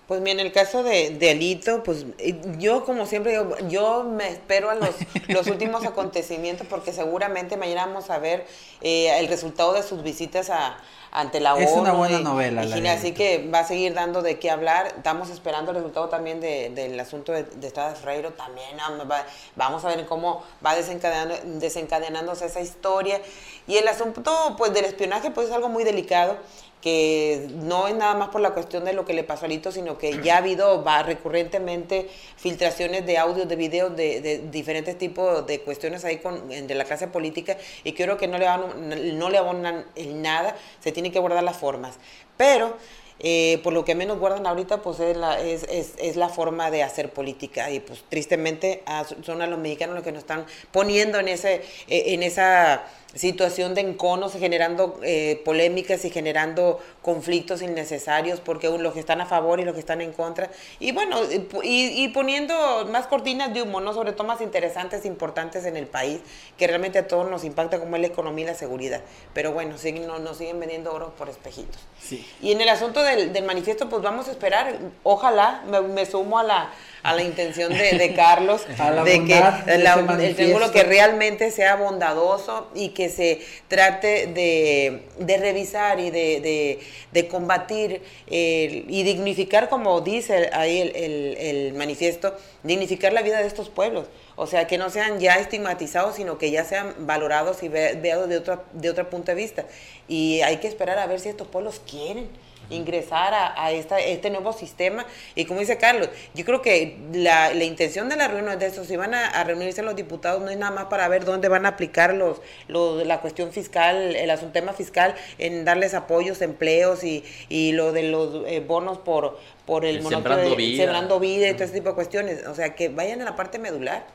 Pues 0.10 0.24
bien, 0.24 0.40
en 0.40 0.48
el 0.48 0.52
caso 0.52 0.82
de, 0.82 1.12
de 1.12 1.30
Alito, 1.30 1.84
pues 1.84 2.06
eh, 2.18 2.42
yo 2.58 2.84
como 2.84 3.06
siempre 3.06 3.32
digo, 3.34 3.56
yo 3.70 4.04
me 4.04 4.28
espero 4.28 4.72
a 4.72 4.76
los, 4.76 4.90
los 5.28 5.46
últimos 5.46 5.86
acontecimientos 5.86 6.66
porque 6.68 6.92
seguramente 6.92 7.56
mañana 7.58 7.86
vamos 7.86 8.10
a 8.10 8.18
ver 8.18 8.46
eh, 8.82 9.18
el 9.20 9.28
resultado 9.28 9.72
de 9.74 9.84
sus 9.84 10.02
visitas 10.02 10.50
a, 10.50 10.78
ante 11.12 11.40
la 11.40 11.56
Es 11.60 11.70
ONU. 11.72 11.82
una 11.82 11.92
buena 11.94 12.20
y- 12.20 12.24
novela, 12.24 12.66
y 12.66 12.82
la 12.82 12.94
así 12.94 13.12
que 13.14 13.48
va 13.54 13.60
a 13.60 13.64
seguir 13.68 13.94
dando 13.94 14.24
de 14.24 14.40
qué 14.40 14.50
hablar. 14.50 14.88
Estamos 14.98 15.30
esperando 15.30 15.70
el 15.72 15.78
resultado 15.78 16.10
también 16.10 16.42
de- 16.42 16.72
del 16.72 17.00
asunto 17.00 17.32
de, 17.32 17.44
de 17.44 17.68
Estrada 17.68 17.94
Ferreiro. 17.94 18.32
También 18.34 18.78
va- 19.10 19.26
vamos 19.56 19.86
a 19.86 19.90
ver 19.90 20.08
cómo 20.08 20.44
va 20.66 20.76
desencadenando, 20.76 21.36
desencadenándose 21.60 22.48
esa 22.48 22.62
historia. 22.62 23.22
Y 23.68 23.78
el 23.78 23.88
asunto 23.88 24.56
pues 24.58 24.74
del 24.74 24.86
espionaje 24.86 25.30
pues 25.30 25.50
es 25.50 25.54
algo 25.54 25.70
muy 25.70 25.84
delicado 25.84 26.36
que 26.82 27.48
no 27.56 27.88
es 27.88 27.96
nada 27.96 28.14
más 28.16 28.30
por 28.30 28.42
la 28.42 28.52
cuestión 28.52 28.86
de 28.86 28.94
lo 28.94 29.06
que 29.06 29.14
le 29.14 29.24
pasó 29.24 29.46
a 29.46 29.48
Alito, 29.48 29.72
sino 29.72 29.98
que 29.98 30.22
ya 30.24 30.36
ha 30.36 30.38
habido 30.38 30.84
va, 30.84 31.04
recurrentemente 31.04 32.10
filtraciones 32.38 33.06
de 33.06 33.18
audios, 33.18 33.50
de 33.50 33.56
videos, 33.56 33.96
de, 33.96 34.22
de 34.22 34.40
diferentes 34.50 34.98
tipos 34.98 35.46
de 35.46 35.60
cuestiones 35.62 36.06
ahí 36.06 36.18
con, 36.18 36.48
de 36.50 36.76
la 36.76 36.86
clase 36.86 37.08
política 37.08 37.58
y 37.84 37.94
creo 37.94 38.18
que 38.18 38.28
no 38.28 38.38
le, 38.38 38.46
van, 38.46 39.18
no 39.18 39.30
le 39.30 39.38
abonan 39.38 39.86
en 39.96 40.22
nada, 40.22 40.56
se 40.80 40.92
tienen 40.92 41.12
que 41.12 41.20
guardar 41.20 41.44
las 41.44 41.58
formas. 41.58 41.96
Pero 42.38 42.78
eh, 43.20 43.60
por 43.64 43.74
lo 43.74 43.84
que 43.84 43.96
menos 43.96 44.18
guardan 44.18 44.48
ahorita, 44.48 44.82
pues 44.82 45.00
es 45.02 45.18
la, 45.18 45.40
es, 45.42 45.64
es, 45.64 45.94
es 45.98 46.16
la 46.16 46.30
forma 46.30 46.72
de 46.72 46.84
hacer 46.84 47.12
política. 47.12 47.70
Y 47.70 47.82
pues 47.82 48.04
tristemente 48.08 48.84
son 49.24 49.42
a 49.42 49.48
los 49.48 49.60
mexicanos 49.60 49.96
los 49.96 50.04
que 50.04 50.12
nos 50.12 50.22
están 50.22 50.46
poniendo 50.72 51.20
en, 51.20 51.28
ese, 51.28 51.56
eh, 51.88 52.04
en 52.08 52.24
esa 52.24 52.84
situación 53.16 53.76
de 53.76 53.82
enconos, 53.82 54.34
generando 54.34 55.00
eh, 55.04 55.42
polémicas 55.44 56.06
y 56.06 56.10
generando 56.10 56.80
conflictos 57.02 57.62
innecesarios, 57.62 58.42
porque 58.42 58.68
los 58.70 58.94
que 58.94 59.00
están 59.00 59.22
a 59.22 59.26
favor 59.26 59.60
y 59.60 59.64
los 59.64 59.74
que 59.74 59.80
están 59.80 60.02
en 60.02 60.12
contra. 60.12 60.50
Y 60.80 60.92
bueno, 60.92 61.18
y, 61.64 62.04
y- 62.04 62.08
poniendo 62.10 62.88
más 62.92 63.08
cortinas 63.08 63.54
de 63.54 63.62
humo, 63.62 63.80
¿no? 63.80 63.94
Sobre 63.94 64.12
todo 64.12 64.26
más 64.28 64.42
interesantes, 64.42 65.06
importantes 65.06 65.66
en 65.66 65.78
el 65.78 65.88
país, 65.88 66.20
que 66.58 66.68
realmente 66.68 67.00
a 67.00 67.08
todos 67.08 67.30
nos 67.30 67.44
impacta 67.46 67.80
como 67.80 67.96
es 67.96 68.02
la 68.02 68.08
economía 68.08 68.44
y 68.44 68.48
la 68.50 68.54
seguridad. 68.54 69.02
Pero 69.34 69.54
bueno, 69.54 69.78
siguen, 69.78 70.08
no- 70.08 70.20
nos 70.20 70.38
siguen 70.38 70.60
vendiendo 70.60 70.94
oro 70.94 71.14
por 71.18 71.30
espejitos. 71.30 71.80
Sí. 72.02 72.28
Y 72.42 72.52
en 72.52 72.60
el 72.62 72.70
asunto 72.70 73.02
del, 73.02 73.32
del 73.32 73.44
manifiesto, 73.46 73.88
pues 73.90 74.02
vamos 74.02 74.28
a 74.28 74.32
esperar. 74.32 74.78
Ojalá 75.04 75.64
me, 75.70 75.80
me 75.82 76.06
sumo 76.06 76.38
a 76.40 76.44
la, 76.44 76.72
a 77.04 77.14
la 77.14 77.24
intención 77.24 77.72
de, 77.72 77.98
de 77.98 78.14
Carlos 78.14 78.66
de 79.06 79.24
que 79.26 79.40
la- 79.78 79.94
el 80.28 80.36
triángulo 80.36 80.72
que 80.72 80.84
realmente 80.84 81.50
sea 81.52 81.76
bondadoso 81.78 82.68
y 82.76 82.90
que 82.90 83.08
se 83.10 83.42
trate 83.70 84.28
de, 84.28 85.08
de 85.18 85.38
revisar 85.38 86.00
y 86.02 86.10
de, 86.12 86.42
de 86.42 86.80
de 87.12 87.28
combatir 87.28 88.02
y 88.28 89.04
dignificar, 89.04 89.70
como 89.70 90.02
dice 90.02 90.50
ahí 90.54 90.92
el, 90.94 91.38
el, 91.38 91.74
manifiesto, 91.74 92.36
dignificar 92.64 93.14
la 93.14 93.22
vida 93.22 93.40
de 93.40 93.48
estos 93.48 93.70
pueblos. 93.70 94.08
O 94.36 94.48
sea, 94.48 94.68
que 94.68 94.78
no 94.78 94.90
sean 94.90 95.20
ya 95.20 95.36
estigmatizados, 95.36 96.16
sino 96.16 96.38
que 96.38 96.52
ya 96.52 96.64
sean 96.64 96.96
valorados 97.00 97.62
y 97.64 97.70
veados 97.70 98.30
de 98.30 98.38
otra, 98.38 98.64
de 98.74 98.90
otro 98.90 99.10
punto 99.10 99.32
de 99.32 99.36
vista. 99.36 99.66
Y 100.08 100.42
hay 100.42 100.58
que 100.58 100.68
esperar 100.68 100.98
a 101.00 101.08
ver 101.08 101.20
si 101.20 101.30
estos 101.30 101.48
pueblos 101.48 101.82
quieren 101.90 102.30
ingresar 102.70 103.34
a, 103.34 103.72
esta, 103.72 104.00
este 104.00 104.30
nuevo 104.30 104.54
sistema. 104.54 105.06
Y 105.36 105.46
como 105.46 105.60
dice 105.60 105.78
Carlos, 105.78 106.10
yo 106.34 106.46
creo 106.46 106.62
que 106.62 106.98
la, 107.14 107.54
intención 107.54 108.10
de 108.10 108.16
la 108.16 108.28
reunión 108.28 108.60
de 108.60 108.68
eso, 108.68 108.84
si 108.84 108.96
van 108.96 109.14
a, 109.14 109.44
reunirse 109.44 109.82
los 109.84 109.96
diputados, 109.96 110.42
no 110.42 110.50
es 110.50 110.58
nada 110.58 110.72
más 110.72 110.86
para 110.86 111.08
ver 111.08 111.26
dónde 111.26 111.48
van 111.48 111.66
a 111.66 111.70
aplicar 111.70 112.14
los, 112.14 112.42
la 112.68 113.22
cuestión 113.22 113.52
fiscal, 113.52 114.16
el 114.16 114.30
asunto 114.30 114.50
tema 114.54 114.74
fiscal, 114.74 115.16
en 115.38 115.66
darles 115.66 115.94
apoyos, 115.94 116.42
empleos 116.42 117.04
y, 117.04 117.24
y 117.48 117.72
lo 117.74 117.92
de 117.92 118.04
los 118.04 118.48
eh, 118.48 118.60
bonos 118.60 118.98
por, 118.98 119.40
por 119.66 119.86
el, 119.86 120.06
sembrando, 120.06 120.56
vida. 120.56 120.84
sembrando 120.84 121.20
vida 121.20 121.50
y 121.50 121.54
todo 121.54 121.64
ese 121.66 121.74
tipo 121.74 121.90
de 121.90 121.96
cuestiones. 121.96 122.46
O 122.48 122.56
sea, 122.56 122.76
que 122.76 122.90
vayan 122.90 123.22
a 123.22 123.26
la 123.26 123.36
parte 123.36 123.60
medular, 123.60 124.06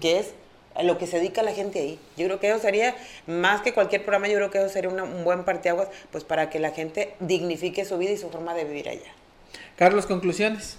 que 0.00 0.18
es 0.18 0.32
a 0.78 0.84
lo 0.84 0.96
que 0.96 1.06
se 1.08 1.18
dedica 1.18 1.42
la 1.42 1.52
gente 1.52 1.80
ahí. 1.80 1.98
Yo 2.16 2.26
creo 2.26 2.38
que 2.38 2.48
eso 2.48 2.60
sería, 2.60 2.96
más 3.26 3.62
que 3.62 3.74
cualquier 3.74 4.02
programa, 4.02 4.28
yo 4.28 4.36
creo 4.36 4.50
que 4.50 4.58
eso 4.58 4.68
sería 4.68 4.90
un 4.90 5.24
buen 5.24 5.44
parteaguas, 5.44 5.88
pues 6.12 6.22
para 6.22 6.48
que 6.50 6.60
la 6.60 6.70
gente 6.70 7.14
dignifique 7.18 7.84
su 7.84 7.98
vida 7.98 8.12
y 8.12 8.16
su 8.16 8.30
forma 8.30 8.54
de 8.54 8.64
vivir 8.64 8.88
allá. 8.88 9.12
Carlos, 9.76 10.06
conclusiones. 10.06 10.78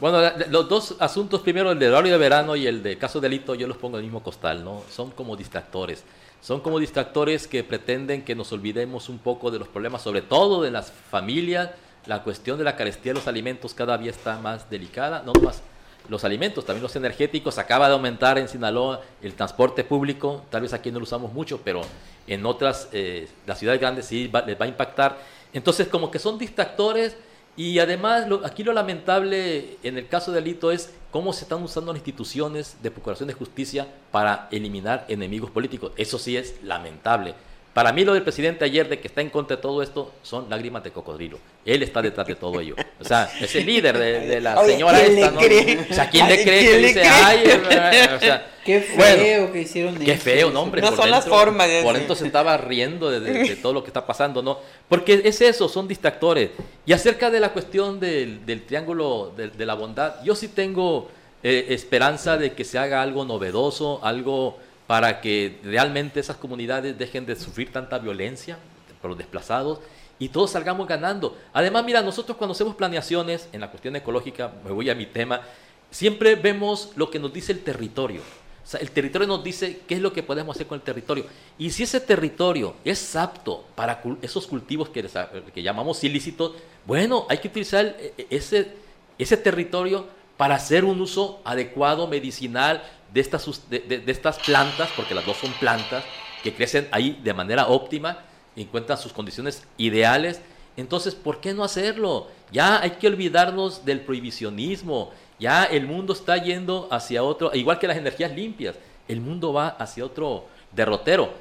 Bueno, 0.00 0.20
los 0.50 0.68
dos 0.68 0.96
asuntos, 0.98 1.40
primero 1.40 1.70
el 1.70 1.78
de 1.78 1.88
horario 1.88 2.12
de 2.12 2.18
verano 2.18 2.56
y 2.56 2.66
el 2.66 2.82
de 2.82 2.98
caso 2.98 3.20
delito, 3.20 3.54
yo 3.54 3.68
los 3.68 3.76
pongo 3.76 3.96
en 3.96 4.04
el 4.04 4.06
mismo 4.06 4.22
costal, 4.22 4.64
¿no? 4.64 4.82
Son 4.90 5.12
como 5.12 5.36
distractores. 5.36 6.02
Son 6.40 6.60
como 6.60 6.80
distractores 6.80 7.46
que 7.46 7.64
pretenden 7.64 8.24
que 8.24 8.34
nos 8.34 8.52
olvidemos 8.52 9.08
un 9.08 9.18
poco 9.18 9.50
de 9.50 9.58
los 9.60 9.68
problemas, 9.68 10.02
sobre 10.02 10.22
todo 10.22 10.62
de 10.62 10.70
las 10.72 10.92
familias. 11.10 11.70
La 12.06 12.22
cuestión 12.22 12.58
de 12.58 12.64
la 12.64 12.76
carestía 12.76 13.12
de 13.12 13.18
los 13.18 13.28
alimentos 13.28 13.74
cada 13.74 13.98
día 13.98 14.10
está 14.10 14.38
más 14.38 14.70
delicada, 14.70 15.22
no 15.24 15.32
más 15.34 15.62
los 16.08 16.24
alimentos, 16.24 16.64
también 16.64 16.82
los 16.82 16.96
energéticos. 16.96 17.58
Acaba 17.58 17.88
de 17.88 17.94
aumentar 17.94 18.38
en 18.38 18.48
Sinaloa 18.48 19.02
el 19.22 19.34
transporte 19.34 19.84
público, 19.84 20.42
tal 20.50 20.62
vez 20.62 20.72
aquí 20.72 20.90
no 20.90 20.98
lo 20.98 21.04
usamos 21.04 21.32
mucho, 21.32 21.60
pero 21.64 21.82
en 22.26 22.44
otras, 22.46 22.88
eh, 22.92 23.28
las 23.46 23.58
ciudades 23.58 23.80
grandes 23.80 24.06
sí 24.06 24.30
les 24.46 24.60
va 24.60 24.64
a 24.64 24.68
impactar. 24.68 25.18
Entonces, 25.52 25.88
como 25.88 26.10
que 26.10 26.18
son 26.18 26.38
distractores 26.38 27.16
y 27.56 27.80
además 27.80 28.26
aquí 28.44 28.62
lo 28.62 28.72
lamentable 28.72 29.78
en 29.82 29.98
el 29.98 30.06
caso 30.06 30.30
del 30.30 30.44
delito 30.44 30.70
es 30.70 30.94
cómo 31.10 31.32
se 31.32 31.42
están 31.42 31.60
usando 31.62 31.92
las 31.92 31.98
instituciones 31.98 32.76
de 32.82 32.90
procuración 32.92 33.26
de 33.26 33.34
justicia 33.34 33.88
para 34.12 34.48
eliminar 34.52 35.04
enemigos 35.08 35.50
políticos. 35.50 35.90
Eso 35.96 36.18
sí 36.18 36.36
es 36.36 36.62
lamentable. 36.62 37.34
Para 37.78 37.92
mí 37.92 38.04
lo 38.04 38.12
del 38.12 38.24
presidente 38.24 38.64
ayer 38.64 38.88
de 38.88 38.98
que 38.98 39.06
está 39.06 39.20
en 39.20 39.30
contra 39.30 39.54
de 39.54 39.62
todo 39.62 39.84
esto 39.84 40.10
son 40.24 40.50
lágrimas 40.50 40.82
de 40.82 40.90
cocodrilo. 40.90 41.38
Él 41.64 41.84
está 41.84 42.02
detrás 42.02 42.26
de 42.26 42.34
todo 42.34 42.58
ello. 42.58 42.74
O 42.98 43.04
sea, 43.04 43.30
es 43.40 43.54
el 43.54 43.66
líder 43.66 43.96
de, 43.96 44.40
la 44.40 44.60
señora 44.64 45.00
esta, 45.00 45.30
¿no? 45.30 45.38
O 45.38 45.94
sea, 45.94 46.10
¿quién 46.10 46.26
le 46.28 46.42
cree 46.42 46.64
que 46.64 46.76
dice, 46.78 47.02
ay, 47.04 47.44
o 47.46 48.18
sea, 48.18 48.50
qué 48.64 48.80
feo 48.80 49.52
que 49.52 49.60
hicieron 49.60 49.96
Qué 49.96 50.16
feo, 50.16 50.50
no, 50.50 50.62
hombre. 50.62 50.82
No 50.82 50.90
son 50.96 51.08
las 51.08 51.24
formas. 51.26 51.68
Por 51.84 51.94
dentro 51.94 52.16
se 52.16 52.26
estaba 52.26 52.56
riendo 52.56 53.12
de, 53.12 53.54
todo 53.62 53.72
lo 53.72 53.84
que 53.84 53.90
está 53.90 54.04
pasando, 54.04 54.42
¿no? 54.42 54.58
Porque 54.88 55.22
es 55.24 55.40
eso, 55.40 55.68
son 55.68 55.86
distractores. 55.86 56.50
Y 56.84 56.92
acerca 56.92 57.30
de 57.30 57.38
la 57.38 57.52
cuestión 57.52 58.00
del, 58.00 58.40
triángulo 58.66 59.32
de, 59.36 59.66
la 59.66 59.74
bondad, 59.74 60.16
yo 60.24 60.34
sí 60.34 60.48
tengo 60.48 61.12
eh, 61.44 61.66
esperanza 61.68 62.36
de 62.38 62.54
que 62.54 62.64
se 62.64 62.76
haga 62.76 63.02
algo 63.02 63.24
novedoso, 63.24 64.00
algo 64.02 64.58
para 64.88 65.20
que 65.20 65.60
realmente 65.62 66.18
esas 66.18 66.38
comunidades 66.38 66.96
dejen 66.96 67.26
de 67.26 67.36
sufrir 67.36 67.70
tanta 67.70 67.98
violencia 67.98 68.58
por 69.02 69.10
los 69.10 69.18
desplazados 69.18 69.80
y 70.18 70.30
todos 70.30 70.50
salgamos 70.50 70.88
ganando. 70.88 71.36
Además, 71.52 71.84
mira, 71.84 72.00
nosotros 72.00 72.38
cuando 72.38 72.52
hacemos 72.52 72.74
planeaciones 72.74 73.50
en 73.52 73.60
la 73.60 73.70
cuestión 73.70 73.94
ecológica, 73.96 74.50
me 74.64 74.72
voy 74.72 74.88
a 74.88 74.94
mi 74.94 75.04
tema, 75.04 75.42
siempre 75.90 76.36
vemos 76.36 76.92
lo 76.96 77.10
que 77.10 77.18
nos 77.18 77.34
dice 77.34 77.52
el 77.52 77.62
territorio. 77.62 78.22
O 78.64 78.70
sea, 78.70 78.80
el 78.80 78.90
territorio 78.90 79.28
nos 79.28 79.44
dice 79.44 79.82
qué 79.86 79.96
es 79.96 80.00
lo 80.00 80.14
que 80.14 80.22
podemos 80.22 80.56
hacer 80.56 80.66
con 80.66 80.76
el 80.76 80.82
territorio. 80.82 81.26
Y 81.58 81.68
si 81.68 81.82
ese 81.82 82.00
territorio 82.00 82.74
es 82.82 83.14
apto 83.14 83.66
para 83.74 84.02
esos 84.22 84.46
cultivos 84.46 84.88
que, 84.88 85.06
que 85.54 85.62
llamamos 85.62 86.02
ilícitos, 86.02 86.52
bueno, 86.86 87.26
hay 87.28 87.38
que 87.38 87.48
utilizar 87.48 87.84
e, 87.84 88.14
e, 88.16 88.26
ese, 88.30 88.72
ese 89.18 89.36
territorio 89.36 90.06
para 90.38 90.54
hacer 90.54 90.84
un 90.84 91.00
uso 91.00 91.42
adecuado, 91.44 92.06
medicinal, 92.06 92.82
de 93.12 93.20
estas, 93.20 93.68
de, 93.70 94.02
estas 94.06 94.38
plantas, 94.38 94.90
porque 94.96 95.14
las 95.14 95.24
dos 95.24 95.36
son 95.36 95.52
plantas, 95.54 96.04
que 96.42 96.54
crecen 96.54 96.88
ahí 96.90 97.18
de 97.22 97.34
manera 97.34 97.68
óptima, 97.68 98.18
encuentran 98.56 98.98
sus 98.98 99.12
condiciones 99.12 99.64
ideales. 99.76 100.40
Entonces, 100.76 101.14
¿por 101.14 101.40
qué 101.40 101.54
no 101.54 101.64
hacerlo? 101.64 102.28
Ya 102.52 102.80
hay 102.80 102.92
que 102.92 103.08
olvidarnos 103.08 103.84
del 103.84 104.00
prohibicionismo. 104.00 105.12
Ya 105.38 105.64
el 105.64 105.86
mundo 105.86 106.12
está 106.12 106.36
yendo 106.36 106.88
hacia 106.90 107.22
otro, 107.22 107.54
igual 107.54 107.78
que 107.78 107.86
las 107.86 107.96
energías 107.96 108.32
limpias, 108.32 108.76
el 109.06 109.20
mundo 109.20 109.52
va 109.52 109.68
hacia 109.68 110.04
otro 110.04 110.46
derrotero. 110.72 111.32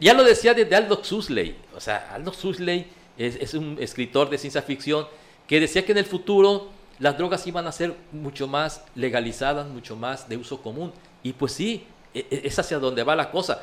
Ya 0.00 0.14
lo 0.14 0.24
decía 0.24 0.54
desde 0.54 0.74
Aldous 0.74 1.12
Huxley. 1.12 1.56
O 1.76 1.80
sea, 1.80 2.10
Aldous 2.14 2.44
Huxley 2.44 2.86
es, 3.16 3.36
es 3.36 3.54
un 3.54 3.76
escritor 3.80 4.28
de 4.30 4.38
ciencia 4.38 4.62
ficción 4.62 5.06
que 5.46 5.60
decía 5.60 5.84
que 5.84 5.92
en 5.92 5.98
el 5.98 6.06
futuro 6.06 6.70
las 6.98 7.16
drogas 7.18 7.46
iban 7.46 7.66
a 7.66 7.72
ser 7.72 7.96
mucho 8.12 8.46
más 8.46 8.82
legalizadas, 8.94 9.66
mucho 9.66 9.96
más 9.96 10.28
de 10.28 10.36
uso 10.36 10.62
común. 10.62 10.92
Y 11.22 11.32
pues 11.32 11.52
sí, 11.52 11.86
e, 12.14 12.26
e, 12.30 12.42
es 12.44 12.58
hacia 12.58 12.78
donde 12.78 13.02
va 13.02 13.16
la 13.16 13.30
cosa. 13.30 13.62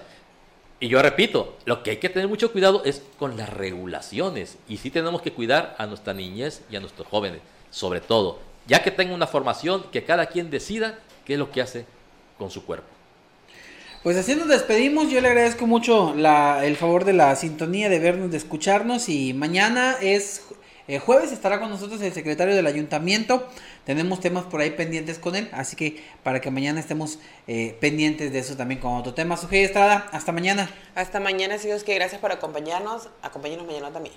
Y 0.80 0.88
yo 0.88 1.02
repito, 1.02 1.58
lo 1.66 1.84
que 1.84 1.92
hay 1.92 1.98
que 1.98 2.10
tener 2.10 2.28
mucho 2.28 2.52
cuidado 2.52 2.84
es 2.86 3.04
con 3.18 3.36
las 3.36 3.50
regulaciones. 3.50 4.58
Y 4.68 4.78
sí 4.78 4.90
tenemos 4.90 5.22
que 5.22 5.34
cuidar 5.34 5.76
a 5.78 5.86
nuestra 5.86 6.14
niñez 6.14 6.62
y 6.72 6.76
a 6.78 6.80
nuestros 6.80 7.08
jóvenes, 7.08 7.42
sobre 7.70 8.00
todo. 8.00 8.40
Ya 8.68 8.82
que 8.82 8.92
tengan 8.92 9.16
una 9.16 9.28
formación, 9.28 9.84
que 9.92 10.04
cada 10.04 10.28
quien 10.28 10.50
decida 10.50 11.00
qué 11.26 11.34
es 11.34 11.40
lo 11.40 11.52
que 11.52 11.62
hace 11.62 11.86
con 12.38 12.50
su 12.50 12.66
cuerpo. 12.66 12.88
Pues 14.04 14.16
así 14.16 14.34
nos 14.36 14.48
despedimos. 14.48 15.12
Yo 15.12 15.20
le 15.20 15.28
agradezco 15.28 15.68
mucho 15.68 16.14
el 16.14 16.76
favor 16.78 17.04
de 17.04 17.12
la 17.12 17.36
sintonía, 17.36 17.90
de 17.90 18.00
vernos, 18.00 18.32
de 18.32 18.38
escucharnos. 18.38 19.10
Y 19.10 19.34
mañana 19.34 19.98
es 20.02 20.44
eh, 20.90 20.98
jueves 20.98 21.32
estará 21.32 21.60
con 21.60 21.70
nosotros 21.70 22.02
el 22.02 22.12
secretario 22.14 22.56
del 22.56 22.66
ayuntamiento. 22.66 23.48
Tenemos 23.86 24.22
temas 24.22 24.46
por 24.46 24.60
ahí 24.60 24.72
pendientes 24.72 25.20
con 25.20 25.36
él, 25.36 25.48
así 25.52 25.76
que 25.76 26.04
para 26.24 26.42
que 26.42 26.50
mañana 26.50 26.80
estemos 26.80 27.20
eh, 27.46 27.78
pendientes 27.80 28.34
de 28.34 28.40
eso 28.40 28.58
también 28.58 28.82
con 28.82 28.96
otro 28.96 29.14
tema. 29.14 29.38
Sujei 29.38 29.64
Estrada, 29.64 30.08
hasta 30.12 30.32
mañana. 30.32 30.68
Hasta 30.96 31.20
mañana, 31.20 31.60
si 31.60 31.68
Dios 31.68 31.84
que 31.84 31.94
gracias 31.94 32.20
por 32.20 32.32
acompañarnos. 32.32 33.08
Acompáñenos 33.22 33.68
mañana 33.68 33.92
también. 33.92 34.16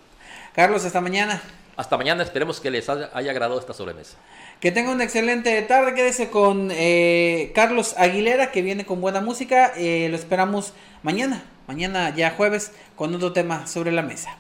Carlos, 0.55 0.87
hasta 0.87 1.03
mañana. 1.03 1.43
Hasta 1.77 1.99
mañana, 1.99 2.23
esperemos 2.23 2.59
que 2.59 2.71
les 2.71 2.89
haya, 2.89 3.11
agradado 3.13 3.61
esta 3.61 3.75
sobremesa. 3.75 4.17
Que 4.59 4.73
tenga 4.73 4.93
una 4.93 5.05
excelente 5.05 5.61
tarde, 5.61 5.93
quédese 5.93 6.31
con 6.31 6.71
eh, 6.73 7.53
Carlos 7.55 7.95
Aguilera, 7.99 8.51
que 8.51 8.63
viene 8.63 8.87
con 8.87 9.03
buena 9.03 9.21
música. 9.21 9.75
lo 9.77 10.17
esperamos 10.17 10.73
mañana, 11.03 11.45
mañana 11.67 12.17
ya 12.17 12.31
jueves, 12.31 12.73
con 12.97 13.15
otro 13.15 13.35
tema 13.35 13.67
sobre 13.67 13.93
la 13.93 14.01
mesa. 14.01 14.39